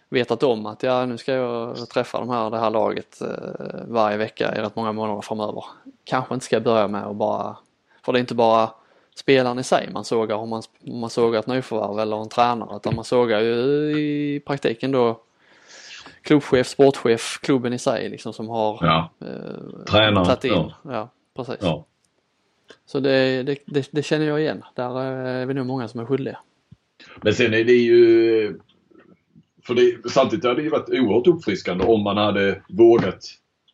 vetat 0.08 0.42
om 0.42 0.66
att 0.66 0.82
ja 0.82 1.06
nu 1.06 1.18
ska 1.18 1.32
jag 1.32 1.88
träffa 1.88 2.18
de 2.18 2.30
här, 2.30 2.50
det 2.50 2.58
här 2.58 2.70
laget 2.70 3.22
varje 3.88 4.16
vecka 4.16 4.56
i 4.56 4.60
rätt 4.60 4.76
många 4.76 4.92
månader 4.92 5.20
framöver. 5.20 5.64
Kanske 6.04 6.34
inte 6.34 6.46
ska 6.46 6.60
börja 6.60 6.88
med 6.88 7.06
att 7.06 7.16
bara, 7.16 7.56
för 8.04 8.12
det 8.12 8.18
är 8.18 8.20
inte 8.20 8.34
bara 8.34 8.70
spelaren 9.18 9.58
i 9.58 9.64
sig 9.64 9.88
man 9.92 10.04
sågar 10.04 10.36
om 10.36 10.48
man, 10.48 10.62
om 10.86 10.98
man 10.98 11.10
sågar 11.10 11.40
ett 11.40 11.46
nyförvärv 11.46 11.98
eller 11.98 12.22
en 12.22 12.28
tränare 12.28 12.76
utan 12.76 12.94
man 12.94 13.04
sågar 13.04 13.40
ju 13.40 13.54
i 13.98 14.40
praktiken 14.46 14.92
då 14.92 15.20
klubbchef, 16.22 16.66
sportchef, 16.66 17.38
klubben 17.42 17.72
i 17.72 17.78
sig 17.78 18.08
liksom 18.08 18.32
som 18.32 18.48
har 18.48 18.78
ja. 18.80 19.10
eh, 19.20 19.84
Tränare, 19.84 20.24
tagit 20.24 20.44
in. 20.44 20.52
Ja, 20.52 20.74
ja 20.82 21.08
precis. 21.36 21.56
Ja. 21.60 21.86
Så 22.86 23.00
det, 23.00 23.42
det, 23.42 23.58
det, 23.66 23.88
det, 23.90 24.02
känner 24.02 24.26
jag 24.26 24.40
igen. 24.40 24.62
Där 24.74 25.00
är 25.00 25.46
vi 25.46 25.54
nog 25.54 25.66
många 25.66 25.88
som 25.88 26.00
är 26.00 26.04
skyldiga. 26.04 26.38
Men 27.22 27.34
sen 27.34 27.54
är 27.54 27.64
det 27.64 27.72
ju 27.72 28.58
för 29.66 29.74
det, 29.74 30.10
samtidigt 30.10 30.44
hade 30.44 30.56
det 30.56 30.62
ju 30.62 30.70
varit 30.70 30.88
oerhört 30.88 31.26
uppfriskande 31.26 31.84
om 31.84 32.02
man 32.02 32.16
hade 32.16 32.62
vågat 32.68 33.24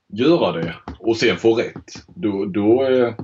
göra 0.09 0.53
det 0.53 0.75
och 0.99 1.17
sen 1.17 1.37
få 1.37 1.55
rätt. 1.55 1.93
Då, 2.15 2.45
då, 2.45 2.85
eh, 2.85 3.15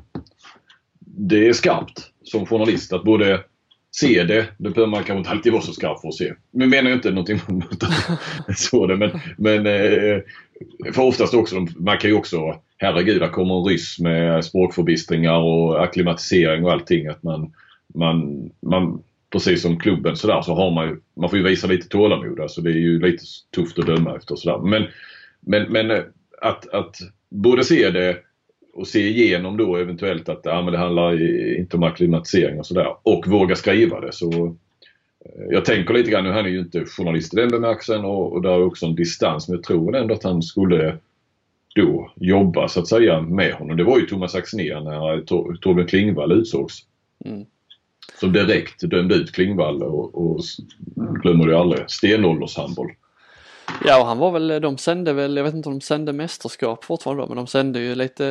det 1.19 1.49
är 1.49 1.53
skarpt 1.53 2.11
som 2.23 2.47
journalist 2.47 2.93
att 2.93 3.05
både 3.05 3.41
se 3.91 4.25
det, 4.25 4.47
det 4.59 4.71
behöver 4.71 4.87
man 4.87 5.05
kanske 5.05 5.19
inte 5.19 5.31
alltid 5.31 5.53
vara 5.53 5.63
så 5.63 5.73
skarp 5.73 6.01
för 6.01 6.09
att 6.09 6.15
se. 6.15 6.33
Men 6.51 6.71
menar 6.71 6.91
jag 6.91 6.97
inte 6.97 7.11
någonting 7.11 7.41
mot 7.49 7.83
så 8.57 8.87
det 8.87 8.97
men, 8.97 9.11
men 9.39 9.67
eh, 9.67 10.21
för 10.93 11.03
oftast 11.03 11.35
också, 11.35 11.67
man 11.77 11.99
kan 11.99 12.11
ju 12.11 12.17
också, 12.17 12.61
herregud, 12.77 13.21
där 13.21 13.29
kommer 13.29 13.59
en 13.59 13.65
ryss 13.65 13.99
med 13.99 14.45
språkförbistringar 14.45 15.39
och 15.39 15.85
akklimatisering 15.85 16.65
och 16.65 16.73
allting. 16.73 17.07
Att 17.07 17.23
man, 17.23 17.53
man, 17.95 18.51
man 18.61 19.03
precis 19.33 19.63
som 19.63 19.79
klubben 19.79 20.17
sådär 20.17 20.43
så 20.43 20.55
har 20.55 20.71
man 20.71 20.89
ju, 20.89 20.97
man 21.17 21.31
får 21.31 21.39
ju 21.39 21.45
visa 21.45 21.67
lite 21.67 21.89
tålamod. 21.89 22.41
Alltså 22.41 22.61
det 22.61 22.71
är 22.71 22.75
ju 22.75 23.01
lite 23.01 23.25
tufft 23.55 23.79
att 23.79 23.87
döma 23.87 24.17
efter 24.17 24.37
sådär. 24.37 24.59
Men, 24.59 24.87
men, 25.41 25.73
men 25.73 25.91
eh, 25.91 26.03
att, 26.41 26.69
att 26.69 26.97
både 27.31 27.65
se 27.65 27.91
det 27.91 28.17
och 28.73 28.87
se 28.87 29.09
igenom 29.09 29.57
då 29.57 29.77
eventuellt 29.77 30.29
att 30.29 30.41
ja, 30.45 30.63
men 30.63 30.73
det 30.73 30.79
handlar 30.79 31.23
inte 31.59 31.77
om 31.77 31.83
acklimatisering 31.83 32.59
och 32.59 32.67
sådär 32.67 32.97
och 33.03 33.27
våga 33.27 33.57
skriva 33.57 34.01
det. 34.01 34.13
Så 34.13 34.47
eh, 35.25 35.45
jag 35.51 35.65
tänker 35.65 35.95
lite 35.95 36.11
grann, 36.11 36.25
nu 36.25 36.31
han 36.31 36.47
är 36.47 36.51
ju 36.51 36.59
inte 36.59 36.85
journalist 36.85 37.35
i 37.35 37.37
den 37.37 37.49
bemärkelsen 37.49 38.05
och, 38.05 38.33
och 38.33 38.43
där 38.43 38.51
är 38.51 38.65
också 38.65 38.87
en 38.87 38.95
distans 38.95 39.49
men 39.49 39.57
jag 39.57 39.65
tror 39.65 39.97
ändå 39.97 40.15
att 40.15 40.25
han 40.25 40.43
skulle 40.43 40.99
då 41.75 42.11
jobba 42.17 42.69
så 42.69 42.81
att 42.81 42.89
säga 42.89 43.21
med 43.21 43.53
honom. 43.53 43.77
Det 43.77 43.85
var 43.85 43.99
ju 43.99 44.07
Thomas 44.07 44.35
Axnér 44.35 44.81
när 44.81 45.21
Tor 45.21 45.59
Torbjörn 45.61 45.89
Klingvall 45.89 46.33
utsågs. 46.33 46.75
Mm. 47.25 47.47
Som 48.21 48.33
direkt 48.33 48.91
dömde 48.91 49.15
ut 49.15 49.33
Klingvall 49.33 49.83
och, 49.83 50.15
och 50.15 50.41
glömmer 51.23 51.47
du 51.47 51.57
aldrig, 51.57 51.91
stenåldershandboll. 51.91 52.91
Ja 53.85 54.01
och 54.01 54.07
han 54.07 54.19
var 54.19 54.31
väl, 54.31 54.61
de 54.63 54.79
sände 54.79 55.13
väl, 55.13 55.37
jag 55.37 55.45
vet 55.45 55.55
inte 55.55 55.69
om 55.69 55.75
de 55.79 55.81
sände 55.81 56.13
mästerskap 56.13 56.85
fortfarande 56.85 57.23
då, 57.23 57.27
men 57.27 57.37
de 57.37 57.47
sände 57.47 57.81
ju 57.81 57.95
lite 57.95 58.27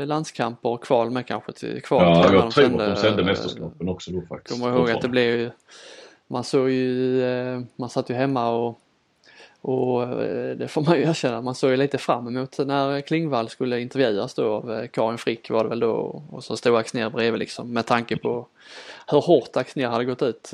eh, 0.00 0.06
landskamper 0.06 0.68
och 0.68 0.84
kval 0.84 1.10
med 1.10 1.26
kanske 1.26 1.52
till 1.52 1.82
kval. 1.82 2.02
Ja, 2.02 2.32
jag, 2.32 2.50
tror 2.50 2.50
sände, 2.50 2.86
att 2.86 2.94
de 2.94 3.00
sände 3.00 3.24
mästerskapen 3.24 3.88
också 3.88 4.10
då 4.10 4.22
faktiskt. 4.28 4.60
Kommer 4.60 4.76
ihåg 4.76 4.90
att 4.90 5.02
det 5.02 5.08
blev 5.08 5.38
ju, 5.38 5.50
man 6.26 6.44
såg 6.44 6.70
ju, 6.70 7.22
eh, 7.24 7.60
man 7.76 7.90
satt 7.90 8.10
ju 8.10 8.14
hemma 8.14 8.50
och 8.50 8.80
och 9.62 10.02
eh, 10.02 10.56
det 10.56 10.68
får 10.68 10.82
man 10.82 10.96
ju 10.96 11.02
erkänna, 11.02 11.40
man 11.40 11.54
såg 11.54 11.70
ju 11.70 11.76
lite 11.76 11.98
fram 11.98 12.26
emot 12.26 12.58
när 12.58 13.00
Klingvall 13.00 13.48
skulle 13.48 13.80
intervjuas 13.80 14.34
då 14.34 14.52
av 14.52 14.86
Karin 14.86 15.18
Frick 15.18 15.50
var 15.50 15.64
det 15.64 15.70
väl 15.70 15.80
då 15.80 16.22
och 16.30 16.44
så 16.44 16.56
stod 16.56 16.76
Axnér 16.76 17.10
bredvid 17.10 17.38
liksom 17.38 17.72
med 17.72 17.86
tanke 17.86 18.16
på 18.16 18.46
hur 19.06 19.20
hårt 19.20 19.56
Axnér 19.56 19.88
hade 19.88 20.04
gått 20.04 20.22
ut 20.22 20.52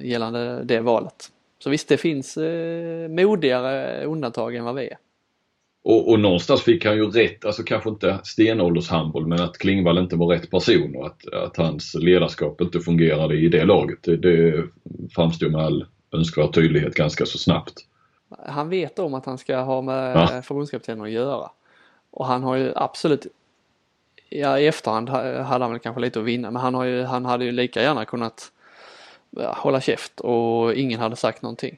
gällande 0.00 0.62
det 0.64 0.80
valet. 0.80 1.30
Så 1.62 1.70
visst, 1.70 1.88
det 1.88 1.96
finns 1.96 2.36
eh, 2.36 3.08
modigare 3.08 4.04
undantag 4.04 4.54
än 4.54 4.64
vad 4.64 4.74
vi 4.74 4.86
är. 4.86 4.96
och, 5.84 6.10
och 6.10 6.20
någonstans 6.20 6.62
fick 6.62 6.84
han 6.84 6.96
ju 6.96 7.10
rätt, 7.10 7.44
alltså 7.44 7.62
kanske 7.62 7.88
inte 7.88 8.18
stenåldershandboll 8.24 9.26
men 9.26 9.40
att 9.40 9.58
Klingvall 9.58 9.98
inte 9.98 10.16
var 10.16 10.26
rätt 10.26 10.50
person 10.50 10.96
och 10.96 11.06
att, 11.06 11.34
att 11.34 11.56
hans 11.56 11.94
ledarskap 11.94 12.60
inte 12.60 12.80
fungerade 12.80 13.34
i 13.36 13.48
det 13.48 13.64
laget. 13.64 13.98
Det, 14.02 14.16
det 14.16 14.64
framstod 15.14 15.52
med 15.52 15.60
all 15.60 15.86
önskvärd 16.12 16.54
tydlighet 16.54 16.94
ganska 16.94 17.26
så 17.26 17.38
snabbt. 17.38 17.74
Han 18.46 18.68
vet 18.68 18.98
om 18.98 19.14
att 19.14 19.26
han 19.26 19.38
ska 19.38 19.56
ha 19.56 19.82
med 19.82 20.16
ja. 20.16 20.42
förbundskaptenen 20.42 21.04
att 21.04 21.10
göra. 21.10 21.50
Och 22.10 22.26
han 22.26 22.42
har 22.42 22.56
ju 22.56 22.72
absolut, 22.76 23.26
ja 24.28 24.58
i 24.58 24.66
efterhand 24.66 25.08
hade 25.08 25.64
han 25.64 25.70
väl 25.70 25.80
kanske 25.80 26.00
lite 26.00 26.20
att 26.20 26.24
vinna 26.24 26.50
men 26.50 26.62
han, 26.62 26.74
har 26.74 26.84
ju, 26.84 27.02
han 27.02 27.24
hade 27.24 27.44
ju 27.44 27.52
lika 27.52 27.82
gärna 27.82 28.04
kunnat 28.04 28.51
hålla 29.36 29.80
käft 29.80 30.20
och 30.20 30.74
ingen 30.74 31.00
hade 31.00 31.16
sagt 31.16 31.42
någonting. 31.42 31.76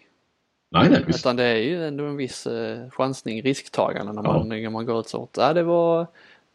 Nej, 0.70 0.90
nej, 0.90 1.04
visst. 1.06 1.18
Utan 1.18 1.36
det 1.36 1.44
är 1.44 1.56
ju 1.56 1.86
ändå 1.86 2.04
en 2.04 2.16
viss 2.16 2.46
eh, 2.46 2.90
chansning, 2.90 3.42
risktagande 3.42 4.12
när 4.12 4.22
man, 4.22 4.36
ja. 4.50 4.56
när 4.56 4.70
man 4.70 4.86
går 4.86 5.00
ut 5.00 5.08
så. 5.08 5.28
Ja, 5.36 5.52
det 5.52 5.62
var, 5.62 6.06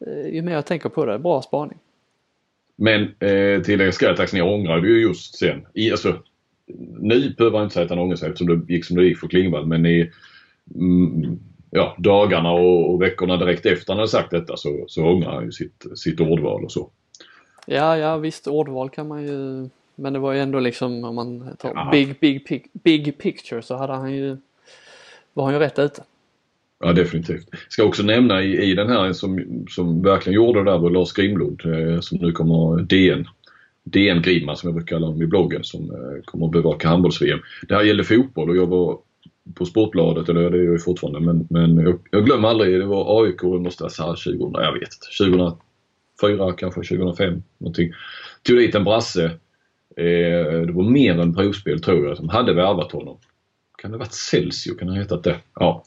eh, 0.07 0.33
ju 0.33 0.41
mer 0.41 0.53
jag 0.53 0.65
tänker 0.65 0.89
på 0.89 1.05
det, 1.05 1.19
bra 1.19 1.41
spaning. 1.41 1.77
Men 2.75 3.01
eh, 3.01 3.61
tillägga 3.61 3.91
ska 3.91 4.09
Axnér 4.09 4.41
ångrade 4.41 4.87
ju 4.87 5.01
just 5.01 5.37
sen. 5.37 5.67
I, 5.73 5.91
alltså, 5.91 6.17
nu 6.99 7.33
behöver 7.37 7.57
jag 7.57 7.65
inte 7.65 7.73
säga 7.73 7.83
att 7.83 7.89
han 7.89 7.99
ångrar 7.99 8.15
sig 8.15 8.29
eftersom 8.29 8.47
det 8.47 8.73
gick 8.73 8.85
som 8.85 8.97
det 8.97 9.03
gick 9.03 9.17
för 9.17 9.27
Klingvall 9.27 9.65
men 9.65 9.85
i 9.85 10.11
mm, 10.75 11.39
ja, 11.69 11.95
dagarna 11.99 12.51
och, 12.51 12.93
och, 12.93 13.01
veckorna 13.01 13.37
direkt 13.37 13.65
efter 13.65 13.93
han 13.93 13.97
hade 13.97 14.09
sagt 14.09 14.31
detta 14.31 14.57
så, 14.57 14.83
så 14.87 15.05
ångrar 15.05 15.31
han 15.31 15.45
ju 15.45 15.51
sitt, 15.51 15.85
sitt 15.95 16.19
ordval 16.19 16.63
och 16.63 16.71
så. 16.71 16.91
Ja, 17.65 17.97
ja 17.97 18.17
visst 18.17 18.47
ordval 18.47 18.89
kan 18.89 19.07
man 19.07 19.23
ju 19.23 19.69
men 19.99 20.13
det 20.13 20.19
var 20.19 20.33
ju 20.33 20.39
ändå 20.39 20.59
liksom 20.59 21.03
om 21.03 21.15
man 21.15 21.55
tar 21.57 21.71
ja. 21.75 21.89
big, 21.91 22.19
big, 22.19 22.67
big 22.73 23.17
picture 23.17 23.61
så 23.61 23.75
hade 23.77 23.93
han 23.93 24.13
ju, 24.13 24.37
var 25.33 25.43
han 25.43 25.53
ju 25.53 25.59
rätt 25.59 25.79
ute. 25.79 26.03
Ja 26.79 26.93
definitivt. 26.93 27.49
Ska 27.69 27.83
också 27.83 28.03
nämna 28.03 28.41
i, 28.43 28.71
i 28.71 28.75
den 28.75 28.89
här 28.89 29.13
som, 29.13 29.65
som 29.69 30.01
verkligen 30.01 30.35
gjorde 30.35 30.63
det 30.63 30.71
där 30.71 30.77
var 30.77 30.89
Lars 30.89 31.13
Grimlund 31.13 31.61
eh, 31.65 31.99
som 31.99 32.17
nu 32.17 32.31
kommer 32.31 32.81
DN. 32.81 33.27
DN 33.83 34.21
Grimman 34.21 34.57
som 34.57 34.67
jag 34.67 34.75
brukar 34.75 34.95
kalla 34.95 35.07
honom 35.07 35.21
i 35.21 35.27
bloggen 35.27 35.63
som 35.63 35.81
eh, 35.81 36.23
kommer 36.25 36.45
att 36.45 36.51
bevaka 36.51 36.87
handbolls-VM. 36.87 37.39
Det 37.67 37.75
här 37.75 37.83
gäller 37.83 38.03
fotboll 38.03 38.49
och 38.49 38.57
jag 38.57 38.67
var 38.67 38.99
på 39.55 39.65
Sportbladet, 39.65 40.29
eller 40.29 40.49
det 40.49 40.57
är 40.57 40.63
jag 40.63 40.73
ju 40.73 40.79
fortfarande, 40.79 41.19
men, 41.19 41.47
men 41.49 41.77
jag, 41.77 41.99
jag 42.11 42.25
glömmer 42.25 42.47
aldrig, 42.47 42.79
det 42.79 42.85
var 42.85 43.23
AIK, 43.23 43.41
det 43.41 43.59
måste 43.59 43.83
jag 43.83 43.91
säga 43.91 44.07
2000, 44.07 44.51
jag 44.53 44.73
vet 44.73 44.81
inte, 44.81 45.57
2004 46.21 46.53
kanske, 46.53 46.81
2005 46.81 47.43
någonting. 47.57 47.91
Tog 48.43 48.57
dit 48.57 48.75
en 48.75 48.83
brasse 48.83 49.31
Eh, 49.99 50.61
det 50.61 50.71
var 50.71 50.83
mer 50.83 51.19
än 51.19 51.35
provspel 51.35 51.81
tror 51.81 52.07
jag 52.07 52.17
som 52.17 52.29
hade 52.29 52.53
värvat 52.53 52.91
honom. 52.91 53.17
Kan 53.81 53.91
det 53.91 53.97
ha 53.97 53.99
varit 53.99 54.13
Celsius? 54.13 54.77
Kan 54.77 54.87
det 54.87 54.93
ha 54.93 55.01
hetat 55.01 55.23
det? 55.23 55.35
Ja. 55.55 55.83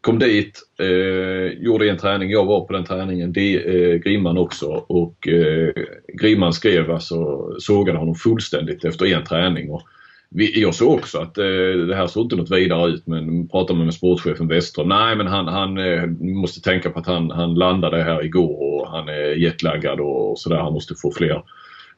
Kom 0.00 0.18
dit, 0.18 0.60
eh, 0.78 1.62
gjorde 1.62 1.90
en 1.90 1.98
träning. 1.98 2.30
Jag 2.30 2.44
var 2.44 2.60
på 2.60 2.72
den 2.72 2.84
träningen. 2.84 3.32
Det, 3.32 3.56
eh, 3.56 3.96
Grimman 3.96 4.38
också. 4.38 4.66
Och 4.88 5.28
eh, 5.28 5.72
Grimman 6.20 6.52
skrev 6.52 6.90
alltså, 6.90 7.50
sågade 7.58 7.98
honom 7.98 8.14
fullständigt 8.14 8.84
efter 8.84 9.06
en 9.06 9.24
träning. 9.24 9.70
Och 9.70 9.82
vi, 10.30 10.60
jag 10.60 10.74
såg 10.74 10.94
också 10.94 11.18
att 11.18 11.38
eh, 11.38 11.44
det 11.88 11.94
här 11.96 12.06
såg 12.06 12.24
inte 12.24 12.36
något 12.36 12.50
vidare 12.50 12.90
ut 12.90 13.06
men 13.06 13.48
pratade 13.48 13.84
med 13.84 13.94
sportchefen 13.94 14.48
Westström. 14.48 14.88
Nej 14.88 15.16
men 15.16 15.26
han, 15.26 15.48
han 15.48 15.78
eh, 15.78 16.06
måste 16.20 16.60
tänka 16.60 16.90
på 16.90 16.98
att 16.98 17.06
han, 17.06 17.30
han 17.30 17.54
landade 17.54 18.02
här 18.02 18.24
igår 18.24 18.62
och 18.62 18.90
han 18.90 19.08
är 19.08 19.34
jetlaggad 19.34 20.00
och, 20.00 20.30
och 20.30 20.38
sådär. 20.38 20.56
Han 20.56 20.72
måste 20.72 20.94
få 20.94 21.12
fler 21.12 21.42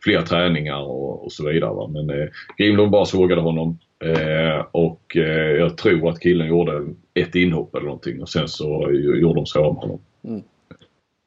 fler 0.00 0.22
träningar 0.22 0.80
och, 0.80 1.24
och 1.24 1.32
så 1.32 1.48
vidare. 1.48 1.74
Va? 1.74 1.88
Men 1.88 2.10
eh, 2.10 2.28
Grimlund 2.58 2.90
bara 2.90 3.04
sågade 3.04 3.40
honom 3.40 3.78
eh, 4.04 4.64
och 4.72 5.16
eh, 5.16 5.50
jag 5.50 5.76
tror 5.76 6.10
att 6.10 6.20
killen 6.20 6.48
gjorde 6.48 6.86
ett 7.14 7.34
inhopp 7.34 7.74
eller 7.74 7.86
någonting 7.86 8.22
och 8.22 8.28
sen 8.28 8.48
så 8.48 8.90
gjorde 8.92 9.34
de 9.34 9.46
sig 9.46 9.62
av 9.62 9.74
med 9.74 9.82
honom. 9.82 10.00
Mm. 10.24 10.42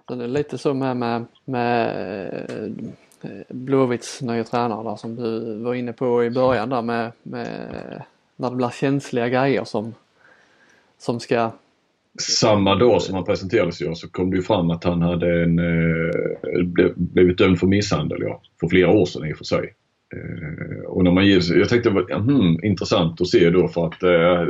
Så 0.08 0.16
det 0.16 0.24
är 0.24 0.28
lite 0.28 0.58
så 0.58 0.74
med, 0.74 0.98
med, 0.98 1.26
med 1.46 1.88
eh, 3.24 3.30
Blåvitts 3.50 4.22
nya 4.22 4.44
tränare 4.44 4.90
där 4.90 4.96
som 4.96 5.16
du 5.16 5.56
var 5.56 5.74
inne 5.74 5.94
på 5.94 6.24
i 6.24 6.30
början 6.30 6.70
där 6.70 6.82
med, 6.82 7.12
med 7.24 8.04
när 8.36 8.50
det 8.50 8.56
blir 8.56 8.70
känsliga 8.70 9.30
grejer 9.30 9.64
som, 9.64 9.94
som 10.98 11.20
ska 11.20 11.52
samma 12.22 12.76
dag 12.76 13.02
som 13.02 13.16
han 13.16 13.24
presenterades 13.24 13.82
ja, 13.82 13.96
så 13.96 14.10
kom 14.10 14.30
det 14.30 14.38
ju 14.38 14.44
fram 14.44 14.70
att 14.70 14.84
han 14.84 15.02
hade 15.02 15.44
en, 15.44 15.60
eh, 15.60 16.86
blivit 16.96 17.38
dömd 17.38 17.60
för 17.60 17.68
misshandel 17.68 18.18
ja, 18.22 18.42
för 18.60 18.68
flera 18.68 18.92
år 18.92 19.06
sedan 19.06 19.26
i 19.30 19.34
och 19.34 19.38
för 19.38 19.46
sig. 19.46 19.74
Eh, 20.16 20.86
och 20.86 21.04
när 21.04 21.12
man 21.12 21.28
ger, 21.28 21.58
jag 21.58 21.70
tänkte 21.70 21.90
hmm, 21.90 22.64
intressant 22.64 23.22
att 23.22 23.28
se 23.28 23.50
då 23.50 23.68
för 23.68 23.86
att 23.86 24.04
eh, 24.04 24.46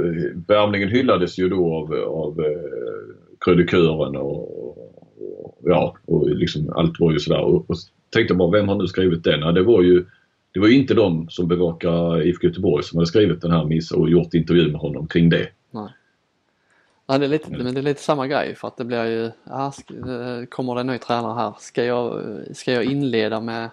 värvningen 0.47 0.89
hyllades 0.89 1.39
ju 1.39 1.49
då 1.49 1.73
av, 1.75 1.93
av 1.93 2.39
eh, 2.39 3.15
krönikören 3.45 4.15
och, 4.15 4.75
och, 4.75 5.57
ja, 5.63 5.95
och 6.05 6.29
liksom 6.29 6.69
allt 6.69 6.99
var 6.99 7.11
ju 7.11 7.19
sådär. 7.19 7.41
Och, 7.41 7.69
och 7.69 7.75
tänkte 8.13 8.33
bara, 8.33 8.51
vem 8.51 8.67
har 8.67 8.75
nu 8.75 8.87
skrivit 8.87 9.23
den? 9.23 9.39
Ja, 9.39 9.51
det 9.51 9.63
var 9.63 9.81
ju 9.81 10.05
det 10.53 10.59
var 10.59 10.67
inte 10.67 10.93
de 10.93 11.29
som 11.29 11.47
bevakar 11.47 12.27
IFK 12.27 12.47
Göteborg 12.47 12.83
som 12.83 12.97
hade 12.97 13.07
skrivit 13.07 13.41
den 13.41 13.51
här 13.51 13.65
miss 13.65 13.91
och 13.91 14.09
gjort 14.09 14.33
intervju 14.33 14.71
med 14.71 14.81
honom 14.81 15.07
kring 15.07 15.29
det. 15.29 15.47
Ja, 17.11 17.17
det 17.17 17.25
är 17.25 17.29
lite, 17.29 17.51
men 17.51 17.73
det 17.73 17.79
är 17.79 17.83
lite 17.83 18.01
samma 18.01 18.27
grej 18.27 18.55
för 18.55 18.67
att 18.67 18.77
det 18.77 18.85
blir 18.85 19.05
ju, 19.05 19.31
ja, 19.43 19.73
kommer 20.49 20.75
det 20.75 20.81
en 20.81 20.87
ny 20.87 20.97
tränare 20.97 21.33
här, 21.33 21.53
ska 21.59 21.83
jag, 21.83 22.21
ska 22.53 22.73
jag 22.73 22.83
inleda 22.83 23.41
med 23.41 23.69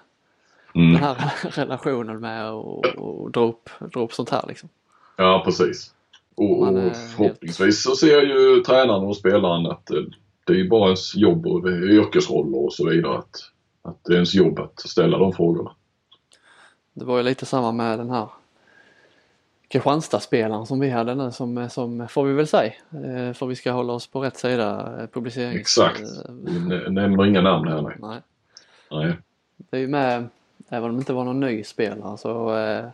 mm. 0.74 0.92
den 0.92 1.02
här 1.02 1.32
relationen 1.50 2.20
med 2.20 2.50
att 2.50 3.32
dra 3.32 3.40
upp, 3.40 3.70
dra 3.92 4.00
upp 4.00 4.12
sånt 4.12 4.30
här 4.30 4.44
liksom? 4.48 4.68
Ja, 5.16 5.42
precis. 5.44 5.94
Och, 6.34 6.62
och 6.62 6.96
förhoppningsvis 7.16 7.58
helt... 7.60 7.74
så 7.74 7.96
ser 7.96 8.22
ju 8.22 8.62
tränaren 8.62 9.04
och 9.04 9.16
spelaren 9.16 9.66
att 9.66 9.90
det 10.44 10.60
är 10.60 10.68
bara 10.68 10.84
ens 10.84 11.16
jobb 11.16 11.46
och 11.46 11.62
det 11.62 11.76
är 11.76 11.90
yrkesroller 11.90 12.64
och 12.64 12.72
så 12.72 12.88
vidare. 12.88 13.18
Att, 13.18 13.36
att 13.82 14.04
det 14.04 14.12
är 14.12 14.16
ens 14.16 14.34
jobb 14.34 14.58
att 14.58 14.80
ställa 14.80 15.18
de 15.18 15.32
frågorna. 15.32 15.70
Det 16.94 17.04
var 17.04 17.16
ju 17.16 17.22
lite 17.22 17.46
samma 17.46 17.72
med 17.72 17.98
den 17.98 18.10
här 18.10 18.28
Kristianstad-spelaren 19.68 20.66
som 20.66 20.80
vi 20.80 20.90
hade 20.90 21.14
nu 21.14 21.32
som, 21.32 21.70
som 21.70 22.08
får 22.08 22.24
vi 22.24 22.32
väl 22.32 22.46
säga. 22.46 22.72
Eh, 22.90 23.32
för 23.32 23.46
vi 23.46 23.56
ska 23.56 23.72
hålla 23.72 23.92
oss 23.92 24.06
på 24.06 24.20
rätt 24.20 24.36
sida 24.36 24.96
eh, 25.00 25.06
publicerings... 25.06 25.60
Exakt. 25.60 26.02
Vi 26.44 26.58
nämner 26.90 27.26
inga 27.26 27.40
namn 27.40 27.68
här 27.68 27.82
nej. 27.82 27.96
nej. 27.98 28.20
Nej. 28.90 29.16
Det 29.70 29.76
är 29.76 29.80
ju 29.80 29.88
med, 29.88 30.28
även 30.68 30.90
om 30.90 30.96
det 30.96 31.00
inte 31.00 31.12
var 31.12 31.24
någon 31.24 31.40
ny 31.40 31.64
spelare 31.64 32.18
så... 32.18 32.56
Eh... 32.56 32.84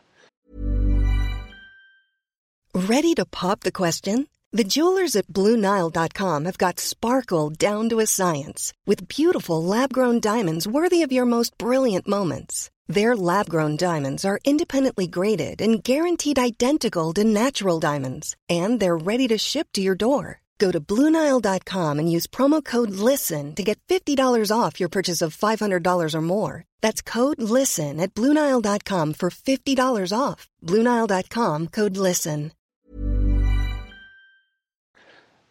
Ready 2.74 3.14
to 3.14 3.24
pop 3.26 3.60
the 3.60 3.70
question? 3.70 4.26
The 4.52 4.64
jewelers 4.64 5.16
at 5.16 5.26
BlueNile.com 5.26 6.44
have 6.44 6.58
got 6.58 6.80
sparkle 6.80 7.50
down 7.50 7.88
to 7.88 8.00
a 8.00 8.06
science 8.06 8.72
with 8.86 9.08
beautiful 9.08 9.62
lab-grown 9.62 10.20
diamonds 10.20 10.66
worthy 10.66 11.02
of 11.02 11.12
your 11.12 11.26
most 11.26 11.58
brilliant 11.58 12.06
moments. 12.06 12.70
Their 12.92 13.16
lab 13.16 13.48
grown 13.48 13.76
diamonds 13.76 14.22
are 14.22 14.38
independently 14.44 15.06
graded 15.06 15.62
and 15.62 15.82
guaranteed 15.82 16.38
identical 16.38 17.14
to 17.14 17.24
natural 17.24 17.80
diamonds, 17.80 18.36
and 18.50 18.80
they're 18.80 18.98
ready 18.98 19.28
to 19.28 19.38
ship 19.38 19.68
to 19.72 19.80
your 19.80 19.94
door. 19.94 20.40
Go 20.58 20.70
to 20.70 20.78
Bluenile.com 20.80 21.98
and 21.98 22.12
use 22.16 22.26
promo 22.26 22.62
code 22.62 22.90
LISTEN 22.90 23.54
to 23.54 23.62
get 23.62 23.78
$50 23.88 24.16
off 24.54 24.78
your 24.78 24.90
purchase 24.90 25.22
of 25.22 25.36
$500 25.36 26.14
or 26.14 26.20
more. 26.20 26.64
That's 26.82 27.00
code 27.02 27.42
LISTEN 27.42 27.98
at 28.00 28.14
Bluenile.com 28.14 29.14
for 29.14 29.30
$50 29.30 30.12
off. 30.12 30.48
Bluenile.com 30.62 31.68
code 31.68 31.96
LISTEN. 31.96 32.50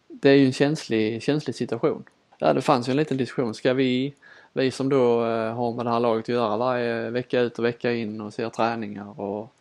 Det 0.08 0.30
är 0.30 0.34
ju 0.34 0.46
en 0.46 0.52
känslig, 0.52 1.22
känslig 1.22 1.56
situation. 1.56 2.04
Ja, 2.38 2.52
det 2.52 2.62
fanns 2.62 2.88
ju 2.88 2.90
en 2.90 2.96
liten 2.96 3.16
diskussion. 3.16 3.54
Ska 3.54 3.74
vi 3.74 4.14
vi 4.52 4.70
som 4.70 4.88
då 4.88 5.24
eh, 5.24 5.54
har 5.54 5.72
med 5.72 5.86
det 5.86 5.90
här 5.90 6.00
laget 6.00 6.24
att 6.24 6.28
göra 6.28 6.56
varje 6.56 7.10
vecka 7.10 7.40
ut 7.40 7.58
och 7.58 7.64
vecka 7.64 7.92
in 7.92 8.20
och 8.20 8.34
ser 8.34 8.48
träningar 8.48 9.20
och 9.20 9.52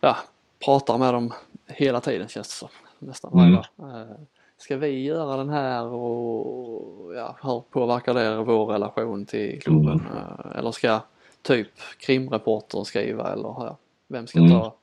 ja, 0.00 0.16
pratar 0.64 0.98
med 0.98 1.14
dem 1.14 1.32
hela 1.66 2.00
tiden 2.00 2.28
känns 2.28 2.48
det 2.48 2.54
som. 2.54 2.68
Nästan 2.98 3.30
varje 3.34 3.48
mm. 3.48 3.62
dag. 3.76 4.00
Eh, 4.00 4.16
ska 4.58 4.76
vi 4.76 5.04
göra 5.04 5.36
den 5.36 5.48
här 5.48 5.84
och 5.84 7.14
ja, 7.14 7.36
hur 7.42 7.60
påverkar 7.70 8.14
det 8.14 8.36
vår 8.36 8.66
relation 8.66 9.26
till 9.26 9.62
klubben? 9.62 10.00
Mm. 10.00 10.16
Eh, 10.16 10.58
eller 10.58 10.70
ska 10.70 11.00
typ 11.42 11.68
krimreportern 11.98 12.84
skriva 12.84 13.32
eller 13.32 13.48
ja, 13.48 13.76
vem 14.08 14.26
ska 14.26 14.38
mm. 14.38 14.50
ta 14.50 14.74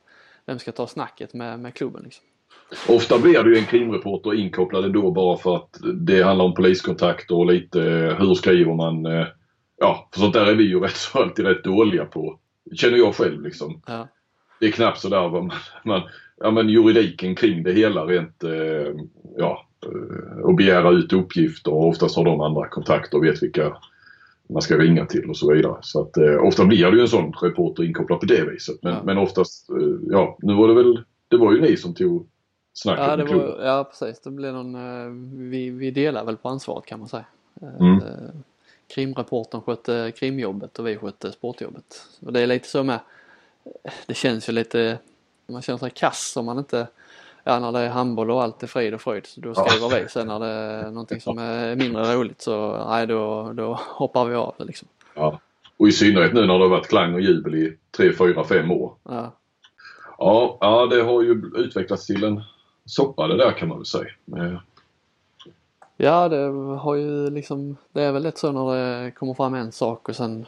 vem 0.46 0.58
ska 0.58 0.72
ta 0.72 0.86
snacket 0.86 1.34
med, 1.34 1.60
med 1.60 1.74
klubben 1.74 2.02
liksom? 2.02 2.24
Ofta 2.88 3.18
blir 3.18 3.42
det 3.42 3.50
ju 3.50 3.56
en 3.56 3.66
krimreporter 3.66 4.34
inkopplad 4.34 4.92
då 4.92 5.10
bara 5.10 5.36
för 5.36 5.56
att 5.56 5.80
det 5.94 6.22
handlar 6.22 6.44
om 6.44 6.54
poliskontakter 6.54 7.34
och 7.34 7.46
lite 7.46 7.80
hur 8.18 8.34
skriver 8.34 8.74
man. 8.74 9.06
Eh, 9.06 9.26
ja, 9.80 10.08
för 10.12 10.20
sånt 10.20 10.34
där 10.34 10.46
är 10.46 10.54
vi 10.54 10.64
ju 10.64 10.80
rätt 10.80 10.96
så 10.96 11.18
alltid 11.18 11.46
rätt 11.46 11.64
dåliga 11.64 12.04
på. 12.04 12.38
Känner 12.74 12.98
jag 12.98 13.14
själv 13.14 13.42
liksom. 13.42 13.82
Ja. 13.86 14.08
Det 14.60 14.66
är 14.66 14.70
knappt 14.70 15.00
sådär 15.00 15.28
vad 15.28 15.44
man, 15.44 15.56
man, 15.84 16.02
ja 16.40 16.50
men 16.50 16.68
juridiken 16.68 17.34
kring 17.34 17.62
det 17.62 17.72
hela 17.72 18.04
rent, 18.06 18.44
eh, 18.44 18.94
ja, 19.38 19.66
och 20.42 20.50
eh, 20.50 20.56
begära 20.56 20.90
ut 20.90 21.12
uppgifter 21.12 21.72
och 21.72 21.88
oftast 21.88 22.16
har 22.16 22.24
de 22.24 22.40
andra 22.40 22.68
kontakter 22.68 23.18
och 23.18 23.24
vet 23.24 23.42
vilka 23.42 23.76
man 24.48 24.62
ska 24.62 24.78
ringa 24.78 25.06
till 25.06 25.30
och 25.30 25.36
så 25.36 25.52
vidare. 25.52 25.76
Så 25.80 26.00
att 26.02 26.16
eh, 26.16 26.44
ofta 26.44 26.64
blir 26.64 26.90
det 26.90 26.96
ju 26.96 27.02
en 27.02 27.08
sån 27.08 27.32
reporter 27.42 27.84
inkopplad 27.84 28.20
på 28.20 28.26
det 28.26 28.50
viset. 28.50 28.76
Men, 28.82 28.92
ja. 28.92 29.02
men 29.04 29.18
oftast, 29.18 29.70
eh, 29.70 29.76
ja 30.10 30.38
nu 30.42 30.54
var 30.54 30.68
det 30.68 30.74
väl, 30.74 31.04
det 31.28 31.36
var 31.36 31.52
ju 31.52 31.60
ni 31.60 31.76
som 31.76 31.94
tog 31.94 32.28
snacket 32.74 33.04
Ja, 33.06 33.16
det 33.16 33.24
var, 33.24 33.60
ja 33.64 33.84
precis. 33.84 34.20
Det 34.20 34.30
blev 34.30 34.52
någon, 34.54 34.74
eh, 34.74 35.10
vi, 35.50 35.70
vi 35.70 35.90
delar 35.90 36.24
väl 36.24 36.36
på 36.36 36.48
ansvaret 36.48 36.86
kan 36.86 36.98
man 36.98 37.08
säga. 37.08 37.24
Eh, 37.62 37.68
Mm. 37.80 37.96
eh, 37.98 38.30
Krimreportern 38.94 39.60
skötte 39.60 40.12
krimjobbet 40.16 40.78
och 40.78 40.86
vi 40.86 40.96
skötte 40.96 41.32
sportjobbet. 41.32 42.06
Och 42.26 42.32
det 42.32 42.40
är 42.40 42.46
lite 42.46 42.68
så 42.68 42.82
med, 42.82 42.98
det 44.06 44.14
känns 44.14 44.48
ju 44.48 44.52
lite, 44.52 44.98
man 45.46 45.62
känner 45.62 45.78
sig 45.78 45.90
kass 45.90 46.36
om 46.36 46.46
man 46.46 46.58
inte, 46.58 46.86
ja 47.44 47.58
när 47.58 47.72
det 47.72 47.78
är 47.78 47.88
handboll 47.88 48.30
och 48.30 48.42
allt 48.42 48.62
är 48.62 48.66
frid 48.66 48.94
och 48.94 49.00
fröjd 49.00 49.26
så 49.26 49.40
då 49.40 49.54
skriver 49.54 50.00
vi. 50.02 50.08
Sen 50.08 50.26
när 50.26 50.40
det 50.40 50.46
är 50.46 50.82
någonting 50.90 51.20
som 51.20 51.38
är 51.38 51.76
mindre 51.76 52.14
roligt 52.14 52.40
så 52.42 52.84
nej 52.88 53.06
då, 53.06 53.52
då 53.52 53.78
hoppar 53.80 54.24
vi 54.24 54.34
av 54.34 54.54
liksom. 54.58 54.88
Ja. 55.14 55.40
Och 55.76 55.88
i 55.88 55.92
synnerhet 55.92 56.32
nu 56.34 56.40
när 56.40 56.58
det 56.58 56.64
har 56.64 56.68
varit 56.68 56.88
klang 56.88 57.14
och 57.14 57.20
jubel 57.20 57.54
i 57.54 57.76
3, 57.96 58.12
4, 58.12 58.44
5 58.44 58.70
år. 58.70 58.94
Ja. 59.02 59.32
Ja, 60.18 60.58
ja, 60.60 60.86
det 60.86 61.02
har 61.02 61.22
ju 61.22 61.42
utvecklats 61.56 62.06
till 62.06 62.24
en 62.24 62.42
soppa 62.86 63.26
det 63.28 63.36
där 63.36 63.52
kan 63.52 63.68
man 63.68 63.78
väl 63.78 63.86
säga. 63.86 64.08
Eh, 64.36 64.58
Ja, 65.96 66.28
det 66.28 66.36
har 66.78 66.94
ju 66.94 67.30
liksom, 67.30 67.76
det 67.92 68.02
är 68.02 68.12
väl 68.12 68.22
lätt 68.22 68.38
så 68.38 68.52
när 68.52 69.04
det 69.04 69.10
kommer 69.10 69.34
fram 69.34 69.54
en 69.54 69.72
sak 69.72 70.08
och 70.08 70.16
sen 70.16 70.46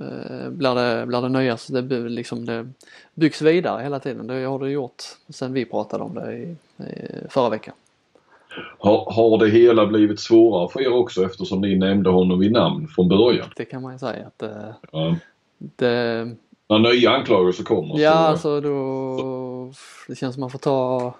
eh, 0.00 0.48
blir, 0.50 0.74
det, 0.74 1.06
blir 1.06 1.20
det 1.20 1.28
nya, 1.28 1.56
så 1.56 1.72
det, 1.72 1.98
liksom, 2.08 2.46
det 2.46 2.68
byggs 3.14 3.42
vidare 3.42 3.82
hela 3.82 4.00
tiden. 4.00 4.26
Det 4.26 4.44
har 4.44 4.58
det 4.58 4.70
gjort 4.70 5.02
sen 5.28 5.52
vi 5.52 5.64
pratade 5.64 6.04
om 6.04 6.14
det 6.14 6.32
i, 6.36 6.56
i 6.84 7.28
förra 7.30 7.48
veckan. 7.48 7.74
Har, 8.78 9.12
har 9.12 9.38
det 9.38 9.48
hela 9.50 9.86
blivit 9.86 10.20
svårare 10.20 10.68
för 10.68 10.80
er 10.80 10.92
också 10.92 11.24
eftersom 11.24 11.60
ni 11.60 11.76
nämnde 11.76 12.10
honom 12.10 12.38
vid 12.38 12.52
namn 12.52 12.88
från 12.88 13.08
början? 13.08 13.46
Det 13.56 13.64
kan 13.64 13.82
man 13.82 13.92
ju 13.92 13.98
säga 13.98 14.26
att 14.26 14.42
eh, 14.42 14.50
Ja. 14.92 15.16
det, 15.58 16.30
När 16.68 16.78
nya 16.78 17.10
anklagelser 17.10 17.64
kommer 17.64 17.98
ja 17.98 18.12
så... 18.12 18.18
alltså 18.18 18.60
då, 18.60 19.72
det 20.08 20.14
känns 20.16 20.34
som 20.34 20.40
man 20.40 20.50
får 20.50 20.58
ta 20.58 21.14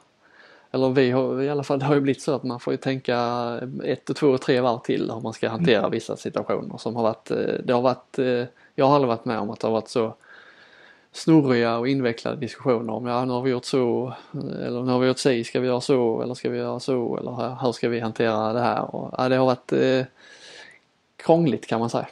eller 0.70 0.90
vi 0.90 1.10
har 1.10 1.42
i 1.42 1.50
alla 1.50 1.62
fall, 1.62 1.78
det 1.78 1.84
har 1.84 1.94
ju 1.94 2.00
blivit 2.00 2.22
så 2.22 2.34
att 2.34 2.42
man 2.42 2.60
får 2.60 2.72
ju 2.72 2.76
tänka 2.76 3.16
ett 3.84 4.10
och 4.10 4.16
två 4.16 4.28
och 4.28 4.40
tre 4.40 4.60
varv 4.60 4.78
till 4.78 5.10
hur 5.10 5.20
man 5.20 5.32
ska 5.32 5.48
hantera 5.48 5.88
vissa 5.88 6.16
situationer 6.16 6.76
som 6.76 6.96
har 6.96 7.02
varit, 7.02 7.30
eh, 7.30 7.54
det 7.64 7.72
har 7.72 7.82
varit, 7.82 8.18
eh, 8.18 8.44
jag 8.74 8.86
har 8.86 8.94
aldrig 8.94 9.08
varit 9.08 9.24
med 9.24 9.38
om 9.38 9.50
att 9.50 9.60
det 9.60 9.66
har 9.66 9.72
varit 9.72 9.88
så 9.88 10.14
snurriga 11.12 11.78
och 11.78 11.88
invecklade 11.88 12.36
diskussioner 12.36 12.92
om 12.92 13.06
ja 13.06 13.24
nu 13.24 13.32
har 13.32 13.42
vi 13.42 13.50
gjort 13.50 13.64
så 13.64 14.12
eller 14.32 14.82
nu 14.82 14.92
har 14.92 14.98
vi 14.98 15.06
gjort 15.08 15.18
si, 15.18 15.44
ska 15.44 15.60
vi 15.60 15.66
göra 15.66 15.80
så 15.80 16.22
eller 16.22 16.34
ska 16.34 16.50
vi 16.50 16.58
göra 16.58 16.80
så 16.80 17.16
eller 17.16 17.60
hur- 17.62 17.72
ska 17.72 17.88
vi 17.88 18.00
hantera 18.00 18.52
det 18.52 18.60
här 18.60 18.94
och 18.94 19.14
ja, 19.18 19.28
det 19.28 19.36
har 19.36 19.46
varit 19.46 19.72
eh, 19.72 20.06
krångligt 21.16 21.66
kan 21.66 21.80
man 21.80 21.90
säga. 21.90 22.08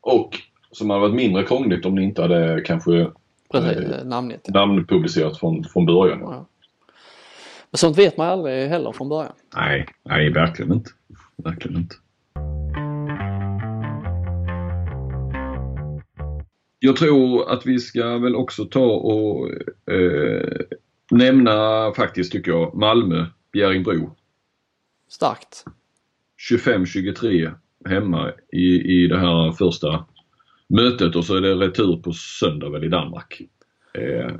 Och 0.00 0.30
som 0.72 0.90
hade 0.90 1.02
varit 1.02 1.14
mindre 1.14 1.42
krångligt 1.42 1.86
om 1.86 1.94
ni 1.94 2.02
inte 2.02 2.22
hade 2.22 2.60
kanske 2.60 3.10
Precis, 3.52 3.76
Eh, 3.78 4.04
namnet. 4.04 4.48
Namnpublicerat 4.48 5.38
från, 5.38 5.64
från 5.64 5.86
början. 5.86 6.20
Ja. 6.20 6.46
Sånt 7.76 7.98
vet 7.98 8.16
man 8.16 8.28
aldrig 8.28 8.68
heller 8.68 8.92
från 8.92 9.08
början. 9.08 9.32
Nej, 9.56 9.86
nej 10.02 10.32
verkligen 10.32 10.72
inte. 10.72 10.90
Verkligen 11.36 11.76
inte. 11.76 11.96
Jag 16.78 16.96
tror 16.96 17.52
att 17.52 17.66
vi 17.66 17.78
ska 17.78 18.18
väl 18.18 18.36
också 18.36 18.64
ta 18.64 18.84
och 18.84 19.50
eh, 19.92 20.60
nämna 21.10 21.92
faktiskt 21.96 22.32
tycker 22.32 22.50
jag 22.50 22.74
Malmö, 22.74 23.26
Bjäringbro. 23.52 24.16
Starkt. 25.08 25.64
25-23 26.50 27.54
hemma 27.88 28.32
i, 28.52 29.02
i 29.02 29.08
det 29.08 29.18
här 29.18 29.52
första 29.52 30.04
mötet 30.68 31.16
och 31.16 31.24
så 31.24 31.36
är 31.36 31.40
det 31.40 31.54
retur 31.54 31.96
på 31.96 32.12
söndag 32.12 32.70
väl 32.70 32.84
i 32.84 32.88
Danmark. 32.88 33.42
Eh, 33.94 34.34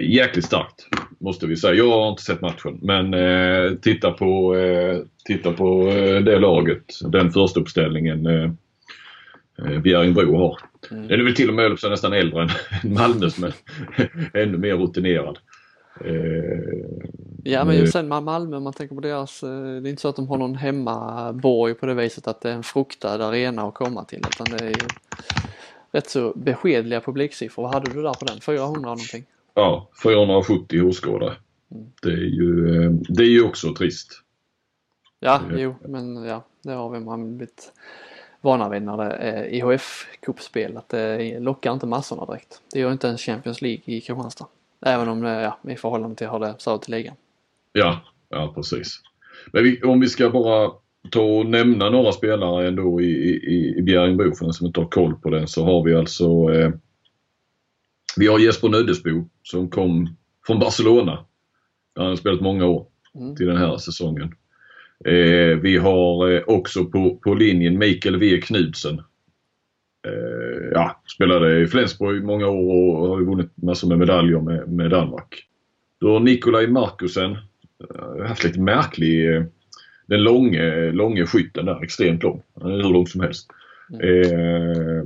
jäkligt 0.00 0.44
starkt 0.44 0.86
måste 1.20 1.46
vi 1.46 1.56
säga. 1.56 1.74
Jag 1.74 1.90
har 1.90 2.10
inte 2.10 2.22
sett 2.22 2.40
matchen 2.40 2.78
men 2.82 3.14
eh, 3.14 3.74
titta 3.74 4.10
på, 4.10 4.56
eh, 4.56 4.98
titta 5.24 5.52
på 5.52 5.88
eh, 5.88 6.20
det 6.20 6.38
laget, 6.38 6.84
den 7.08 7.30
första 7.30 7.60
uppställningen 7.60 8.26
eh, 8.26 8.50
eh, 9.58 9.78
Bjäringbro 9.78 10.36
har. 10.36 10.58
Mm. 10.90 11.08
Den 11.08 11.20
är 11.20 11.24
väl 11.24 11.34
till 11.34 11.48
och 11.48 11.54
med 11.54 11.78
nästan 11.82 12.12
äldre 12.12 12.42
än 12.42 12.50
Malmös 12.94 13.38
men 13.38 13.52
ännu 14.34 14.58
mer 14.58 14.74
rutinerad. 14.74 15.38
Eh, 16.04 17.04
Ja 17.44 17.64
men 17.64 17.74
eh, 17.74 17.80
just 17.80 17.92
sen 17.92 18.08
med 18.08 18.22
Malmö, 18.22 18.56
om 18.56 18.62
man 18.62 18.72
tänker 18.72 18.94
på 18.94 19.00
deras, 19.00 19.42
eh, 19.42 19.48
det 19.50 19.88
är 19.88 19.90
inte 19.90 20.02
så 20.02 20.08
att 20.08 20.16
de 20.16 20.28
har 20.28 20.38
någon 20.38 20.54
hemmaborg 20.54 21.74
på 21.74 21.86
det 21.86 21.94
viset 21.94 22.26
att 22.26 22.40
det 22.40 22.50
är 22.50 22.54
en 22.54 22.62
fruktad 22.62 23.28
arena 23.28 23.62
att 23.62 23.74
komma 23.74 24.04
till 24.04 24.18
utan 24.18 24.46
det 24.58 24.64
är 24.64 24.68
ju 24.68 24.88
rätt 25.92 26.10
så 26.10 26.32
beskedliga 26.36 27.00
publiksiffror. 27.00 27.62
Vad 27.62 27.74
hade 27.74 27.90
du 27.90 28.02
där 28.02 28.14
på 28.14 28.24
den? 28.24 28.40
400 28.40 28.80
någonting? 28.80 29.24
Ja, 29.54 29.90
470 30.02 30.82
åskådare. 30.82 31.36
Mm. 31.70 31.86
Det 32.02 32.08
är 32.08 32.16
ju, 32.16 32.82
eh, 32.84 32.90
det 32.90 33.22
är 33.22 33.28
ju 33.30 33.42
också 33.44 33.74
trist. 33.74 34.20
Ja, 35.20 35.40
Ja. 35.50 35.58
jo 35.58 35.74
men 35.88 36.24
ja, 36.24 36.44
det 36.62 36.72
har 36.72 36.90
vi 36.90 37.00
man 37.00 37.36
blivit 37.36 37.72
vana 38.40 38.68
vid 38.68 38.82
när 38.82 38.96
det 38.96 39.10
är 39.12 39.44
IHF-cupspel 39.44 40.76
att 40.76 40.88
det 40.88 41.40
lockar 41.40 41.72
inte 41.72 41.86
massorna 41.86 42.24
direkt. 42.26 42.60
Det 42.72 42.80
gör 42.80 42.92
inte 42.92 43.06
ens 43.06 43.20
Champions 43.20 43.62
League 43.62 43.82
i 43.84 44.00
Kristianstad. 44.00 44.46
Även 44.86 45.08
om, 45.08 45.20
det, 45.20 45.42
ja, 45.42 45.58
i 45.72 45.76
förhållande 45.76 46.16
till 46.16 46.28
hur 46.28 46.38
det 46.38 46.54
ser 46.58 46.74
ut 46.74 46.88
i 46.88 46.90
ligan. 46.90 47.14
Ja, 47.72 48.00
ja 48.28 48.52
precis. 48.54 49.00
Men 49.52 49.64
vi, 49.64 49.82
om 49.82 50.00
vi 50.00 50.08
ska 50.08 50.30
bara 50.30 50.70
ta 51.10 51.22
och 51.22 51.46
nämna 51.46 51.90
några 51.90 52.12
spelare 52.12 52.68
ändå 52.68 53.00
i, 53.00 53.10
i, 53.30 53.74
i 53.78 53.82
Bjäringbro 53.82 54.34
för 54.34 54.44
den 54.44 54.52
som 54.54 54.66
inte 54.66 54.80
har 54.80 54.88
koll 54.88 55.14
på 55.14 55.30
den 55.30 55.48
så 55.48 55.64
har 55.64 55.84
vi 55.84 55.94
alltså 55.94 56.52
eh, 56.54 56.70
Vi 58.16 58.26
har 58.26 58.38
Jesper 58.38 58.68
Nöddesbo 58.68 59.28
som 59.42 59.70
kom 59.70 60.16
från 60.46 60.58
Barcelona. 60.58 61.24
Där 61.94 62.02
han 62.02 62.08
har 62.10 62.16
spelat 62.16 62.40
många 62.40 62.66
år 62.66 62.86
Mm. 63.20 63.36
till 63.36 63.46
den 63.46 63.56
här 63.56 63.76
säsongen. 63.76 64.34
Eh, 65.04 65.58
vi 65.62 65.76
har 65.78 66.30
eh, 66.30 66.42
också 66.46 66.84
på, 66.84 67.16
på 67.16 67.34
linjen 67.34 67.78
Mikael 67.78 68.14
W 68.14 68.40
Knudsen. 68.40 68.98
Eh, 70.06 70.68
ja, 70.72 71.02
spelade 71.14 71.60
i 71.60 71.66
Flensburg 71.66 72.18
i 72.22 72.26
många 72.26 72.46
år 72.46 72.96
och 72.96 73.08
har 73.08 73.20
vunnit 73.24 73.50
massor 73.54 73.88
med 73.88 73.98
medaljer 73.98 74.40
med, 74.40 74.68
med 74.68 74.90
Danmark. 74.90 75.46
Du 76.00 76.06
har 76.06 76.20
Nikolaj 76.20 76.66
Markusen. 76.66 77.32
Eh, 77.90 78.26
haft 78.26 78.44
lite 78.44 78.60
märklig... 78.60 79.34
Eh, 79.36 79.42
den 80.06 80.22
långe, 80.22 80.92
långe 80.92 81.26
skytten 81.26 81.66
där, 81.66 81.82
extremt 81.82 82.22
lång. 82.22 82.42
Han 82.60 82.70
är 82.72 82.76
hur 82.76 82.92
lång 82.92 83.06
som 83.06 83.20
helst. 83.20 83.50
Eh, 83.92 85.02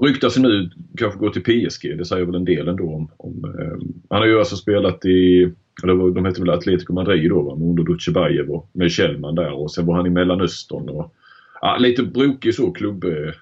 ryktas 0.00 0.36
nu 0.38 0.70
kanske 0.96 1.18
gå 1.18 1.30
till 1.30 1.42
PSG. 1.42 1.98
Det 1.98 2.04
säger 2.04 2.24
väl 2.24 2.34
en 2.34 2.44
del 2.44 2.68
ändå 2.68 2.94
om... 2.94 3.10
om 3.16 3.44
eh, 3.44 3.88
han 4.10 4.20
har 4.20 4.26
ju 4.26 4.38
alltså 4.38 4.56
spelat 4.56 5.04
i... 5.04 5.52
Eller 5.82 6.14
de 6.14 6.26
heter 6.26 6.40
väl 6.40 6.50
Atletico 6.50 6.92
Madrid 6.92 7.30
då 7.30 7.42
va? 7.42 7.56
Med 7.56 7.68
Under 7.68 7.82
Dutjebajev 7.82 8.50
och 8.50 8.70
med 8.72 8.90
Kjellman 8.90 9.34
där 9.34 9.52
och 9.52 9.72
sen 9.72 9.86
var 9.86 9.94
han 9.94 10.06
i 10.06 10.10
Mellanöstern 10.10 10.88
och... 10.88 11.14
Ja, 11.60 11.76
lite 11.80 12.02
brokig 12.02 12.54
så 12.54 12.72
klubb... 12.72 13.04
Eh, 13.04 13.34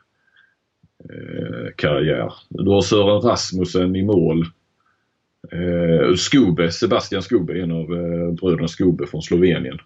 eh, 1.10 1.68
karriär. 1.76 2.32
Du 2.48 2.70
har 2.70 2.80
Sören 2.80 3.20
Rasmussen 3.20 3.96
i 3.96 4.02
mål. 4.02 4.46
Eh, 5.52 6.14
Skube, 6.14 6.70
Sebastian 6.70 7.22
Skube, 7.22 7.62
en 7.62 7.72
av 7.72 7.94
eh, 7.94 8.32
bröderna 8.32 8.68
Skube 8.68 9.06
från 9.06 9.22
Slovenien. 9.22 9.78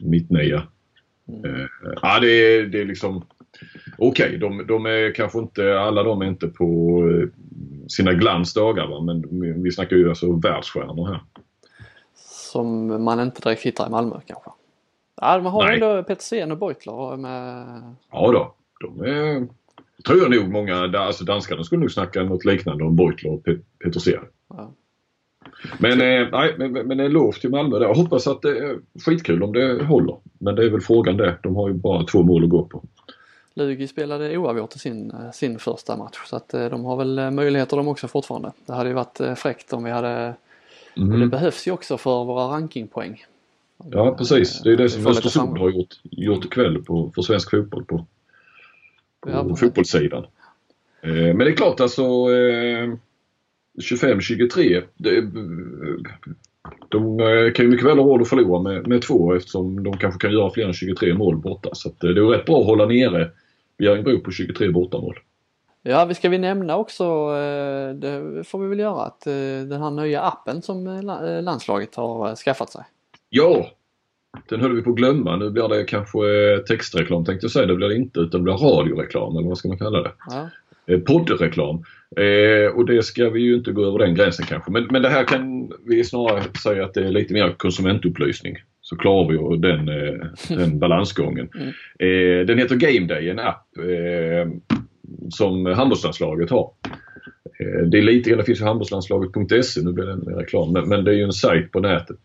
Mittnia. 0.00 0.62
Eh, 1.44 1.66
ja, 2.02 2.20
det 2.20 2.28
är, 2.28 2.66
det 2.66 2.80
är 2.80 2.84
liksom 2.84 3.24
okej. 3.98 4.38
de, 4.38 4.66
de 4.66 4.86
är 4.86 5.14
kanske 5.14 5.38
inte, 5.38 5.80
alla 5.80 6.02
de 6.02 6.22
är 6.22 6.26
inte 6.26 6.48
på 6.48 6.64
eh, 7.10 7.28
sina 7.88 8.12
glansdagar 8.12 8.86
va? 8.86 9.00
men 9.00 9.24
vi 9.62 9.72
snackar 9.72 9.96
ju 9.96 10.08
alltså 10.08 10.32
världsstjärnor 10.32 11.06
här. 11.06 11.20
Som 12.52 13.04
man 13.04 13.20
inte 13.20 13.40
direkt 13.40 13.62
hittar 13.62 13.86
i 13.86 13.90
Malmö 13.90 14.16
kanske. 14.26 14.50
Ja, 15.20 15.40
man 15.42 15.52
har 15.52 15.64
Nej. 15.64 15.74
ändå 15.74 16.02
Petersen 16.02 16.52
och 16.52 16.58
Beutler 16.58 17.16
med 17.16 17.66
Ja 18.12 18.32
då, 18.32 18.54
de 18.80 19.00
är, 19.04 19.48
tror 20.06 20.18
jag 20.18 20.30
nog 20.30 20.52
många, 20.52 20.98
alltså 20.98 21.24
danskarna 21.24 21.64
skulle 21.64 21.80
nog 21.80 21.90
snacka 21.90 22.22
något 22.22 22.44
liknande 22.44 22.84
om 22.84 22.96
Beutler 22.96 23.32
och 23.32 23.42
Pe- 23.46 23.60
Petersen. 23.84 24.24
Ja. 24.48 24.72
Men, 25.78 25.92
eh, 25.92 26.28
nej, 26.32 26.54
men, 26.58 26.72
men 26.72 27.00
en 27.00 27.12
lov 27.12 27.32
till 27.32 27.50
Malmö 27.50 27.78
där. 27.78 27.86
Jag 27.86 27.94
hoppas 27.94 28.26
att 28.26 28.42
det 28.42 28.58
är 28.58 28.78
skitkul 29.04 29.42
om 29.42 29.52
det 29.52 29.84
håller. 29.84 30.16
Men 30.38 30.54
det 30.54 30.64
är 30.64 30.70
väl 30.70 30.80
frågan 30.80 31.16
det. 31.16 31.38
De 31.42 31.56
har 31.56 31.68
ju 31.68 31.74
bara 31.74 32.04
två 32.04 32.22
mål 32.22 32.44
att 32.44 32.50
gå 32.50 32.64
på. 32.64 32.82
Lugi 33.54 33.88
spelade 33.88 34.36
oavgjort 34.38 34.76
i 34.76 34.78
sin, 34.78 35.10
eh, 35.10 35.30
sin 35.30 35.58
första 35.58 35.96
match 35.96 36.18
så 36.26 36.36
att 36.36 36.54
eh, 36.54 36.64
de 36.68 36.84
har 36.84 36.96
väl 36.96 37.18
eh, 37.18 37.30
möjligheter 37.30 37.76
de 37.76 37.88
också 37.88 38.08
fortfarande. 38.08 38.52
Det 38.66 38.72
hade 38.72 38.88
ju 38.88 38.94
varit 38.94 39.20
fräckt 39.38 39.72
om 39.72 39.84
vi 39.84 39.90
hade, 39.90 40.28
och 40.96 41.06
det 41.06 41.14
Mm. 41.14 41.30
behövs 41.30 41.66
ju 41.66 41.70
också 41.72 41.98
för 41.98 42.24
våra 42.24 42.44
rankingpoäng. 42.54 43.24
Ja 43.90 44.14
precis. 44.18 44.60
Det 44.62 44.72
är 44.72 44.76
det 44.76 44.88
som 44.90 45.06
Östersund 45.06 45.58
har 45.58 45.70
gjort, 45.70 45.94
gjort 46.02 46.44
ikväll 46.44 46.82
på, 46.84 47.12
för 47.14 47.22
svensk 47.22 47.50
fotboll 47.50 47.84
på, 47.84 48.06
på 49.20 49.30
Ja, 49.30 49.56
fotbollssidan. 49.56 50.26
Men 51.02 51.38
det 51.38 51.48
är 51.50 51.56
klart 51.56 51.80
alltså 51.80 52.02
eh, 52.02 52.94
25-23. 53.82 54.82
det- 54.96 55.30
De 56.88 57.18
kan 57.54 57.64
ju 57.64 57.70
mycket 57.70 57.86
väl 57.86 57.98
ha 57.98 58.04
råd 58.06 58.22
att 58.22 58.28
förlora 58.28 58.62
med, 58.62 58.86
med 58.86 59.02
två 59.02 59.34
eftersom 59.34 59.82
de 59.84 59.96
kanske 59.98 60.20
kan 60.20 60.32
göra 60.32 60.50
fler 60.50 60.66
än 60.66 60.72
23 60.72 61.14
mål 61.14 61.36
borta. 61.36 61.68
Så 61.72 61.88
att, 61.88 62.00
det 62.00 62.08
är 62.08 62.14
rätt 62.14 62.44
bra 62.46 62.60
att 62.60 62.66
hålla 62.66 62.86
nere 62.86 63.30
Bjärringbro 63.80 64.20
på 64.20 64.30
23 64.30 64.68
bortamål. 64.70 65.18
Ja, 65.82 66.04
vi 66.04 66.14
ska 66.14 66.28
vi 66.28 66.38
nämna 66.38 66.76
också, 66.76 67.04
eh, 67.04 67.94
det 67.94 68.44
får 68.44 68.58
vi 68.58 68.68
väl 68.68 68.78
göra, 68.78 69.02
att 69.02 69.26
eh, 69.26 69.32
den 69.68 69.82
här 69.82 69.90
nya 69.90 70.22
appen 70.22 70.62
som 70.62 70.86
eh, 70.86 71.02
la- 71.02 71.40
landslaget 71.40 71.94
har 71.94 72.36
skaffat 72.36 72.70
sig. 72.70 72.82
Ja! 73.30 73.70
Den 74.48 74.60
höll 74.60 74.76
vi 74.76 74.82
på 74.82 74.90
att 74.90 74.96
glömma. 74.96 75.36
Nu 75.36 75.50
blir 75.50 75.68
det 75.68 75.84
kanske 75.84 76.18
textreklam 76.68 77.24
tänkte 77.24 77.44
jag 77.44 77.50
säga. 77.50 77.66
Det 77.66 77.74
blir 77.76 77.88
det 77.88 77.96
inte 77.96 78.20
utan 78.20 78.40
det 78.40 78.44
blir 78.44 78.54
radioreklam 78.54 79.36
eller 79.36 79.48
vad 79.48 79.58
ska 79.58 79.68
man 79.68 79.78
kalla 79.78 80.02
det? 80.02 80.12
Ja, 80.86 80.98
poddreklam. 81.06 81.84
Eh, 82.16 82.76
och 82.76 82.86
det 82.86 83.02
ska 83.02 83.30
vi 83.30 83.40
ju 83.40 83.54
inte 83.56 83.72
gå 83.72 83.84
över 83.84 83.98
den 83.98 84.14
gränsen 84.14 84.46
kanske. 84.46 84.70
Men, 84.70 84.88
men 84.90 85.02
det 85.02 85.08
här 85.08 85.24
kan 85.24 85.72
vi 85.86 86.04
snarare 86.04 86.42
säga 86.62 86.84
att 86.84 86.94
det 86.94 87.04
är 87.06 87.10
lite 87.10 87.34
mer 87.34 87.54
konsumentupplysning. 87.58 88.56
Så 88.90 88.96
klarar 88.96 89.28
vi 89.28 89.56
den, 89.56 89.88
eh, 89.88 90.26
den 90.56 90.78
balansgången. 90.78 91.48
Eh, 91.98 92.46
den 92.46 92.58
heter 92.58 92.76
Game 92.76 93.06
Day, 93.06 93.28
en 93.28 93.38
app 93.38 93.66
eh, 93.78 94.52
som 95.30 95.66
handbollslandslaget 95.66 96.50
har. 96.50 96.70
Det 97.90 97.98
är 97.98 98.02
lite 98.02 98.30
grann, 98.30 98.38
det 98.38 98.44
finns 98.44 98.60
ju 98.60 98.64
handbollslandslaget.se, 98.64 99.80
nu 99.82 99.92
blir 99.92 100.04
det 100.04 100.12
en 100.12 100.34
reklam, 100.36 100.72
men, 100.72 100.88
men 100.88 101.04
det 101.04 101.10
är 101.10 101.14
ju 101.14 101.22
en 101.22 101.32
sajt 101.32 101.72
på 101.72 101.80
nätet 101.80 102.18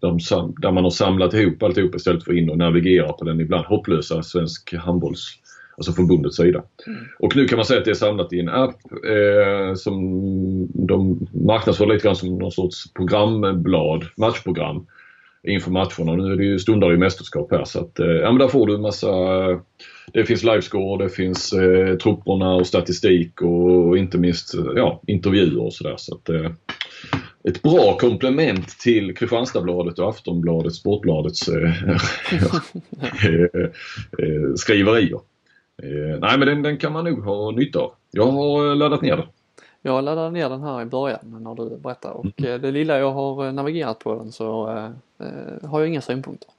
där 0.00 0.72
man 0.72 0.84
har 0.84 0.90
samlat 0.90 1.34
ihop 1.34 1.62
alltihop 1.62 1.94
istället 1.94 2.24
för 2.24 2.32
att 2.32 2.38
in 2.38 2.50
och 2.50 2.58
navigera 2.58 3.12
på 3.12 3.24
den 3.24 3.40
ibland 3.40 3.64
hopplösa 3.64 4.22
svensk 4.22 4.74
handbolls, 4.74 5.38
alltså 5.76 5.92
förbundets 5.92 6.36
sida. 6.36 6.62
Och 7.18 7.36
nu 7.36 7.48
kan 7.48 7.56
man 7.56 7.64
säga 7.64 7.78
att 7.78 7.84
det 7.84 7.90
är 7.90 7.94
samlat 7.94 8.32
i 8.32 8.40
en 8.40 8.48
app 8.48 8.76
eh, 8.92 9.74
som 9.74 9.96
de 10.86 11.28
marknadsför 11.32 11.86
lite 11.86 12.04
grann 12.04 12.16
som 12.16 12.38
någon 12.38 12.52
sorts 12.52 12.92
programblad, 12.92 14.04
matchprogram 14.16 14.86
inför 15.48 15.70
matcherna. 15.70 16.16
Nu 16.16 16.32
är 16.32 16.36
det 16.36 16.44
ju 16.44 16.58
stundar 16.58 16.94
i 16.94 16.96
mästerskap 16.96 17.50
här 17.50 17.64
så 17.64 17.80
att 17.80 17.98
eh, 17.98 18.06
ja, 18.06 18.32
men 18.32 18.38
där 18.38 18.48
får 18.48 18.66
du 18.66 18.74
en 18.74 18.80
massa 18.80 19.08
det 20.12 20.24
finns 20.24 20.42
livescore, 20.42 21.04
det 21.04 21.10
finns 21.10 21.52
eh, 21.52 21.96
trupperna 21.96 22.54
och 22.54 22.66
statistik 22.66 23.42
och, 23.42 23.98
inte 23.98 24.18
minst 24.18 24.54
eh, 24.54 24.64
ja, 24.76 25.02
intervjuer 25.06 25.62
och 25.62 25.72
sådär. 25.72 25.94
Så 25.96 26.14
att, 26.14 26.28
eh, 26.28 26.50
ett 27.44 27.62
bra 27.62 27.96
komplement 27.98 28.68
till 28.68 29.16
Kristianstadsbladet 29.16 29.98
och 29.98 30.08
Aftonbladet, 30.08 30.74
Sportbladets 30.74 31.48
eh, 31.48 31.90
eh, 33.26 33.64
eh, 34.18 34.54
skriverier. 34.56 35.20
Eh, 35.82 36.18
nej 36.20 36.38
men 36.38 36.48
den, 36.48 36.62
den 36.62 36.78
kan 36.78 36.92
man 36.92 37.04
nog 37.04 37.24
ha 37.24 37.50
nytta 37.50 37.78
av. 37.78 37.92
Jag 38.10 38.26
har 38.26 38.70
eh, 38.70 38.76
laddat 38.76 39.02
ner 39.02 39.16
den. 39.16 39.26
Jag 39.82 40.04
laddade 40.04 40.30
ner 40.30 40.48
den 40.48 40.62
här 40.62 40.82
i 40.82 40.84
början 40.84 41.18
när 41.44 41.54
du 41.54 41.76
berättade 41.76 42.14
och 42.14 42.42
eh, 42.44 42.60
det 42.60 42.70
lilla 42.70 42.98
jag 42.98 43.12
har 43.12 43.46
eh, 43.46 43.52
navigerat 43.52 43.98
på 43.98 44.14
den 44.14 44.32
så 44.32 44.70
eh, 45.18 45.68
har 45.68 45.80
jag 45.80 45.88
inga 45.88 46.00
synpunkter. 46.00 46.50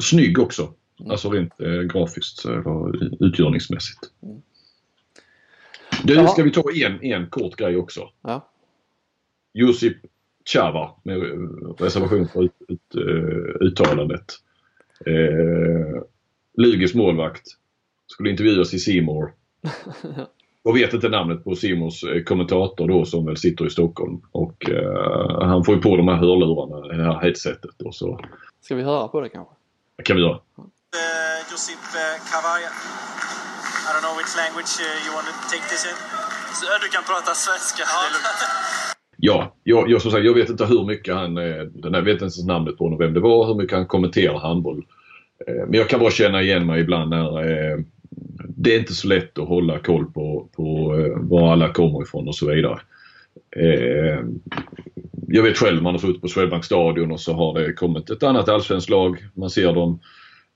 Snygg 0.00 0.38
också. 0.38 0.72
Alltså 1.10 1.30
rent 1.30 1.52
grafiskt 1.92 2.44
eller 2.44 3.24
utgörningsmässigt. 3.24 4.00
Du, 6.04 6.14
Ja. 6.14 6.26
ska 6.28 6.42
vi 6.42 6.50
ta 6.50 6.62
en, 6.86 7.02
en 7.02 7.26
kort 7.30 7.56
grej 7.56 7.76
också? 7.76 8.08
Ja, 8.22 8.48
Josip 9.52 9.96
Chava 10.44 10.90
med 11.02 11.22
reservation 11.80 12.28
för 12.28 12.42
ut, 12.42 12.52
ut, 12.68 12.94
uttalandet. 13.60 14.24
Eh, 15.06 16.02
Luges 16.56 16.94
målvakt 16.94 17.46
skulle 18.06 18.30
intervjuas 18.30 18.74
i 18.74 18.78
Simor. 18.78 19.32
Jag 20.66 20.74
vet 20.74 20.94
inte 20.94 21.08
namnet 21.08 21.44
på 21.44 21.54
Simors 21.54 22.04
eh, 22.04 22.22
kommentator 22.22 22.88
då 22.88 23.04
som 23.04 23.26
väl 23.26 23.36
sitter 23.36 23.66
i 23.66 23.70
Stockholm. 23.70 24.20
Och 24.32 24.70
eh, 24.70 25.42
han 25.42 25.64
får 25.64 25.74
ju 25.74 25.80
på 25.80 25.96
de 25.96 26.08
här 26.08 26.16
hörlurarna, 26.16 26.88
det 26.88 27.04
här 27.04 27.20
headsetet. 27.20 27.82
Och 27.84 27.94
så 27.94 28.20
ska 28.60 28.74
vi 28.74 28.82
höra 28.82 29.08
på 29.08 29.20
det 29.20 29.28
kanske? 29.28 29.54
det 29.96 30.02
kan 30.02 30.16
vi 30.16 30.22
göra. 30.22 30.34
Uh, 30.34 31.38
Josip 31.50 31.84
uh, 32.00 32.14
Kavaya. 32.30 32.70
I 33.86 33.90
don't 33.92 34.04
know 34.06 34.16
which 34.20 34.32
language 34.42 34.72
you 35.04 35.10
want 35.16 35.26
to 35.30 35.34
take 35.52 35.66
this 35.72 35.82
in. 35.90 35.96
Så, 36.56 36.62
ja, 36.70 36.74
du 36.84 36.88
kan 36.94 37.04
prata 37.12 37.30
svenska. 37.46 37.82
Det 37.90 38.06
är 38.06 38.12
lugnt. 38.14 38.40
Ja, 39.16 39.54
jag, 39.62 39.90
jag, 39.90 40.02
som 40.02 40.10
sagt, 40.10 40.24
jag 40.24 40.34
vet 40.34 40.50
inte 40.50 40.66
hur 40.66 40.84
mycket 40.84 41.14
han, 41.14 41.38
eh, 41.38 41.62
den 41.84 41.94
här 41.94 42.02
vet 42.02 42.12
inte 42.12 42.24
ens 42.24 42.44
namnet 42.46 42.76
på 42.78 42.84
honom, 42.84 42.98
vem 42.98 43.14
det 43.14 43.20
var, 43.20 43.46
hur 43.46 43.54
mycket 43.54 43.76
han 43.76 43.86
kommenterar 43.86 44.38
handboll. 44.38 44.84
Eh, 45.46 45.62
Men 45.68 45.74
jag 45.74 45.88
kan 45.88 46.00
bara 46.00 46.10
känna 46.10 46.42
igen 46.42 46.66
mig 46.66 46.80
ibland 46.80 47.10
när 47.10 47.28
eh, 47.50 47.78
det 48.48 48.74
är 48.74 48.78
inte 48.78 48.94
så 48.94 49.08
lätt 49.08 49.38
att 49.38 49.48
hålla 49.48 49.78
koll 49.78 50.12
på, 50.12 50.48
på 50.56 50.96
eh, 50.98 51.22
var 51.22 51.52
alla 51.52 51.72
kommer 51.72 52.02
ifrån 52.02 52.28
och 52.28 52.34
så 52.34 52.50
vidare. 52.50 52.78
Eh, 53.56 54.20
jag 55.28 55.42
vet 55.42 55.56
själv, 55.56 55.82
man 55.82 55.94
har 55.94 55.98
suttit 55.98 56.20
på 56.20 56.28
Swedbank 56.28 56.64
stadion 56.64 57.12
och 57.12 57.20
så 57.20 57.32
har 57.32 57.60
det 57.60 57.72
kommit 57.72 58.10
ett 58.10 58.22
annat 58.22 58.48
allsvenskt 58.48 58.90
lag. 58.90 59.18
Man 59.34 59.50
ser 59.50 59.72
dem 59.72 60.00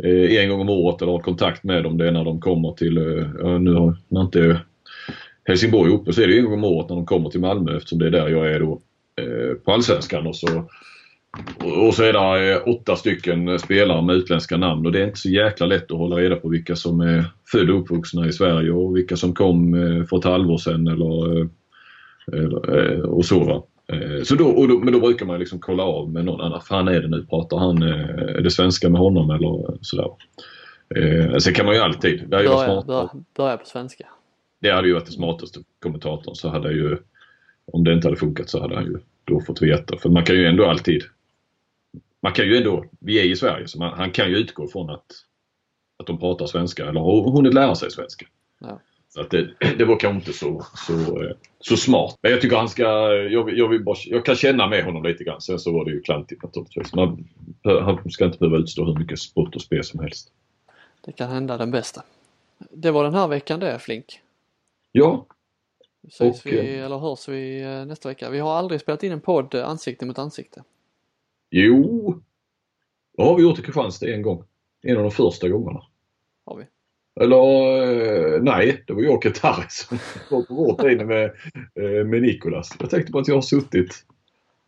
eh, 0.04 0.42
en 0.42 0.48
gång 0.48 0.60
om 0.60 0.68
året 0.68 1.02
eller 1.02 1.12
har 1.12 1.20
kontakt 1.20 1.64
med 1.64 1.84
dem. 1.84 1.98
Det 1.98 2.08
är 2.08 2.12
när 2.12 2.24
de 2.24 2.40
kommer 2.40 2.72
till, 2.72 2.96
eh, 2.96 3.58
nu 3.58 3.74
har 3.74 3.96
när 4.08 4.20
inte 4.20 4.60
Helsingborg 5.44 5.92
uppe 5.92 6.12
så 6.12 6.22
är 6.22 6.26
det 6.26 6.38
en 6.38 6.44
gång 6.44 6.54
om 6.54 6.64
året 6.64 6.88
när 6.88 6.96
de 6.96 7.06
kommer 7.06 7.30
till 7.30 7.40
Malmö 7.40 7.76
eftersom 7.76 7.98
det 7.98 8.06
är 8.06 8.10
där 8.10 8.28
jag 8.28 8.52
är 8.52 8.60
då 8.60 8.80
eh, 9.20 9.54
på 9.54 9.72
Allsvenskan. 9.72 10.26
Och 10.26 10.36
så, 10.36 10.68
och, 11.86 11.94
så 11.94 12.02
är 12.02 12.12
det 12.12 12.52
eh, 12.52 12.68
åtta 12.68 12.96
stycken 12.96 13.58
spelare 13.58 14.02
med 14.02 14.16
utländska 14.16 14.56
namn 14.56 14.86
och 14.86 14.92
det 14.92 15.00
är 15.00 15.06
inte 15.06 15.20
så 15.20 15.28
jäkla 15.28 15.66
lätt 15.66 15.92
att 15.92 15.98
hålla 15.98 16.16
reda 16.16 16.36
på 16.36 16.48
vilka 16.48 16.76
som 16.76 17.00
är 17.00 17.24
födda 17.52 17.72
och 17.72 17.80
uppvuxna 17.80 18.28
i 18.28 18.32
Sverige 18.32 18.70
och 18.70 18.96
vilka 18.96 19.16
som 19.16 19.34
kom 19.34 19.74
eh, 19.74 20.04
för 20.04 20.18
ett 20.18 20.24
halvår 20.24 20.58
sedan 20.58 20.86
eller, 20.86 21.40
eh, 21.40 21.46
eller 22.32 22.92
eh, 22.94 23.00
och 23.00 23.24
så 23.24 23.44
va. 23.44 23.62
Så 24.24 24.34
då, 24.34 24.66
då, 24.66 24.78
men 24.78 24.92
då 24.92 25.00
brukar 25.00 25.26
man 25.26 25.38
liksom 25.38 25.58
kolla 25.58 25.82
av 25.82 26.12
med 26.12 26.24
någon 26.24 26.40
annan. 26.40 26.60
Fan 26.60 26.88
är 26.88 27.00
det 27.00 27.08
nu? 27.08 27.26
Pratar 27.26 27.56
han, 27.56 27.82
är 27.82 28.40
det 28.40 28.50
svenska 28.50 28.88
med 28.88 29.00
honom 29.00 29.30
eller 29.30 29.78
sådär. 29.80 30.10
Eh, 30.96 31.36
sen 31.36 31.54
kan 31.54 31.66
man 31.66 31.74
ju 31.74 31.80
alltid, 31.80 32.20
det, 32.20 32.26
Börja, 32.26 32.64
smart, 32.64 32.86
börja, 32.86 33.10
börja 33.36 33.56
på 33.56 33.66
svenska. 33.66 34.06
det 34.60 34.70
hade 34.70 34.88
ju 34.88 34.94
varit 34.94 35.04
den 35.04 35.12
smartaste 35.12 35.60
kommentatorn 35.82 36.34
så 36.34 36.48
hade 36.48 36.72
ju, 36.72 36.98
om 37.72 37.84
det 37.84 37.92
inte 37.92 38.06
hade 38.06 38.16
funkat 38.16 38.48
så 38.48 38.60
hade 38.60 38.74
han 38.74 38.84
ju 38.84 38.98
då 39.24 39.40
fått 39.40 39.62
veta. 39.62 39.96
För 39.96 40.08
man 40.08 40.24
kan 40.24 40.36
ju 40.36 40.46
ändå 40.46 40.66
alltid, 40.66 41.02
man 42.22 42.32
kan 42.32 42.46
ju 42.46 42.56
ändå, 42.56 42.84
vi 43.00 43.20
är 43.20 43.24
i 43.24 43.36
Sverige 43.36 43.68
så 43.68 43.78
man, 43.78 43.98
han 43.98 44.10
kan 44.10 44.30
ju 44.30 44.36
utgå 44.36 44.64
ifrån 44.64 44.90
att, 44.90 45.06
att 45.98 46.06
de 46.06 46.18
pratar 46.18 46.46
svenska 46.46 46.88
eller 46.88 47.00
har 47.00 47.30
hunnit 47.30 47.54
lära 47.54 47.74
sig 47.74 47.90
svenska. 47.90 48.26
Ja. 48.60 48.80
Så 49.08 49.20
att 49.20 49.30
det, 49.30 49.54
det 49.78 49.84
var 49.84 49.98
kanske 49.98 50.16
inte 50.16 50.38
så, 50.38 50.66
så, 50.86 51.22
eh, 51.22 51.30
så 51.60 51.76
smart. 51.76 52.18
Men 52.22 52.32
jag 52.32 52.40
tycker 52.40 52.56
han 52.56 52.68
ska, 52.68 52.82
jag, 53.12 53.58
jag, 53.58 53.68
vill 53.68 53.84
bara, 53.84 53.96
jag 54.06 54.24
kan 54.24 54.34
känna 54.34 54.66
med 54.66 54.84
honom 54.84 55.02
lite 55.02 55.24
grann. 55.24 55.40
Sen 55.40 55.58
så 55.58 55.72
var 55.72 55.84
det 55.84 55.90
ju 55.90 56.00
klantigt 56.00 56.42
naturligtvis. 56.42 56.94
Man, 56.94 57.28
han 57.64 58.10
ska 58.10 58.24
inte 58.24 58.38
behöva 58.38 58.58
utstå 58.58 58.84
hur 58.84 58.94
mycket 58.94 59.18
spott 59.18 59.56
och 59.56 59.62
spel 59.62 59.84
som 59.84 60.00
helst. 60.00 60.32
Det 61.04 61.12
kan 61.12 61.30
hända 61.30 61.56
den 61.56 61.70
bästa. 61.70 62.02
Det 62.58 62.90
var 62.90 63.04
den 63.04 63.14
här 63.14 63.28
veckan 63.28 63.60
det 63.60 63.78
Flink. 63.78 64.20
Ja, 64.92 65.26
Och, 66.20 66.36
vi 66.44 66.76
eh, 66.78 66.84
eller 66.84 66.98
hörs 66.98 67.28
vi 67.28 67.62
eh, 67.62 67.86
nästa 67.86 68.08
vecka. 68.08 68.30
Vi 68.30 68.38
har 68.38 68.54
aldrig 68.54 68.80
spelat 68.80 69.02
in 69.02 69.12
en 69.12 69.20
podd 69.20 69.54
ansikte 69.54 70.06
mot 70.06 70.18
ansikte. 70.18 70.62
jo. 71.50 72.22
Det 73.16 73.24
har 73.24 73.36
vi 73.36 73.42
gjort 73.42 73.58
i 73.58 73.62
Kristianstad 73.62 74.08
en 74.08 74.22
gång. 74.22 74.44
En 74.82 74.96
av 74.96 75.02
de 75.02 75.10
första 75.10 75.48
gångerna. 75.48 75.82
Har 76.48 76.56
vi. 76.56 76.64
Eller 77.20 78.36
eh, 78.36 78.42
nej, 78.42 78.84
det 78.86 78.92
var 78.92 79.02
jag 79.02 79.14
och 79.14 79.22
Katari 79.22 79.64
som 79.68 79.98
var 80.30 80.42
på 80.42 80.54
vår 80.54 80.74
tid 80.74 81.06
med, 81.06 81.24
eh, 81.74 82.06
med 82.06 82.22
Nikolas. 82.22 82.76
Jag 82.80 82.90
tänkte 82.90 83.12
på 83.12 83.18
att 83.18 83.28
jag 83.28 83.34
har 83.34 83.42
suttit... 83.42 84.04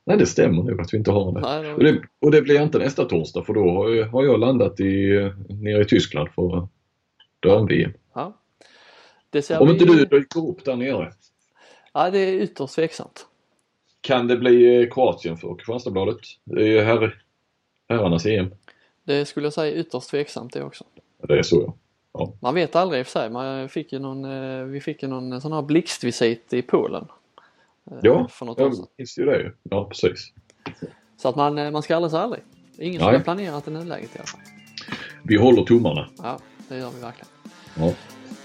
Nej, 0.04 0.18
det 0.18 0.26
stämmer 0.26 0.62
nog 0.62 0.80
att 0.80 0.94
vi 0.94 0.98
inte 0.98 1.10
har 1.10 1.32
det. 1.32 1.40
Nej, 1.40 1.62
det 1.62 1.74
Och 1.74 1.84
det, 1.84 2.02
och 2.20 2.30
det 2.30 2.42
blir 2.42 2.62
inte 2.62 2.78
nästa 2.78 3.04
torsdag 3.04 3.42
för 3.42 3.54
då 3.54 3.84
har 4.12 4.24
jag, 4.24 4.40
landat 4.40 4.80
i, 4.80 5.10
eh, 5.16 5.32
nere 5.48 5.80
i 5.80 5.84
Tyskland 5.84 6.28
för 6.34 6.68
dam-VM. 7.40 7.92
ja. 8.14 8.40
Om 9.58 9.66
vi... 9.66 9.72
inte 9.72 9.84
du 9.84 10.04
dyker 10.04 10.48
upp 10.48 10.64
där 10.64 10.76
nere. 10.76 11.12
Ja, 11.92 12.10
det 12.10 12.18
är 12.18 12.32
ytterst 12.32 12.74
tveksamt. 12.74 13.26
Kan 14.00 14.26
det 14.26 14.36
bli 14.36 14.88
Kroatien 14.92 15.36
för 15.36 15.54
Kristianstadsbladet? 15.54 16.20
Det 16.44 16.78
är 16.78 16.84
herr, 16.84 17.22
herrarnas 17.88 18.26
EM. 18.26 18.50
Det 19.04 19.24
skulle 19.24 19.46
jag 19.46 19.52
säga 19.52 19.76
ytterst 19.76 20.10
tveksamt 20.10 20.52
det 20.52 20.62
också. 20.62 20.84
Ja, 21.20 21.26
Det 21.28 21.38
är 21.38 21.42
så 21.42 21.74
ja. 22.12 22.32
Man 22.40 22.54
vet 22.54 22.76
aldrig 22.76 23.00
i 23.00 23.02
och 23.02 23.06
för 23.06 23.12
sig. 23.20 23.30
Man 23.30 23.68
fick 23.68 23.92
ju 23.92 23.98
någon, 23.98 24.24
eh, 24.24 24.64
vi 24.64 24.80
fick 24.80 25.02
ju 25.02 25.08
någon 25.08 25.40
sån 25.40 25.52
här 25.52 25.62
blixtvisit 25.62 26.52
i 26.52 26.62
Polen. 26.62 27.06
eh, 27.90 27.96
Ja, 28.02 28.28
För 28.28 28.46
något 28.46 28.58
jag 28.58 28.74
minns 28.98 29.18
ju 29.18 29.24
det 29.24 29.36
ju. 29.38 29.52
Ja, 29.62 29.84
precis. 29.84 30.32
Så 31.16 31.28
att 31.28 31.36
man, 31.36 31.58
eh, 31.58 31.70
man 31.70 31.82
ska 31.82 31.96
aldrig 31.96 32.10
säga 32.10 32.22
aldrig. 32.22 32.42
Ingen 32.78 33.00
som 33.00 33.12
har 33.12 33.18
planerat 33.18 33.68
i 33.68 33.70
nuläget 33.70 34.16
i 34.16 34.18
alla 34.18 34.26
fall. 34.26 34.40
Vi 35.22 35.36
håller 35.36 35.64
tummarna. 35.64 36.08
Ja, 36.22 36.38
det 36.68 36.76
gör 36.78 36.90
vi 36.90 37.00
verkligen. 37.00 37.28
Ja. 37.78 37.92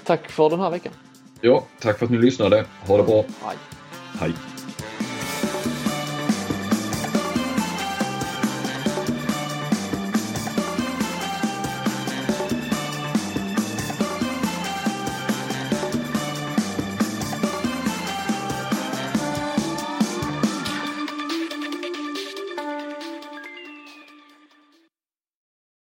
Tack 0.03 0.29
för 0.31 0.49
den 0.49 0.59
här 0.59 0.69
veckan. 0.69 0.93
ja, 1.41 1.63
tack 1.79 1.97
för 1.99 2.05
att 2.05 2.11
ni 2.11 2.17
lyssnade. 2.17 2.65
Ha 2.87 2.97
det 2.97 3.03
bra. 3.03 3.23
Hej. 3.43 3.57
Hej. 4.19 4.33